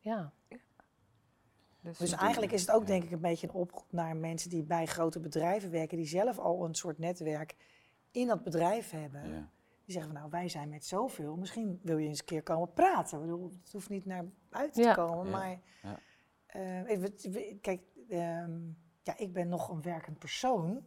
Ja. 0.00 0.32
ja. 0.48 0.58
Dus, 1.80 1.98
Dus 1.98 2.12
eigenlijk 2.12 2.52
is 2.52 2.60
het 2.60 2.70
ook 2.70 2.80
ja. 2.80 2.86
denk 2.86 3.04
ik 3.04 3.10
een 3.10 3.20
beetje 3.20 3.46
een 3.48 3.54
oproep 3.54 3.86
naar 3.90 4.16
mensen 4.16 4.50
die 4.50 4.62
bij 4.62 4.86
grote 4.86 5.20
bedrijven 5.20 5.70
werken, 5.70 5.96
die 5.96 6.06
zelf 6.06 6.38
al 6.38 6.64
een 6.64 6.74
soort 6.74 6.98
netwerk 6.98 7.54
in 8.10 8.26
dat 8.26 8.42
bedrijf 8.42 8.90
hebben. 8.90 9.50
Die 9.84 9.92
zeggen 9.94 10.12
van 10.12 10.20
nou, 10.20 10.30
wij 10.30 10.48
zijn 10.48 10.68
met 10.68 10.84
zoveel, 10.84 11.36
misschien 11.36 11.80
wil 11.82 11.96
je 11.98 12.08
eens 12.08 12.18
een 12.18 12.24
keer 12.24 12.42
komen 12.42 12.72
praten. 12.72 13.18
Ik 13.18 13.24
bedoel, 13.24 13.50
het 13.62 13.72
hoeft 13.72 13.88
niet 13.88 14.04
naar 14.04 14.24
buiten 14.48 14.82
Ja. 14.82 14.94
te 14.94 15.00
komen, 15.00 15.24
Ja. 15.26 15.30
maar 15.30 15.60
Ja. 15.82 15.98
eh, 16.46 17.04
kijk, 17.60 17.82
ehm, 18.08 18.60
ja, 19.02 19.16
ik 19.16 19.32
ben 19.32 19.48
nog 19.48 19.68
een 19.68 19.82
werkend 19.82 20.18
persoon. 20.18 20.84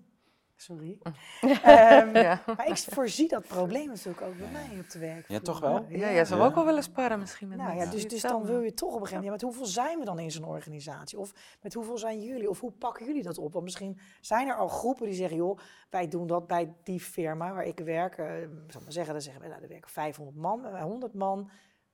Sorry. 0.60 1.00
Ehm, 1.42 2.16
ja. 2.18 2.42
Maar 2.58 2.68
ik 2.68 2.78
voorzie 2.78 3.28
dat 3.28 3.48
probleem 3.48 3.88
natuurlijk 3.88 4.22
ook 4.22 4.38
bij 4.38 4.52
mij 4.52 4.80
op 4.80 4.90
de 4.90 5.00
werk. 5.00 5.28
Ja, 5.28 5.40
toch 5.40 5.60
wel? 5.60 5.86
ja, 5.90 5.98
jij 6.12 6.26
zou 6.26 6.40
Ja. 6.42 6.46
ook 6.46 6.56
wel 6.56 6.66
willen 6.66 6.84
sparren 6.84 7.20
misschien 7.20 7.48
met 7.48 7.58
Nou 7.58 7.78
ja, 7.78 7.86
dus, 7.86 8.08
dus 8.08 8.22
dan 8.22 8.46
wil 8.46 8.62
je 8.62 8.74
toch 8.74 8.90
op 8.94 9.02
een 9.02 9.08
gegeven 9.08 9.24
moment, 9.24 9.42
ja, 9.42 9.48
met 9.48 9.56
hoeveel 9.56 9.66
zijn 9.74 10.00
we 10.00 10.06
dan 10.06 10.20
in 10.20 10.32
zo'n 10.32 10.44
organisatie? 10.46 11.20
Of 11.20 11.34
met 11.62 11.74
hoeveel 11.74 11.98
zijn 11.98 12.22
jullie? 12.24 12.50
Of 12.50 12.60
hoe 12.60 12.72
pakken 12.72 13.06
jullie 13.06 13.24
dat 13.24 13.38
op? 13.38 13.52
Want 13.54 13.64
misschien 13.64 14.00
zijn 14.22 14.48
er 14.48 14.56
al 14.56 14.68
groepen 14.68 15.06
die 15.06 15.16
zeggen, 15.16 15.38
joh, 15.38 15.60
wij 15.90 16.08
doen 16.08 16.28
dat 16.28 16.48
bij 16.48 16.74
die 16.84 17.00
firma 17.00 17.54
waar 17.54 17.66
ik 17.66 17.80
werk. 17.80 18.18
eh, 18.18 18.42
ik 18.42 18.50
zal 18.68 18.82
maar 18.82 18.92
zeggen, 18.92 19.14
dan 19.14 19.22
zeggen 19.22 19.42
we, 19.42 19.48
nou, 19.48 19.62
er 19.62 19.68
werken 19.70 19.90
500 19.92 20.38
man, 20.38 20.66
eh, 20.66 20.82
100 20.82 21.14
man 21.14 21.50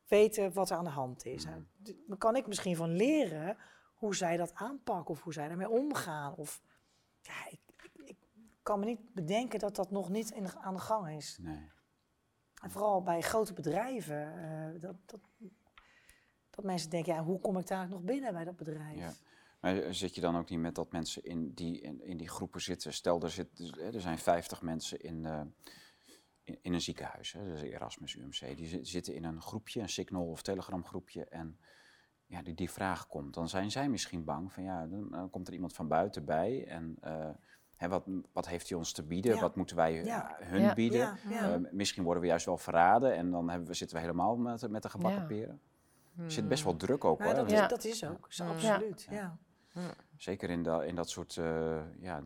weten 0.07 0.53
wat 0.53 0.69
er 0.69 0.77
aan 0.77 0.83
de 0.83 0.89
hand 0.89 1.25
is. 1.25 1.45
Nou, 1.45 1.63
d- 1.83 1.93
dan 2.07 2.17
kan 2.17 2.35
ik 2.35 2.47
misschien 2.47 2.75
van 2.75 2.89
leren 2.95 3.57
hoe 3.93 4.15
zij 4.15 4.37
dat 4.37 4.51
aanpakken 4.53 5.13
of 5.15 5.21
hoe 5.21 5.33
zij 5.33 5.47
daarmee 5.47 5.69
omgaan. 5.69 6.35
Of, 6.35 6.61
ja, 7.21 7.33
ik 7.49 7.59
kan 8.63 8.79
me 8.79 8.85
niet 8.85 9.13
bedenken 9.13 9.59
dat 9.59 9.75
dat 9.75 9.91
nog 9.91 10.09
niet 10.09 10.31
in 10.31 10.43
de- 10.43 10.57
aan 10.59 10.73
de 10.73 10.79
gang 10.79 11.09
is. 11.09 11.37
Nee. 11.41 11.71
En 12.61 12.71
vooral 12.71 13.01
bij 13.03 13.21
grote 13.21 13.53
bedrijven, 13.53 14.33
eh, 14.43 14.81
dat, 14.81 14.95
dat, 15.05 15.19
dat 16.49 16.65
mensen 16.65 16.89
denken, 16.89 17.13
ja, 17.13 17.23
hoe 17.23 17.39
kom 17.39 17.57
ik 17.57 17.67
daar 17.67 17.87
nog 17.89 18.01
binnen 18.01 18.33
bij 18.33 18.43
dat 18.43 18.55
bedrijf? 18.55 18.97
Ja. 18.97 19.13
Maar 19.59 19.77
eh, 19.77 19.91
zit 19.91 20.15
je 20.15 20.21
dan 20.21 20.35
ook 20.37 20.49
niet 20.49 20.59
met 20.59 20.75
dat 20.75 20.91
mensen 20.91 21.23
in 21.23 21.53
die, 21.53 21.81
in, 21.81 22.01
in 22.03 22.17
die 22.17 22.29
groepen 22.29 22.61
zitten? 22.61 22.93
Stel, 22.93 23.21
er, 23.21 23.29
zit, 23.31 23.57
dus, 23.57 23.71
er 23.77 24.01
zijn 24.01 24.17
50 24.17 24.61
mensen 24.61 24.99
in, 24.99 25.25
eh, 25.25 25.41
in, 26.43 26.57
in 26.61 26.73
een 26.73 26.81
ziekenhuis, 26.81 27.31
hè, 27.33 27.45
dus 27.45 27.61
Erasmus 27.61 28.15
UMC. 28.15 28.57
Die 28.57 28.67
zi- 28.67 28.83
zitten 28.83 29.13
in 29.15 29.23
een 29.23 29.41
groepje, 29.41 29.81
een 29.81 29.89
Signal 29.89 30.25
of 30.27 30.41
Telegram 30.41 30.85
groepje. 30.85 31.25
En 31.25 31.59
ja, 32.25 32.41
die, 32.41 32.53
die 32.53 32.69
vraag 32.71 33.07
komt. 33.07 33.33
Dan 33.33 33.49
zijn 33.49 33.71
zij 33.71 33.89
misschien 33.89 34.23
bang 34.23 34.53
van 34.53 34.63
ja, 34.63 34.87
dan, 34.87 35.09
dan 35.09 35.29
komt 35.29 35.47
er 35.47 35.53
iemand 35.53 35.73
van 35.73 35.87
buiten 35.87 36.25
bij. 36.25 36.67
En 36.67 36.97
hè, 37.75 37.87
wat, 37.87 38.03
wat 38.33 38.47
heeft 38.47 38.69
hij 38.69 38.77
ons 38.77 38.91
te 38.91 39.03
bieden? 39.03 39.35
Ja. 39.35 39.41
Wat 39.41 39.55
moeten 39.55 39.75
wij 39.75 39.99
eh, 39.99 40.05
Ja. 40.05 40.35
hun 40.39 40.61
Ja. 40.61 40.73
bieden? 40.73 40.99
Ja, 40.99 41.15
ja. 41.29 41.53
Eh, 41.53 41.59
misschien 41.71 42.03
worden 42.03 42.21
we 42.21 42.27
juist 42.29 42.45
wel 42.45 42.57
verraden 42.57 43.15
en 43.15 43.31
dan 43.31 43.49
hebben 43.49 43.67
we, 43.67 43.73
zitten 43.73 43.97
we 43.97 44.01
helemaal 44.03 44.35
met, 44.37 44.69
met 44.69 44.81
de 44.83 44.89
gebakken 44.89 45.21
Ja. 45.21 45.27
peren. 45.27 45.61
Er 46.17 46.31
zit 46.31 46.47
best 46.47 46.63
wel 46.63 46.75
druk 46.75 47.03
ook 47.05 47.19
Maar 47.19 47.27
hoor. 47.27 47.35
dat, 47.35 47.49
Ja. 47.49 47.63
is, 47.63 47.69
dat 47.69 47.83
is 47.83 48.05
ook, 48.05 48.25
zo, 48.29 48.43
Mm. 48.43 48.49
absoluut. 48.51 49.07
Ja. 49.09 49.37
Zeker 50.17 50.49
in, 50.49 50.63
da- 50.63 50.83
in 50.83 50.95
dat 50.95 51.09
soort, 51.09 51.37
eh, 51.37 51.81
ja, 51.99 52.23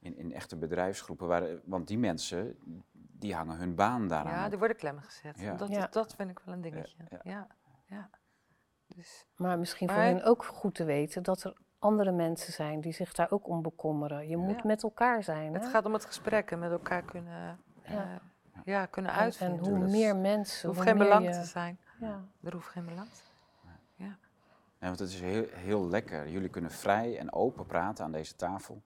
in, 0.00 0.16
in 0.16 0.32
echte 0.32 0.56
bedrijfsgroepen. 0.56 1.26
Waar, 1.26 1.42
want 1.64 1.88
die 1.88 1.98
mensen, 1.98 2.56
die 2.92 3.34
hangen 3.34 3.56
hun 3.56 3.74
baan 3.74 4.08
daaraan 4.08 4.32
Ja, 4.42 4.48
die 4.48 4.58
worden 4.58 4.76
klemmen 4.76 5.02
gezet. 5.02 5.40
Ja. 5.40 5.54
Dat, 5.54 5.68
Ja. 5.68 5.86
dat 5.90 6.14
vind 6.14 6.30
ik 6.30 6.38
wel 6.44 6.54
een 6.54 6.60
dingetje. 6.60 6.96
ja. 7.10 7.20
Ja, 7.22 7.46
ja. 7.86 8.10
Dus, 8.86 9.26
Maar 9.36 9.58
misschien 9.58 9.88
voor 9.88 9.98
hen 10.02 10.22
ook 10.24 10.44
goed 10.44 10.74
te 10.74 10.84
weten 10.84 11.22
dat 11.22 11.42
er 11.44 11.56
andere 11.78 12.12
mensen 12.12 12.52
zijn 12.52 12.80
die 12.80 12.92
zich 12.92 13.12
daar 13.12 13.30
ook 13.30 13.48
om 13.48 13.62
bekommeren. 13.62 14.28
Je 14.28 14.36
moet 14.36 14.56
Ja. 14.56 14.62
met 14.64 14.82
elkaar 14.82 15.22
zijn. 15.22 15.54
het 15.54 15.64
hè? 15.64 15.70
gaat 15.70 15.84
om 15.86 15.92
het 15.92 16.04
gesprek 16.04 16.50
en 16.50 16.58
met 16.58 16.70
elkaar 16.70 17.02
kunnen, 17.02 17.58
Ja. 17.82 18.02
eh, 18.54 18.62
ja, 18.64 18.86
kunnen 18.86 19.10
En- 19.12 19.16
uitvinden. 19.18 19.58
En 19.64 19.70
hoe 19.70 19.78
Dus- 19.78 19.90
meer 19.90 20.08
er 20.08 20.16
mensen, 20.16 20.68
hoeft 20.68 20.80
hoe 20.80 20.88
geen 20.88 20.98
belang 20.98 21.24
je- 21.26 21.30
te 21.40 21.44
zijn. 21.44 21.78
Ja. 22.00 22.24
Er 22.42 22.52
hoeft 22.52 22.68
geen 22.68 22.84
belang 22.84 23.08
te 23.08 23.14
zijn. 23.16 23.24
Ja, 24.80 24.86
want 24.86 24.98
het 24.98 25.08
is 25.08 25.20
heel, 25.20 25.44
heel 25.50 25.88
lekker. 25.88 26.28
Jullie 26.28 26.48
kunnen 26.48 26.70
vrij 26.70 27.18
en 27.18 27.32
open 27.32 27.66
praten 27.66 28.04
aan 28.04 28.12
deze 28.12 28.36
tafel. 28.36 28.82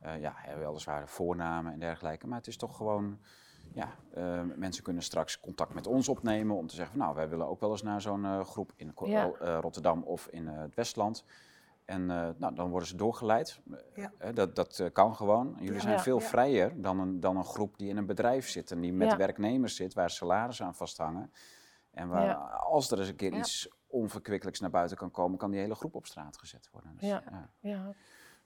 Eh, 0.00 0.20
ja, 0.20 0.32
hebben 0.36 0.66
weliswaar 0.66 1.08
voornamen 1.08 1.72
en 1.72 1.78
dergelijke, 1.78 2.26
maar 2.26 2.38
het 2.38 2.46
is 2.46 2.56
toch 2.56 2.76
gewoon, 2.76 3.18
ja, 3.72 3.88
eh, 4.14 4.40
mensen 4.56 4.82
kunnen 4.82 5.02
straks 5.02 5.40
contact 5.40 5.74
met 5.74 5.86
ons 5.86 6.08
opnemen 6.08 6.56
om 6.56 6.66
te 6.66 6.74
zeggen 6.74 6.96
van 6.96 7.04
nou, 7.04 7.16
wij 7.16 7.28
willen 7.28 7.48
ook 7.48 7.60
wel 7.60 7.70
eens 7.70 7.82
naar 7.82 8.00
zo'n 8.00 8.24
eh, 8.24 8.40
groep 8.40 8.72
in 8.76 8.92
Ja. 9.04 9.30
eh, 9.40 9.58
Rotterdam 9.60 10.02
of 10.02 10.26
in 10.26 10.48
eh, 10.48 10.58
het 10.60 10.74
Westland. 10.74 11.24
En 11.88 12.10
eh, 12.10 12.28
nou, 12.36 12.54
dan 12.54 12.70
worden 12.70 12.88
ze 12.88 12.96
doorgeleid. 12.96 13.60
Ja. 13.94 14.12
Eh, 14.18 14.34
dat 14.34 14.56
dat 14.56 14.78
eh, 14.78 14.92
kan 14.92 15.16
gewoon. 15.16 15.54
Jullie 15.58 15.72
Ja. 15.74 15.80
zijn 15.80 15.94
Ja. 15.94 16.00
veel 16.02 16.20
Ja. 16.20 16.26
vrijer 16.26 16.80
dan 16.82 16.98
een, 17.00 17.20
dan 17.20 17.36
een 17.36 17.44
groep 17.44 17.78
die 17.78 17.88
in 17.88 17.96
een 17.96 18.06
bedrijf 18.06 18.48
zit 18.48 18.70
en 18.70 18.80
die 18.80 18.92
met 18.92 19.10
Ja. 19.10 19.16
werknemers 19.16 19.76
zit, 19.76 19.94
waar 19.94 20.10
salarissen 20.10 20.66
aan 20.66 20.74
vasthangen. 20.74 21.32
En 21.90 22.08
waar, 22.08 22.24
Ja. 22.24 22.34
als 22.48 22.90
er 22.90 22.98
eens 22.98 23.08
een 23.08 23.16
keer 23.16 23.32
Ja. 23.32 23.38
iets 23.38 23.68
onverkwikkelijks 23.86 24.60
naar 24.60 24.70
buiten 24.70 24.96
kan 24.96 25.10
komen, 25.10 25.38
kan 25.38 25.50
die 25.50 25.60
hele 25.60 25.74
groep 25.74 25.94
op 25.94 26.06
straat 26.06 26.38
gezet 26.38 26.68
worden. 26.72 26.96
Dus, 26.96 27.08
Ja. 27.08 27.22
ja. 27.30 27.50
Ja, 27.60 27.92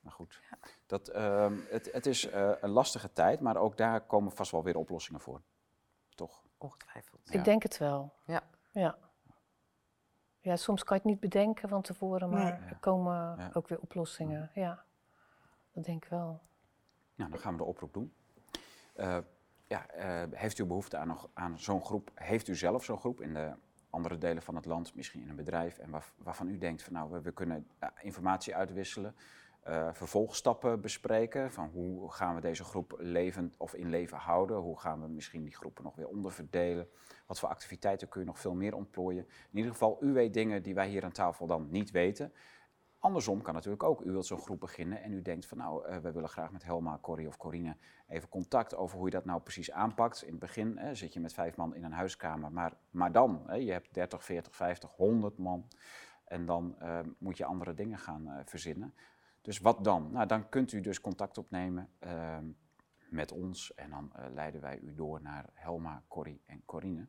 Maar 0.01 0.12
goed, 0.12 0.40
dat, 0.86 1.09
ehm, 1.09 1.55
het, 1.68 1.93
het 1.93 2.07
is 2.07 2.28
eh, 2.30 2.51
een 2.61 2.70
lastige 2.70 3.12
tijd, 3.12 3.40
maar 3.40 3.57
ook 3.57 3.76
daar 3.76 4.01
komen 4.01 4.32
vast 4.32 4.51
wel 4.51 4.62
weer 4.62 4.76
oplossingen 4.76 5.20
voor. 5.20 5.43
Toch? 6.14 6.43
Ongetwijfeld. 6.59 7.20
Ja. 7.24 7.38
ik 7.38 7.45
denk 7.45 7.62
het 7.62 7.78
wel. 7.78 8.12
Ja. 8.24 8.43
Ja. 8.70 8.99
Ja, 10.43 10.57
soms 10.57 10.84
kan 10.84 10.97
je 10.97 11.03
het 11.03 11.11
niet 11.12 11.20
bedenken 11.20 11.68
van 11.68 11.82
tevoren, 11.82 12.30
maar 12.30 12.59
Nee. 12.61 12.68
er 12.68 12.76
komen 12.80 13.14
Ja. 13.14 13.51
ook 13.53 13.68
weer 13.68 13.80
oplossingen. 13.80 14.51
Ja, 14.55 14.84
dat 15.72 15.84
denk 15.84 16.05
ik 16.05 16.11
wel. 16.11 16.40
Nou, 17.14 17.30
dan 17.30 17.38
gaan 17.40 17.53
we 17.53 17.59
de 17.59 17.64
oproep 17.64 17.93
doen. 17.93 18.12
Eh, 18.95 19.18
ja, 19.66 19.86
eh, 19.88 20.22
heeft 20.30 20.59
u 20.59 20.64
behoefte 20.64 20.97
aan, 20.97 21.07
nog- 21.07 21.28
aan 21.34 21.59
zo'n 21.59 21.84
groep? 21.84 22.11
Heeft 22.14 22.49
u 22.49 22.55
zelf 22.57 22.84
zo'n 22.84 22.99
groep 22.99 23.20
in 23.20 23.34
de 23.34 23.53
andere 23.90 24.18
delen 24.18 24.43
van 24.43 24.55
het 24.55 24.64
land, 24.64 24.95
misschien 24.95 25.20
in 25.22 25.28
een 25.28 25.36
bedrijf, 25.36 25.78
en 25.78 25.90
waar, 25.90 26.12
waarvan 26.16 26.49
u 26.49 26.59
denkt 26.59 26.82
van 26.82 26.93
nou, 26.93 27.11
we, 27.11 27.20
we 27.20 27.32
kunnen 27.32 27.66
eh, 27.78 27.88
informatie 28.01 28.55
uitwisselen, 28.57 29.16
eh, 29.62 29.88
vervolgstappen 29.92 30.80
bespreken, 30.80 31.52
van 31.52 31.68
hoe 31.68 32.12
gaan 32.12 32.34
we 32.34 32.40
deze 32.40 32.64
groep 32.64 32.94
levend 32.98 33.56
of 33.56 33.74
in 33.74 33.90
leven 33.90 34.16
houden, 34.18 34.56
hoe 34.56 34.80
gaan 34.80 35.00
we 35.00 35.08
misschien 35.08 35.42
die 35.42 35.54
groepen 35.54 35.84
nog 35.84 35.94
weer 35.94 36.08
onderverdelen, 36.08 36.88
wat 37.26 37.38
voor 37.38 37.48
activiteiten 37.48 38.08
kun 38.08 38.20
je 38.20 38.26
nog 38.26 38.38
veel 38.38 38.54
meer 38.54 38.74
ontplooien. 38.74 39.26
In 39.50 39.56
ieder 39.56 39.72
geval, 39.72 39.96
u 40.00 40.12
weet 40.12 40.34
dingen 40.34 40.62
die 40.62 40.74
wij 40.74 40.88
hier 40.88 41.04
aan 41.04 41.12
tafel 41.12 41.46
dan 41.46 41.66
niet 41.70 41.90
weten. 41.90 42.32
Andersom 42.98 43.42
kan 43.42 43.54
natuurlijk 43.54 43.82
ook. 43.82 44.00
U 44.00 44.10
wilt 44.10 44.26
zo'n 44.26 44.38
groep 44.38 44.60
beginnen 44.60 45.02
en 45.02 45.12
u 45.12 45.22
denkt 45.22 45.46
van 45.46 45.58
nou, 45.58 45.86
eh, 45.86 45.96
we 45.96 46.12
willen 46.12 46.28
graag 46.28 46.52
met 46.52 46.64
Helma, 46.64 46.98
Corrie 47.00 47.28
of 47.28 47.36
Corine 47.36 47.76
even 48.08 48.28
contact 48.28 48.76
over 48.76 48.96
hoe 48.96 49.06
je 49.06 49.12
dat 49.12 49.24
nou 49.24 49.40
precies 49.40 49.70
aanpakt. 49.70 50.22
In 50.22 50.30
het 50.30 50.40
begin 50.40 50.78
eh, 50.78 50.88
zit 50.92 51.12
je 51.12 51.20
met 51.20 51.32
vijf 51.32 51.56
man 51.56 51.74
in 51.74 51.84
een 51.84 51.92
huiskamer, 51.92 52.52
maar, 52.52 52.72
maar 52.90 53.12
dan, 53.12 53.42
hè, 53.46 53.54
je 53.54 53.72
hebt 53.72 53.94
30, 53.94 54.24
40, 54.24 54.56
50, 54.56 54.90
100 54.90 55.38
man 55.38 55.68
en 56.24 56.46
dan 56.46 56.76
moet 57.18 57.36
je 57.36 57.44
andere 57.44 57.74
dingen 57.74 57.98
gaan 57.98 58.42
verzinnen. 58.44 58.94
Dus 59.43 59.59
wat 59.59 59.84
dan? 59.84 60.12
Nou, 60.12 60.26
dan 60.26 60.49
kunt 60.49 60.72
u 60.72 60.80
dus 60.80 61.01
contact 61.01 61.38
opnemen 61.38 61.90
ehm, 61.99 62.45
met 63.09 63.32
ons 63.32 63.74
en 63.74 63.90
dan 63.90 64.11
eh, 64.14 64.24
leiden 64.34 64.61
wij 64.61 64.78
u 64.78 64.95
door 64.95 65.22
naar 65.22 65.51
Helma, 65.53 66.03
Corrie 66.09 66.43
en 66.47 66.62
Corine. 66.64 67.07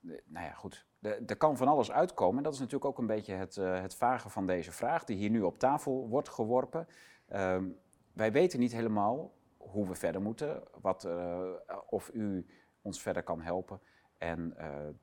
De- 0.00 0.22
nou 0.26 0.46
ja, 0.46 0.52
goed. 0.52 0.86
Er 1.00 1.36
kan 1.36 1.56
van 1.56 1.68
alles 1.68 1.90
uitkomen. 1.90 2.36
En 2.36 2.42
dat 2.42 2.52
is 2.52 2.58
natuurlijk 2.58 2.84
ook 2.84 2.98
een 2.98 3.06
beetje 3.06 3.34
het, 3.34 3.56
eh, 3.56 3.80
het 3.80 3.94
vage 3.94 4.28
van 4.28 4.46
deze 4.46 4.72
vraag, 4.72 5.04
die 5.04 5.16
hier 5.16 5.30
nu 5.30 5.42
op 5.42 5.58
tafel 5.58 6.08
wordt 6.08 6.28
geworpen. 6.28 6.86
Ehm, 7.26 7.68
wij 8.12 8.32
weten 8.32 8.58
niet 8.58 8.72
helemaal 8.72 9.32
hoe 9.56 9.88
we 9.88 9.94
verder 9.94 10.22
moeten, 10.22 10.62
wat, 10.80 11.04
eh, 11.04 11.52
of 11.88 12.10
u 12.14 12.46
ons 12.82 13.02
verder 13.02 13.22
kan 13.22 13.40
helpen. 13.40 13.80
En 14.18 14.56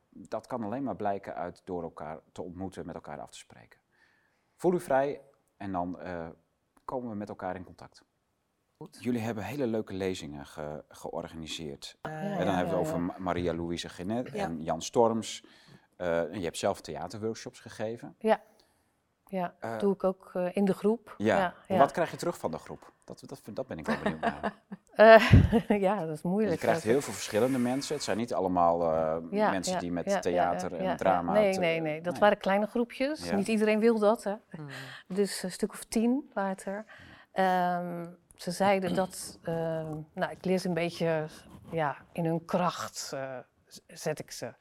dat 0.09 0.47
kan 0.47 0.63
alleen 0.63 0.83
maar 0.83 0.95
blijken 0.95 1.35
uit 1.35 1.61
door 1.65 1.83
elkaar 1.83 2.19
te 2.31 2.41
ontmoeten, 2.41 2.85
met 2.85 2.95
elkaar 2.95 3.19
af 3.19 3.31
te 3.31 3.37
spreken. 3.37 3.79
Voel 4.55 4.73
u 4.73 4.79
vrij 4.79 5.21
en 5.57 5.71
dan 5.71 5.99
eh, 5.99 6.27
komen 6.85 7.09
we 7.09 7.15
met 7.15 7.29
elkaar 7.29 7.55
in 7.55 7.63
contact. 7.63 8.03
Goed. 8.77 8.97
Jullie 8.99 9.21
hebben 9.21 9.43
hele 9.43 9.67
leuke 9.67 9.93
lezingen 9.93 10.45
ge- 10.45 10.83
georganiseerd. 10.89 11.97
En 12.01 12.11
dan 12.11 12.21
ja, 12.21 12.27
hebben 12.55 12.55
we 12.55 12.61
het 12.61 12.69
ja, 12.69 12.75
over 12.75 12.99
Ma- 12.99 13.15
Maria 13.17 13.53
Louise 13.53 13.89
Genet 13.89 14.31
Ja. 14.31 14.43
en 14.43 14.63
Jan 14.63 14.81
Storms. 14.81 15.43
Eh, 15.95 16.21
en 16.21 16.37
je 16.39 16.43
hebt 16.45 16.57
zelf 16.57 16.81
theaterworkshops 16.81 17.59
gegeven. 17.59 18.15
Ja, 18.17 18.41
Eh, 19.59 19.79
doe 19.79 19.93
ik 19.93 20.03
ook 20.03 20.31
eh, 20.33 20.55
in 20.55 20.65
de 20.65 20.73
groep. 20.73 21.15
Ja. 21.17 21.37
ja, 21.37 21.53
ja. 21.67 21.77
Wat 21.77 21.91
krijg 21.91 22.11
je 22.11 22.17
terug 22.17 22.37
van 22.37 22.51
de 22.51 22.57
groep? 22.57 22.93
Dat, 23.03 23.23
dat, 23.25 23.41
dat 23.53 23.67
ben 23.67 23.77
ik 23.77 23.85
wel 23.85 23.97
benieuwd 24.03 24.19
naar. 24.21 24.53
Eh, 24.97 25.31
ja, 25.87 26.05
dat 26.05 26.15
is 26.15 26.21
je 26.21 26.27
moeilijk. 26.27 26.59
krijgt 26.59 26.83
heel 26.83 27.01
veel 27.01 27.13
verschillende 27.13 27.57
mensen. 27.59 27.95
Het 27.95 28.03
zijn 28.03 28.17
niet 28.17 28.33
allemaal 28.33 28.81
eh, 28.81 29.15
Ja, 29.31 29.49
mensen 29.49 29.73
ja, 29.73 29.79
die 29.79 29.91
met 29.91 30.05
ja, 30.05 30.19
theater 30.19 30.71
ja, 30.71 30.77
en 30.77 30.83
ja, 30.83 30.95
drama... 30.95 31.33
Nee, 31.33 31.53
te- 31.53 31.59
nee, 31.59 31.81
nee. 31.81 32.01
Dat 32.01 32.11
nee. 32.11 32.21
waren 32.21 32.37
kleine 32.37 32.65
groepjes. 32.67 33.29
Ja. 33.29 33.35
Niet 33.35 33.47
iedereen 33.47 33.79
wil 33.79 33.99
dat, 33.99 34.23
hè. 34.23 34.33
Mm. 34.51 34.67
Dus 35.07 35.43
een 35.43 35.51
stuk 35.51 35.71
of 35.73 35.83
tien 35.83 36.29
waren 36.33 36.49
het 36.51 36.65
er. 36.65 36.85
Ehm, 37.31 38.05
ze 38.35 38.51
zeiden 38.51 38.95
dat, 38.95 39.39
ehm, 39.43 39.95
nou, 40.13 40.31
ik 40.31 40.45
leer 40.45 40.57
ze 40.57 40.67
een 40.67 40.73
beetje 40.73 41.25
ja, 41.71 41.97
in 42.11 42.25
hun 42.25 42.45
kracht, 42.45 43.11
eh, 43.13 43.37
zet 43.87 44.19
ik 44.19 44.31
ze 44.31 44.53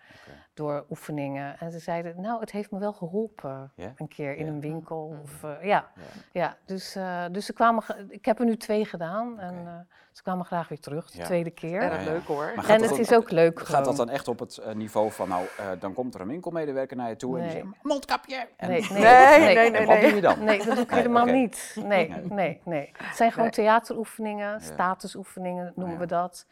door 0.55 0.85
oefeningen. 0.91 1.59
En 1.59 1.73
ze 1.73 1.79
zeiden, 1.79 2.21
nou, 2.21 2.41
het 2.41 2.51
heeft 2.51 2.71
me 2.71 2.79
wel 2.79 2.93
geholpen 2.93 3.73
een 3.97 4.09
keer 4.09 4.37
in 4.37 4.47
een 4.47 4.61
winkel. 4.61 5.09
Mhm. 5.13 5.21
Of, 5.23 5.43
eh, 5.45 5.51
ja, 5.65 5.91
Ja. 5.95 6.03
ja 6.33 6.57
dus, 6.65 6.95
eh, 6.95 7.25
dus 7.31 7.47
ze 7.47 7.53
kwamen, 7.53 7.85
ik 8.09 8.25
heb 8.25 8.39
er 8.39 8.45
nu 8.45 8.57
twee 8.57 8.85
gedaan 8.85 9.39
en 9.41 9.55
eh, 9.67 9.73
ze 10.13 10.23
kwamen 10.23 10.45
graag 10.45 10.69
weer 10.69 10.81
terug, 10.81 11.11
de 11.11 11.19
Ja. 11.19 11.25
tweede 11.25 11.51
keer. 11.51 11.83
Ja, 11.83 11.95
ja. 11.99 12.05
leuk 12.05 12.27
hoor. 12.27 12.53
Maar 12.57 12.69
En 12.69 12.83
het 12.83 12.99
is 12.99 13.13
ook 13.13 13.31
leuk 13.31 13.61
Gaat 13.61 13.85
dat 13.85 13.97
dan 13.97 14.09
echt 14.11 14.29
op 14.29 14.39
het 14.39 14.75
niveau 14.75 15.11
van, 15.13 15.29
nou, 15.29 15.47
eh, 15.59 15.67
dan 15.79 15.93
komt 15.93 16.15
er 16.15 16.21
een 16.21 16.29
winkelmedewerker 16.29 16.97
naar 16.97 17.09
je 17.09 17.17
toe 17.17 17.39
en 17.39 17.43
die 17.45 17.53
Nee. 17.53 17.63
zegt, 17.63 17.83
mondkapje! 17.83 18.49
En, 18.57 18.69
Nee, 18.69 18.81
Nee, 18.91 19.01
nee, 19.01 19.55
nee, 19.55 19.71
en 19.71 19.87
wat 19.87 19.95
nee. 19.95 20.01
doe 20.07 20.15
je 20.15 20.21
dan? 20.21 20.45
Nee, 20.45 20.59
dat 20.65 20.75
doe 20.75 20.85
ik 20.85 20.91
Nee, 20.91 20.99
helemaal 20.99 21.25
niet. 21.25 21.77
Nee, 21.85 22.09
Nee. 22.09 22.25
nee, 22.29 22.61
nee. 22.65 22.93
Het 22.97 23.17
zijn 23.17 23.31
gewoon 23.31 23.45
Nee. 23.45 23.55
theateroefeningen, 23.55 24.61
statusoefeningen 24.61 25.73
noemen 25.75 25.95
ja. 25.95 26.01
we 26.01 26.07
dat. 26.07 26.47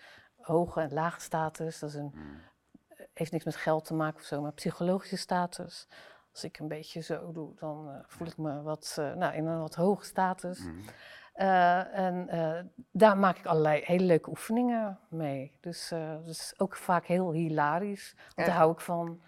Hoge 0.45 0.81
en 0.81 0.93
lage 0.93 1.21
status, 1.21 1.79
dat 1.79 1.89
is 1.89 1.95
een, 1.95 2.11
Mm. 2.15 2.41
heeft 3.15 3.33
niks 3.33 3.45
met 3.45 3.57
geld 3.57 3.85
te 3.85 3.95
maken 3.95 4.21
of 4.21 4.27
zo, 4.27 4.41
maar 4.41 4.53
psychologische 4.53 5.17
status. 5.17 5.89
Als 6.33 6.45
ik 6.45 6.59
een 6.59 6.69
beetje 6.69 7.01
zo 7.01 7.33
doe, 7.33 7.53
dan 7.59 7.89
eh, 7.91 7.95
voel 8.07 8.27
ik 8.27 8.37
me 8.37 8.63
wat, 8.63 8.97
eh, 8.99 9.13
nou, 9.13 9.35
in 9.35 9.47
een 9.47 9.61
wat 9.61 9.75
hoge 9.75 10.05
status. 10.05 10.59
Mm. 10.59 10.81
Eh, 11.33 11.99
en 11.99 12.29
daar 12.91 13.19
maak 13.19 13.39
ik 13.39 13.47
allerlei 13.47 13.83
hele 13.85 14.05
leuke 14.05 14.31
oefeningen 14.31 14.99
mee. 15.09 15.53
Dus 15.61 15.89
dat 15.89 16.27
is 16.27 16.55
ook 16.57 16.77
vaak 16.77 17.07
heel 17.07 17.33
hilarisch, 17.33 18.15
want 18.35 18.49
daar 18.49 18.57
hou 18.57 18.73
ik 18.73 18.81
van. 18.81 19.23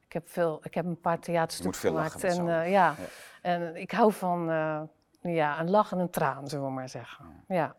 Ik 0.00 0.12
heb, 0.12 0.28
veel, 0.28 0.60
ik 0.62 0.74
heb 0.74 0.84
een 0.84 1.00
paar 1.00 1.18
theaterstukken 1.18 1.80
gemaakt. 1.80 2.24
en, 2.24 2.44
ja. 2.44 2.62
Ja. 2.62 2.94
en 3.42 3.76
ik 3.76 3.90
hou 3.90 4.12
van 4.12 4.44
ja, 5.20 5.60
een 5.60 5.70
lach 5.70 5.92
en 5.92 5.98
een 5.98 6.10
traan, 6.10 6.48
zullen 6.48 6.66
we 6.66 6.72
maar 6.72 6.88
zeggen. 6.88 7.24
Ja. 7.48 7.74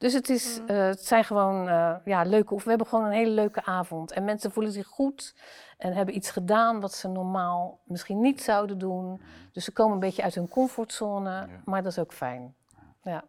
Dus 0.00 0.12
het, 0.12 0.28
is, 0.28 0.60
eh, 0.66 0.76
het 0.76 1.04
zijn 1.06 1.24
gewoon 1.24 1.68
eh, 1.68 1.96
ja, 2.04 2.22
leuke 2.22 2.52
oefeningen. 2.52 2.64
We 2.64 2.68
hebben 2.68 2.86
gewoon 2.86 3.04
een 3.04 3.12
hele 3.12 3.30
leuke 3.30 3.64
avond. 3.64 4.12
En 4.12 4.24
mensen 4.24 4.50
voelen 4.52 4.72
zich 4.72 4.86
goed 4.86 5.34
en 5.78 5.92
hebben 5.92 6.14
iets 6.16 6.30
gedaan 6.30 6.80
wat 6.80 6.92
ze 6.92 7.08
normaal 7.08 7.80
misschien 7.84 8.20
niet 8.20 8.42
zouden 8.42 8.78
doen. 8.78 9.20
Dus 9.52 9.64
ze 9.64 9.72
komen 9.72 9.94
een 9.94 10.00
beetje 10.00 10.22
uit 10.22 10.34
hun 10.34 10.48
comfortzone, 10.48 11.30
Ja. 11.30 11.46
maar 11.64 11.82
dat 11.82 11.92
is 11.92 11.98
ook 11.98 12.12
fijn. 12.12 12.54
Ja. 13.02 13.24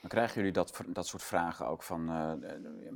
Dan 0.00 0.10
krijgen 0.10 0.34
jullie 0.36 0.52
dat, 0.52 0.80
dat 0.86 1.06
soort 1.06 1.22
vragen 1.22 1.66
ook 1.66 1.82
van, 1.82 2.08
eh, 2.08 2.32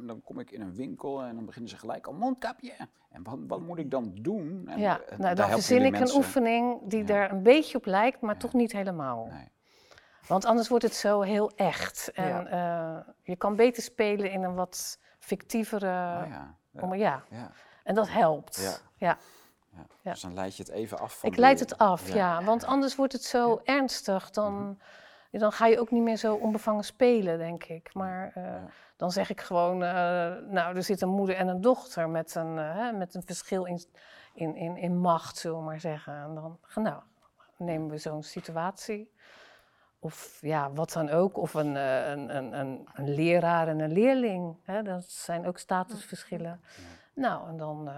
dan 0.07 0.21
kom 0.25 0.39
ik 0.39 0.51
in 0.51 0.61
een 0.61 0.75
winkel 0.75 1.23
en 1.23 1.35
dan 1.35 1.45
beginnen 1.45 1.71
ze 1.71 1.77
gelijk 1.79 2.07
al 2.07 2.13
mondkapje. 2.13 2.73
En 3.11 3.23
wat, 3.23 3.39
wat 3.47 3.61
moet 3.61 3.79
ik 3.79 3.91
dan 3.91 4.11
doen? 4.15 4.63
En, 4.69 4.79
Ja, 4.79 5.01
nou, 5.09 5.21
daar 5.21 5.35
dan 5.37 5.49
verzin 5.51 5.83
ik 5.85 5.91
mensen- 5.91 6.09
een 6.09 6.25
oefening 6.25 6.79
die 6.85 7.07
Ja. 7.07 7.15
er 7.15 7.31
een 7.31 7.43
beetje 7.43 7.79
op 7.79 7.85
lijkt, 7.87 8.21
maar 8.21 8.35
Ja. 8.35 8.41
toch 8.41 8.53
niet 8.53 8.73
helemaal. 8.73 9.27
Nee. 9.31 9.49
Want 10.31 10.45
anders 10.45 10.69
wordt 10.69 10.85
het 10.85 10.95
zo 10.95 11.21
heel 11.21 11.51
echt. 11.57 12.11
En 12.15 12.27
Ja. 12.29 12.47
eh, 12.47 13.13
je 13.23 13.37
kan 13.37 13.57
beter 13.57 13.83
spelen 13.83 14.31
in 14.31 14.43
een 14.43 14.55
wat 14.55 14.99
fictievere... 15.19 15.87
Ah, 15.87 16.29
ja. 16.29 16.55
Ja. 16.71 16.81
om- 16.83 16.95
ja. 16.95 17.23
Ja. 17.31 17.51
En 17.85 17.95
dat 17.95 18.09
helpt. 18.11 18.81
Ja. 18.97 19.17
Dus 20.03 20.21
dan 20.21 20.35
leid 20.35 20.57
je 20.57 20.63
het 20.63 20.73
even 20.73 20.99
af 20.99 21.19
van 21.19 21.29
Ik 21.29 21.35
de- 21.35 21.41
leid 21.41 21.61
het 21.61 21.79
af, 21.79 22.13
ja. 22.13 22.43
Want 22.43 22.65
anders 22.65 22.97
wordt 22.97 23.13
het 23.13 23.25
zo 23.25 23.61
ernstig. 23.65 24.31
Dan, 24.31 24.79
dan 25.31 25.53
ga 25.53 25.67
je 25.67 25.81
ook 25.81 25.91
niet 25.91 26.03
meer 26.03 26.17
zo 26.17 26.35
onbevangen 26.35 26.85
spelen, 26.85 27.39
denk 27.39 27.65
ik. 27.65 27.95
Maar 27.95 28.33
eh, 28.35 28.63
dan 28.97 29.11
zeg 29.11 29.31
ik 29.31 29.41
gewoon... 29.41 29.83
eh, 29.83 29.91
nou, 30.49 30.77
er 30.77 30.83
zit 30.83 31.01
een 31.03 31.09
moeder 31.09 31.37
en 31.37 31.49
een 31.49 31.61
dochter 31.61 32.09
met 32.09 32.35
een, 32.35 32.57
hè, 32.57 32.93
met 32.93 33.15
een 33.15 33.23
verschil 33.23 33.65
in, 33.65 33.85
in, 34.35 34.55
in, 34.57 34.77
in 34.77 34.99
macht, 34.99 35.37
zullen 35.39 35.59
we 35.59 35.65
maar 35.65 35.81
zeggen. 35.81 36.15
En 36.15 36.35
dan 36.35 36.59
nou, 36.85 37.03
nemen 37.57 37.89
we 37.89 37.99
zo'n 37.99 38.23
situatie. 38.23 39.13
Of 40.03 40.39
ja, 40.41 40.71
wat 40.73 40.93
dan 40.93 41.11
ook. 41.11 41.37
Of 41.37 41.55
een, 41.55 41.77
eh, 41.77 42.09
een, 42.11 42.37
een, 42.37 42.59
een, 42.59 42.89
een 42.95 43.15
leraar 43.15 43.69
en 43.69 43.79
een 43.81 43.93
leerling. 43.93 44.57
Hè? 44.65 44.83
Dat 44.83 45.05
zijn 45.05 45.47
ook 45.47 45.59
statusverschillen. 45.59 46.61
Nou, 47.15 47.49
en 47.49 47.57
dan... 47.57 47.89
eh, 47.89 47.97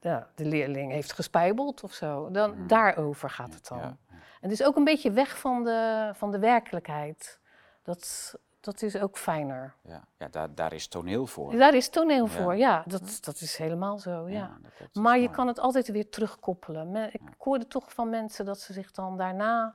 ja, 0.00 0.28
de 0.34 0.44
leerling 0.44 0.92
heeft 0.92 1.12
gespijbeld 1.12 1.82
of 1.84 1.92
zo. 1.92 2.30
Dan, 2.30 2.54
Mm. 2.56 2.66
Daarover 2.66 3.30
gaat 3.30 3.54
het 3.54 3.68
dan. 3.68 3.80
En 3.80 3.96
het 4.40 4.50
is 4.50 4.62
ook 4.64 4.76
een 4.76 4.84
beetje 4.84 5.10
weg 5.10 5.38
van 5.38 5.64
de, 5.64 6.10
van 6.14 6.30
de 6.30 6.38
werkelijkheid. 6.38 7.38
Dat, 7.82 8.34
dat 8.60 8.82
is 8.82 8.96
ook 8.96 9.18
fijner. 9.18 9.74
Ja, 9.82 10.04
ja 10.18 10.28
daar, 10.28 10.54
daar 10.54 10.72
is 10.72 10.88
toneel 10.88 11.26
voor. 11.26 11.56
Daar 11.56 11.74
is 11.74 11.88
toneel 11.88 12.26
voor, 12.26 12.56
ja. 12.56 12.82
Dat, 12.86 13.18
dat 13.20 13.40
is 13.40 13.56
helemaal 13.56 13.98
zo, 13.98 14.28
ja. 14.28 14.58
Maar 14.92 15.14
je 15.18 15.22
mooi. 15.24 15.36
kan 15.36 15.46
het 15.46 15.58
altijd 15.58 15.88
weer 15.88 16.08
terugkoppelen. 16.10 17.12
Ik 17.12 17.20
hoorde 17.38 17.66
toch 17.66 17.92
van 17.92 18.10
mensen 18.10 18.44
dat 18.44 18.60
ze 18.60 18.72
zich 18.72 18.90
dan 18.90 19.16
daarna 19.16 19.74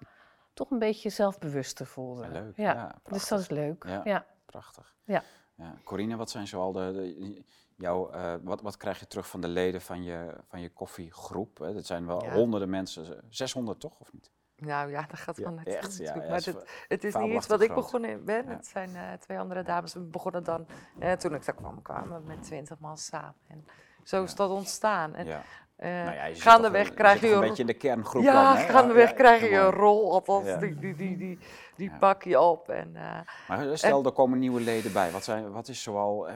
toch 0.53 0.71
een 0.71 0.79
beetje 0.79 1.09
zelfbewuster 1.09 1.85
voelde. 1.85 2.23
Ja, 2.23 2.29
leuk. 2.31 2.55
Ja, 2.57 2.73
Ja, 2.73 2.95
dus 3.03 3.27
dat 3.27 3.39
is 3.39 3.49
leuk. 3.49 3.83
Ja. 3.87 4.01
Ja. 4.03 4.25
Prachtig. 4.45 4.95
Ja. 5.03 5.23
ja. 5.55 5.73
Corine, 5.83 6.15
wat 6.15 6.29
zijn 6.29 6.47
zoal 6.47 6.71
de, 6.71 6.91
de- 6.93 7.43
jouw, 7.77 8.09
eh, 8.11 8.33
wat, 8.41 8.61
wat 8.61 8.77
krijg 8.77 8.99
je 8.99 9.07
terug 9.07 9.27
van 9.29 9.41
de 9.41 9.47
leden 9.47 9.81
van 9.81 10.03
je, 10.03 10.33
van 10.47 10.61
je 10.61 10.69
koffiegroep? 10.69 11.57
Hè? 11.57 11.73
Dat 11.73 11.85
zijn 11.85 12.05
wel 12.05 12.23
Ja. 12.23 12.33
honderden 12.33 12.69
mensen, 12.69 13.21
600 13.29 13.79
toch, 13.79 13.99
of 13.99 14.13
niet? 14.13 14.31
Nou 14.55 14.89
ja, 14.91 15.01
dat 15.01 15.19
gaat 15.19 15.37
Ja, 15.37 15.43
wel 15.43 15.53
net 15.53 15.67
echt, 15.67 15.97
ja, 15.97 16.15
ja, 16.15 16.27
maar 16.27 16.35
het, 16.45 16.85
het 16.87 17.03
is 17.03 17.15
niet 17.15 17.33
iets 17.33 17.47
wat 17.47 17.61
ik 17.61 17.69
groot. 17.71 17.83
begonnen 17.83 18.25
ben. 18.25 18.45
Ja. 18.45 18.51
Het 18.51 18.67
zijn 18.67 18.95
eh, 18.95 19.13
twee 19.13 19.39
andere 19.39 19.63
dames. 19.63 19.93
We 19.93 19.99
begonnen 19.99 20.43
dan, 20.43 20.67
eh, 20.99 21.11
toen 21.11 21.33
ik 21.35 21.45
daar 21.45 21.55
kwam, 21.55 21.81
kwamen 21.81 22.21
we 22.21 22.27
met 22.27 22.43
twintig 22.43 22.79
man 22.79 22.97
samen. 22.97 23.35
En 23.47 23.65
zo 24.03 24.23
is 24.23 24.35
dat 24.35 24.49
ontstaan. 24.49 25.15
En, 25.15 25.43
Eh, 25.83 25.89
Nou 26.03 26.15
ja, 26.15 26.29
gaandeweg 26.33 26.93
krijg 26.93 27.21
je 27.21 27.27
een 27.27 27.33
een 27.33 27.39
beetje 27.39 27.61
in 27.61 27.67
de 27.67 27.73
kerngroep 27.73 28.23
ja, 28.23 28.53
dan, 28.53 28.61
gaandeweg 28.63 29.09
ja, 29.09 29.15
krijg 29.15 29.41
je 29.41 29.55
een 29.55 29.71
rol, 29.71 30.11
althans 30.13 30.47
Ja. 30.47 30.57
die, 30.57 30.75
die, 30.79 30.95
die, 30.95 31.17
die, 31.17 31.39
die 31.75 31.91
pak 31.99 32.23
je 32.23 32.39
op. 32.39 32.69
En, 32.69 32.91
eh, 32.95 33.19
Maar 33.47 33.77
stel, 33.77 34.03
er 34.05 34.11
komen 34.11 34.39
nieuwe 34.39 34.61
leden 34.61 34.93
bij. 34.93 35.11
Wat, 35.11 35.23
zijn, 35.23 35.51
wat 35.51 35.67
is 35.67 35.83
zoal, 35.83 36.27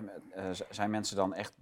z- 0.52 0.62
zijn 0.70 0.90
mensen 0.90 1.16
dan 1.16 1.34
echt 1.34 1.54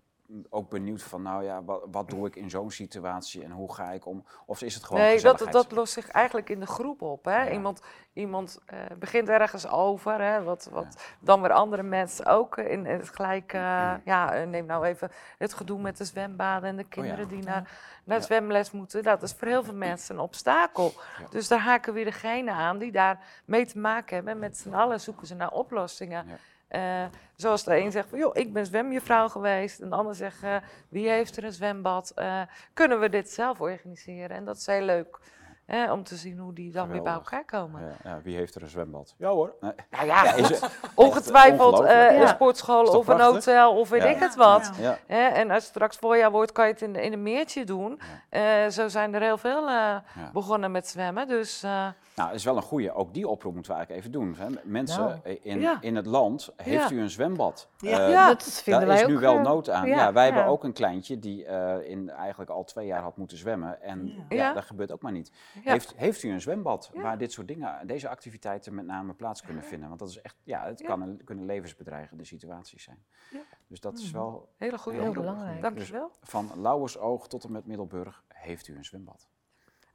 ook 0.50 0.70
benieuwd 0.70 1.04
van, 1.04 1.22
nou 1.22 1.44
ja, 1.44 1.64
wat, 1.64 1.82
wat 1.92 2.10
doe 2.10 2.28
ik 2.28 2.36
in 2.36 2.50
zo'n 2.50 2.72
situatie 2.72 3.44
en 3.44 3.52
hoe 3.52 3.74
ga 3.74 3.92
ik 3.92 4.06
om? 4.06 4.26
Of 4.46 4.62
is 4.62 4.76
het 4.76 4.84
gewoon 4.84 5.02
nee, 5.02 5.22
dat, 5.22 5.48
dat 5.52 5.72
lost 5.72 5.94
zich 5.94 6.08
eigenlijk 6.10 6.50
in 6.50 6.60
de 6.60 6.66
groep 6.66 7.02
op. 7.02 7.26
Hè? 7.26 7.44
Ja. 7.44 7.52
Iemand, 7.52 7.82
iemand 8.14 8.60
eh, 8.66 8.80
begint 9.00 9.30
ergens 9.30 9.68
over, 9.68 10.22
hè? 10.22 10.44
Wat, 10.44 10.68
wat 10.72 11.04
dan 11.20 11.42
weer 11.42 11.52
andere 11.52 11.84
mensen 11.84 12.26
ook 12.26 12.58
eh, 12.58 12.72
in 12.72 12.86
het 12.86 13.10
gelijk. 13.10 13.54
eh, 13.54 13.94
ja, 14.06 14.34
eh, 14.34 14.48
neem 14.48 14.66
nou 14.66 14.86
even 14.86 15.12
het 15.38 15.54
gedoe 15.54 15.80
met 15.82 15.98
de 15.98 16.06
zwembaden 16.06 16.70
en 16.70 16.76
de 16.76 16.88
kinderen 16.88 17.28
die 17.28 17.44
naar, 17.44 17.70
naar 18.04 18.18
Ja. 18.20 18.24
zwemles 18.24 18.72
moeten. 18.72 19.04
Dat 19.04 19.24
is 19.24 19.34
voor 19.34 19.48
heel 19.48 19.64
veel 19.64 19.74
mensen 19.76 20.16
een 20.16 20.22
obstakel. 20.22 20.94
Ja. 21.20 21.28
Dus 21.30 21.48
daar 21.48 21.60
haken 21.60 21.94
weer 21.94 22.06
degene 22.06 22.52
aan 22.52 22.78
die 22.78 22.92
daar 22.92 23.20
mee 23.46 23.66
te 23.66 23.80
maken 23.80 24.16
hebben. 24.16 24.34
En 24.34 24.40
met 24.40 24.58
z'n 24.58 24.74
allen 24.74 25.00
zoeken 25.02 25.28
ze 25.28 25.36
naar 25.36 25.52
oplossingen. 25.52 26.26
Eh, 26.68 27.04
zoals 27.36 27.64
de 27.64 27.78
een 27.78 27.92
zegt 27.92 28.10
van, 28.10 28.20
joh, 28.20 28.36
ik 28.36 28.54
ben 28.54 28.66
zwemjuffrouw 28.66 29.28
geweest. 29.28 29.80
En 29.80 29.90
de 29.90 29.96
ander 29.96 30.16
zegt, 30.16 30.44
eh, 30.44 30.56
wie 30.90 31.10
heeft 31.10 31.38
er 31.38 31.44
een 31.44 31.54
zwembad? 31.54 32.12
Eh, 32.16 32.42
kunnen 32.74 33.00
we 33.00 33.10
dit 33.10 33.30
zelf 33.32 33.62
organiseren? 33.62 34.30
En 34.38 34.46
dat 34.46 34.58
is 34.58 34.66
heel 34.66 34.82
leuk 34.82 35.20
hè, 35.66 35.92
om 35.92 36.04
te 36.04 36.16
zien 36.16 36.38
hoe 36.38 36.54
die 36.54 36.72
dan 36.72 36.90
weer 36.90 37.02
bij 37.02 37.14
elkaar 37.14 37.46
komen. 37.46 37.82
Ja, 37.82 38.10
ja, 38.10 38.22
wie 38.24 38.36
heeft 38.36 38.56
er 38.56 38.62
een 38.62 38.68
zwembad? 38.70 39.16
Ja 39.18 39.30
hoor. 39.30 39.54
Nee. 39.62 39.72
Nou 39.90 40.06
ja, 40.06 40.34
is 40.34 40.60
ongetwijfeld 40.96 41.80
eh, 41.84 42.20
een 42.20 42.28
sportschool 42.28 42.84
of 42.98 43.08
een 43.08 43.20
hotel 43.20 43.78
of 43.78 43.90
weet 43.90 44.04
Ja. 44.04 44.10
ik 44.10 44.20
het 44.20 44.36
wat. 44.36 44.72
Ja. 44.80 44.84
Ja. 44.90 44.98
Hè, 45.08 45.28
en 45.28 45.48
als 45.52 45.64
het 45.64 45.72
straks 45.74 45.98
voorjaar 45.98 46.32
wordt, 46.32 46.52
kan 46.52 46.66
je 46.68 46.72
het 46.72 46.82
in, 46.82 46.96
in 46.96 47.14
een 47.14 47.24
meertje 47.24 47.64
doen. 47.64 48.00
Eh, 48.30 48.68
zo 48.68 48.88
zijn 48.88 49.14
er 49.14 49.22
heel 49.22 49.38
veel 49.38 49.60
eh, 49.68 49.74
Ja. 49.74 50.02
begonnen 50.34 50.72
met 50.72 50.88
zwemmen. 50.88 51.28
Dus 51.28 51.64
eh, 51.64 51.88
Nou, 52.16 52.28
dat 52.30 52.38
is 52.40 52.46
wel 52.46 52.56
een 52.56 52.62
goede. 52.62 52.94
Ook 52.94 53.14
die 53.14 53.28
oproep 53.28 53.54
moeten 53.54 53.72
we 53.72 53.78
eigenlijk 53.78 54.08
even 54.08 54.20
doen. 54.20 54.36
Hè. 54.36 54.62
Mensen 54.64 55.04
Nou. 55.04 55.38
in, 55.42 55.60
Ja. 55.60 55.82
in 55.82 55.96
het 55.96 56.06
land, 56.06 56.54
heeft 56.56 56.90
Ja. 56.90 56.96
u 56.96 57.00
een 57.02 57.10
zwembad? 57.10 57.70
Ja. 57.78 58.00
Eh, 58.06 58.10
Ja. 58.12 58.28
dat 58.28 58.44
vinden 58.44 58.80
Daar 58.82 58.90
wij 58.90 58.98
is 59.00 59.04
ook. 59.04 59.10
nu 59.10 59.18
wel 59.20 59.38
eh, 59.38 59.44
nood 59.44 59.70
aan. 59.70 59.88
Ja, 59.88 59.96
ja, 59.96 60.14
wij 60.14 60.26
hebben 60.26 60.46
ook 60.46 60.64
een 60.64 60.74
kleintje 60.74 61.20
die 61.20 61.46
eh, 61.46 61.90
in 61.90 62.10
eigenlijk 62.10 62.50
al 62.50 62.64
twee 62.64 62.86
jaar 62.88 63.02
had 63.02 63.18
moeten 63.18 63.38
zwemmen. 63.38 63.82
En 63.82 64.06
ja, 64.06 64.24
Ja. 64.36 64.54
dat 64.54 64.64
gebeurt 64.64 64.92
ook 64.92 65.02
maar 65.02 65.12
niet. 65.12 65.32
Ja. 65.64 65.72
Heeft, 65.72 65.94
heeft 65.96 66.24
u 66.24 66.30
een 66.32 66.42
zwembad 66.42 66.90
Ja. 66.94 67.02
waar 67.02 67.18
dit 67.18 67.32
soort 67.32 67.48
dingen, 67.48 67.88
deze 67.88 68.10
activiteiten 68.10 68.76
met 68.76 68.86
name 68.86 69.14
plaats 69.14 69.42
kunnen 69.42 69.64
vinden? 69.64 69.88
Want 69.88 70.00
dat 70.00 70.10
is 70.10 70.22
echt, 70.22 70.36
ja, 70.44 70.66
het 70.66 70.80
Ja. 70.80 70.86
kan 70.88 71.02
een, 71.02 71.22
kunnen 71.24 71.46
levensbedreigende 71.46 72.24
situaties 72.26 72.84
zijn. 72.84 73.06
Ja. 73.32 73.40
Dus 73.68 73.80
dat 73.80 73.98
is 73.98 74.12
wel 74.12 74.50
hele 74.58 74.78
goede 74.78 75.02
Heel 75.02 75.12
belangrijk. 75.14 75.62
Dankjewel. 75.62 76.12
van 76.22 76.52
Lauwersoog 76.56 77.28
tot 77.28 77.44
en 77.44 77.52
met 77.52 77.66
Middelburg, 77.66 78.24
heeft 78.28 78.68
u 78.68 78.76
een 78.78 78.86
zwembad? 78.86 79.28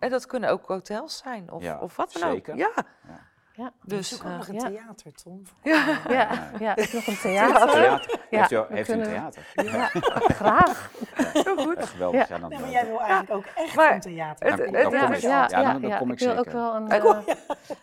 En 0.00 0.10
dat 0.10 0.26
kunnen 0.26 0.50
ook 0.50 0.66
hotels 0.66 1.16
zijn 1.16 1.50
of, 1.52 1.62
Ja, 1.62 1.78
of 1.78 1.96
wat 1.96 2.12
dan 2.12 2.22
ook. 2.22 2.30
zeker. 2.34 2.56
Ja. 2.56 2.70
Ja. 3.08 3.28
Ja. 3.52 3.72
Dus 3.84 4.08
Zoek 4.08 4.18
ook 4.24 4.26
eh, 4.30 4.36
nog 4.36 4.48
een 4.48 4.54
ja. 4.54 4.60
theater, 4.68 5.12
Tom. 5.22 5.42
ja. 5.62 5.98
Ja, 6.08 6.50
ja, 6.58 6.76
is 6.76 6.92
nog 6.92 7.06
een 7.06 7.18
theater. 7.18 7.70
Theater. 7.70 8.20
Ja, 8.30 8.38
heeft 8.38 8.50
u, 8.50 8.56
we 8.56 8.66
heeft 8.74 8.88
u 8.88 8.92
een 8.92 9.02
theater? 9.02 9.52
Ja, 9.54 9.86
graag. 10.34 10.90
heel 11.32 11.56
goed. 11.56 11.84
Geweldig. 11.86 12.28
Ja. 12.28 12.34
Ja, 12.34 12.40
dan, 12.40 12.48
Nee, 12.50 12.58
maar 12.58 12.68
eh, 12.68 12.74
jij 12.74 12.86
wil 12.86 13.00
eigenlijk 13.00 13.30
ook 13.30 13.44
echt 13.54 13.74
Maar 13.74 13.94
een 13.94 14.00
theater. 14.00 14.46
het- 14.46 14.56
dan, 14.56 14.66
het- 14.66 14.82
dan 14.82 14.92
het- 14.92 15.00
kom 15.02 15.10
het- 15.10 15.22
ik, 15.22 15.28
ja, 15.30 15.46
dan, 15.46 15.80
dan 15.80 15.90
ja, 15.90 15.98
kom 15.98 16.10
ik 16.10 16.20
ik 16.20 16.26
wil 16.26 16.36
ook 16.36 16.44
zeker. 16.44 16.60
wel 16.60 16.74
een. 16.74 16.88
Eh, 16.90 17.34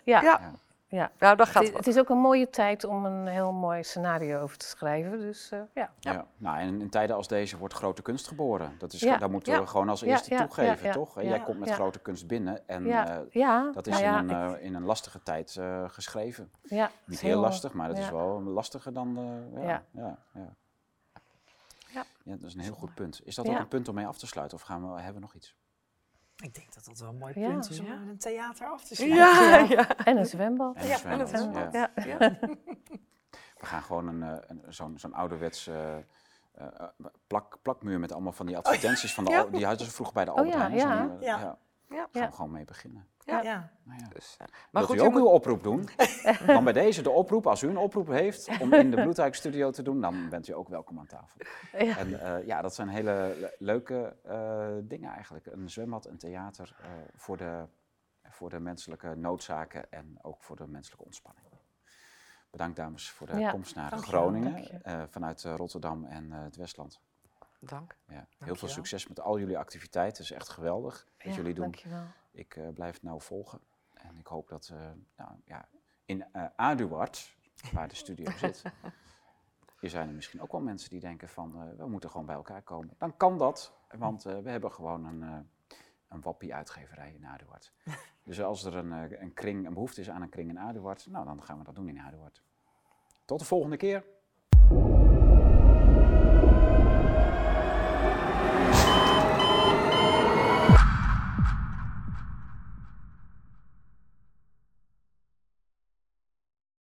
ja, 0.03 0.39
Ja. 0.90 1.12
Nou, 1.20 1.36
dat 1.36 1.46
Het, 1.48 1.56
gaat 1.56 1.64
is, 1.64 1.70
wel. 1.70 1.78
het 1.78 1.88
is 1.88 1.98
ook 1.98 2.10
een 2.10 2.18
mooie 2.18 2.50
tijd 2.50 2.84
om 2.84 3.06
een 3.06 3.28
heel 3.28 3.52
mooi 3.52 3.84
scenario 3.84 4.40
over 4.40 4.58
te 4.58 4.66
schrijven. 4.66 5.20
Dus 5.20 5.52
eh, 5.52 5.60
ja. 5.74 5.90
Ja. 6.00 6.26
Nou, 6.38 6.58
en 6.60 6.82
in 6.82 6.90
tijden 6.90 7.16
als 7.16 7.28
deze 7.28 7.58
wordt 7.58 7.74
grote 7.74 8.02
kunst 8.02 8.28
geboren. 8.28 8.76
Dat, 8.78 8.94
is, 8.94 9.00
Ja. 9.00 9.18
dat 9.18 9.30
moeten 9.30 9.54
Ja. 9.54 9.60
we 9.60 9.68
gewoon 9.68 9.90
als 9.90 10.02
eerste 10.02 10.34
ja, 10.34 10.40
toegeven, 10.40 10.78
ja, 10.82 10.88
ja. 10.88 10.92
toch? 10.92 11.16
Ja. 11.22 11.28
Jij 11.28 11.40
komt 11.40 11.60
met 11.60 11.68
Ja. 11.70 11.74
grote 11.76 12.00
kunst 12.00 12.28
binnen 12.28 12.68
en 12.68 12.86
ja, 12.86 13.08
eh, 13.10 13.20
ja, 13.30 13.72
dat 13.74 13.88
is 13.88 14.00
ja, 14.00 14.20
in, 14.20 14.30
een, 14.30 14.56
eh, 14.56 14.64
in 14.66 14.76
een 14.76 14.84
lastige 14.84 15.24
tijd 15.24 15.56
eh, 15.60 15.84
geschreven. 15.90 16.52
ja, 16.62 16.84
het 16.86 16.92
Niet 17.06 17.16
is 17.18 17.22
heel 17.22 17.40
lastig, 17.40 17.74
maar 17.74 17.88
het 17.90 17.98
is 17.98 18.10
wel 18.10 18.42
lastiger 18.42 18.94
dan... 18.94 19.18
eh, 19.18 19.64
ja, 19.64 19.68
Ja. 19.68 19.84
ja. 19.92 20.18
Ja, 20.34 20.54
Ja. 21.94 22.04
Ja, 22.24 22.36
dat 22.36 22.48
is 22.50 22.54
een 22.54 22.60
heel 22.62 22.74
goed 22.74 22.94
punt. 22.94 23.22
Is 23.24 23.36
dat 23.36 23.46
Ja. 23.46 23.52
ook 23.54 23.60
een 23.60 23.68
punt 23.68 23.88
om 23.88 23.96
mee 23.96 24.08
af 24.08 24.18
te 24.18 24.28
sluiten 24.28 24.58
of 24.58 24.64
gaan 24.64 24.82
we, 24.82 24.96
hebben 24.96 25.14
we 25.14 25.20
nog 25.20 25.34
iets? 25.34 25.56
Ik 26.44 26.54
denk 26.54 26.74
dat 26.74 26.86
dat 26.86 27.00
wel 27.00 27.10
een 27.10 27.18
mooi 27.18 27.40
Ja. 27.40 27.50
punt 27.50 27.70
is 27.70 27.80
om 27.80 27.86
een 27.92 28.18
theater 28.18 28.68
af 28.68 28.84
te 28.84 28.96
sluiten. 28.96 29.18
Ja, 29.78 29.82
ja. 29.82 29.98
En 29.98 30.18
een 30.18 30.26
zwembad. 30.26 30.76
En 30.76 30.82
een 30.82 30.88
Ja, 30.88 30.98
zwembad, 30.98 31.32
en 31.32 31.40
een 31.40 31.52
ja. 31.54 31.70
zwembad. 31.70 31.74
Ja. 31.74 32.06
ja. 32.06 32.38
We 33.58 33.66
gaan 33.66 33.84
gewoon 33.84 34.08
een, 34.08 34.24
eh, 34.24 34.38
een, 34.48 34.64
zo'n, 34.74 34.98
zo'n 35.00 35.14
ouderwets 35.14 35.68
eh, 35.68 35.96
eh, 35.98 36.04
plak, 37.28 37.58
plakmuur 37.62 38.00
met 38.00 38.12
allemaal 38.12 38.32
van 38.32 38.46
die 38.46 38.58
advertenties. 38.58 39.14
Van 39.14 39.26
de, 39.26 39.48
die 39.52 39.66
hadden 39.66 39.86
ze 39.86 39.92
vroeger 39.94 40.14
bij 40.16 40.26
de 40.26 40.32
Oh 40.32 40.38
Albert 40.38 40.56
ja, 40.56 40.60
Heijn. 40.62 40.76
ja. 40.76 41.08
zo'n, 41.08 41.18
Ja. 41.22 41.40
ja. 41.40 41.58
Ja. 41.90 42.08
Gaan 42.12 42.30
we 42.30 42.36
gewoon 42.36 42.52
mee 42.52 42.66
beginnen. 42.66 43.08
Ja. 43.28 43.41
Ja. 43.41 43.69
Nou. 43.84 44.01
Dus, 44.13 44.36
eh, 44.38 44.47
maar 44.47 44.57
Wilt 44.71 44.86
goed, 44.86 44.95
u 44.95 44.99
ook 45.01 45.11
moet- 45.11 45.21
uw 45.21 45.28
oproep 45.28 45.63
doen? 45.63 45.89
Dan 46.45 46.63
bij 46.63 46.73
deze 46.73 47.01
de 47.01 47.09
oproep, 47.09 47.47
als 47.47 47.61
u 47.63 47.67
een 47.69 47.78
oproep 47.78 48.07
heeft 48.07 48.49
om 48.61 48.73
in 48.73 48.91
de 48.91 49.01
Bloedhuik-studio 49.01 49.71
te 49.71 49.82
doen, 49.84 50.01
dan 50.01 50.30
bent 50.30 50.47
u 50.47 50.53
ook 50.53 50.67
welkom 50.69 50.99
aan 50.99 51.05
tafel. 51.07 51.39
Ja. 51.86 51.97
En 51.97 52.19
eh, 52.21 52.45
ja, 52.45 52.61
dat 52.61 52.75
zijn 52.75 52.88
hele 52.88 53.36
le- 53.39 53.51
leuke 53.59 54.15
eh, 54.23 54.67
dingen 54.84 55.11
eigenlijk. 55.13 55.45
Een 55.45 55.69
zwembad, 55.69 56.05
een 56.05 56.17
theater 56.17 56.75
eh, 56.82 56.88
voor, 57.15 57.38
de, 57.38 57.65
voor 58.30 58.49
de 58.49 58.59
menselijke 58.59 59.15
noodzaken 59.15 59.91
en 59.91 60.17
ook 60.21 60.43
voor 60.43 60.55
de 60.55 60.67
menselijke 60.67 61.05
ontspanning. 61.05 61.45
Bedankt 62.51 62.75
dames 62.75 63.09
voor 63.09 63.28
de 63.28 63.38
Ja, 63.39 63.51
komst 63.51 63.75
naar 63.75 63.91
Groningen 63.97 64.51
dank 64.53 64.65
je. 64.65 64.78
eh, 64.78 65.03
vanuit 65.09 65.43
eh, 65.45 65.55
Rotterdam 65.55 66.05
en 66.05 66.32
eh, 66.32 66.43
het 66.43 66.55
Westland. 66.55 66.99
Dank. 67.59 67.95
Ja, 68.07 68.28
heel 68.38 68.55
veel 68.55 68.67
succes 68.67 69.07
met 69.07 69.19
al 69.19 69.39
jullie 69.39 69.57
activiteiten. 69.57 70.23
Het 70.23 70.32
is 70.32 70.38
echt 70.38 70.49
geweldig 70.49 71.07
wat 71.17 71.25
Ja, 71.28 71.32
jullie 71.38 71.53
doen. 71.53 71.63
Dankjewel. 71.63 72.03
Ik 72.38 72.56
eh, 72.56 72.70
blijf 72.74 72.94
het 72.94 73.04
nou 73.04 73.22
volgen. 73.22 73.60
En 73.94 74.18
ik 74.18 74.28
hoop 74.28 74.48
dat 74.48 74.70
eh, 74.74 74.90
nou, 75.16 75.32
ja, 75.46 75.68
in 76.06 76.26
eh 76.32 76.46
Aduard, 76.56 77.38
waar 77.72 77.88
de 77.88 77.96
studio 77.96 78.32
zit, 78.38 78.64
hier 79.80 79.90
zijn 79.90 80.08
er 80.08 80.14
misschien 80.14 80.42
ook 80.42 80.52
wel 80.52 80.62
mensen 80.62 80.90
die 80.90 81.00
denken 81.00 81.30
van 81.30 81.76
we 81.78 81.88
moeten 81.88 82.10
gewoon 82.10 82.26
bij 82.26 82.36
elkaar 82.36 82.62
komen. 82.62 82.96
Dan 82.98 83.18
kan 83.18 83.38
dat, 83.38 83.74
want 83.98 84.24
we 84.24 84.50
hebben 84.50 84.72
gewoon 84.72 85.06
een, 85.06 85.50
een 86.08 86.22
wappie-uitgeverij 86.22 87.14
in 87.14 87.26
Aduard. 87.26 87.74
Dus 88.24 88.42
als 88.42 88.64
er 88.64 88.76
een, 88.76 89.22
een 89.22 89.34
kring, 89.34 89.66
een 89.66 89.74
behoefte 89.74 90.02
is 90.02 90.10
aan 90.10 90.22
een 90.22 90.30
kring 90.30 90.50
in 90.50 90.60
Aduard, 90.60 91.08
nou 91.10 91.26
dan 91.26 91.44
gaan 91.44 91.58
we 91.58 91.64
dat 91.64 91.76
doen 91.76 91.90
in 91.90 92.00
Aduard. 92.00 92.44
Tot 93.26 93.40
de 93.40 93.46
volgende 93.46 93.78
keer. 93.78 94.06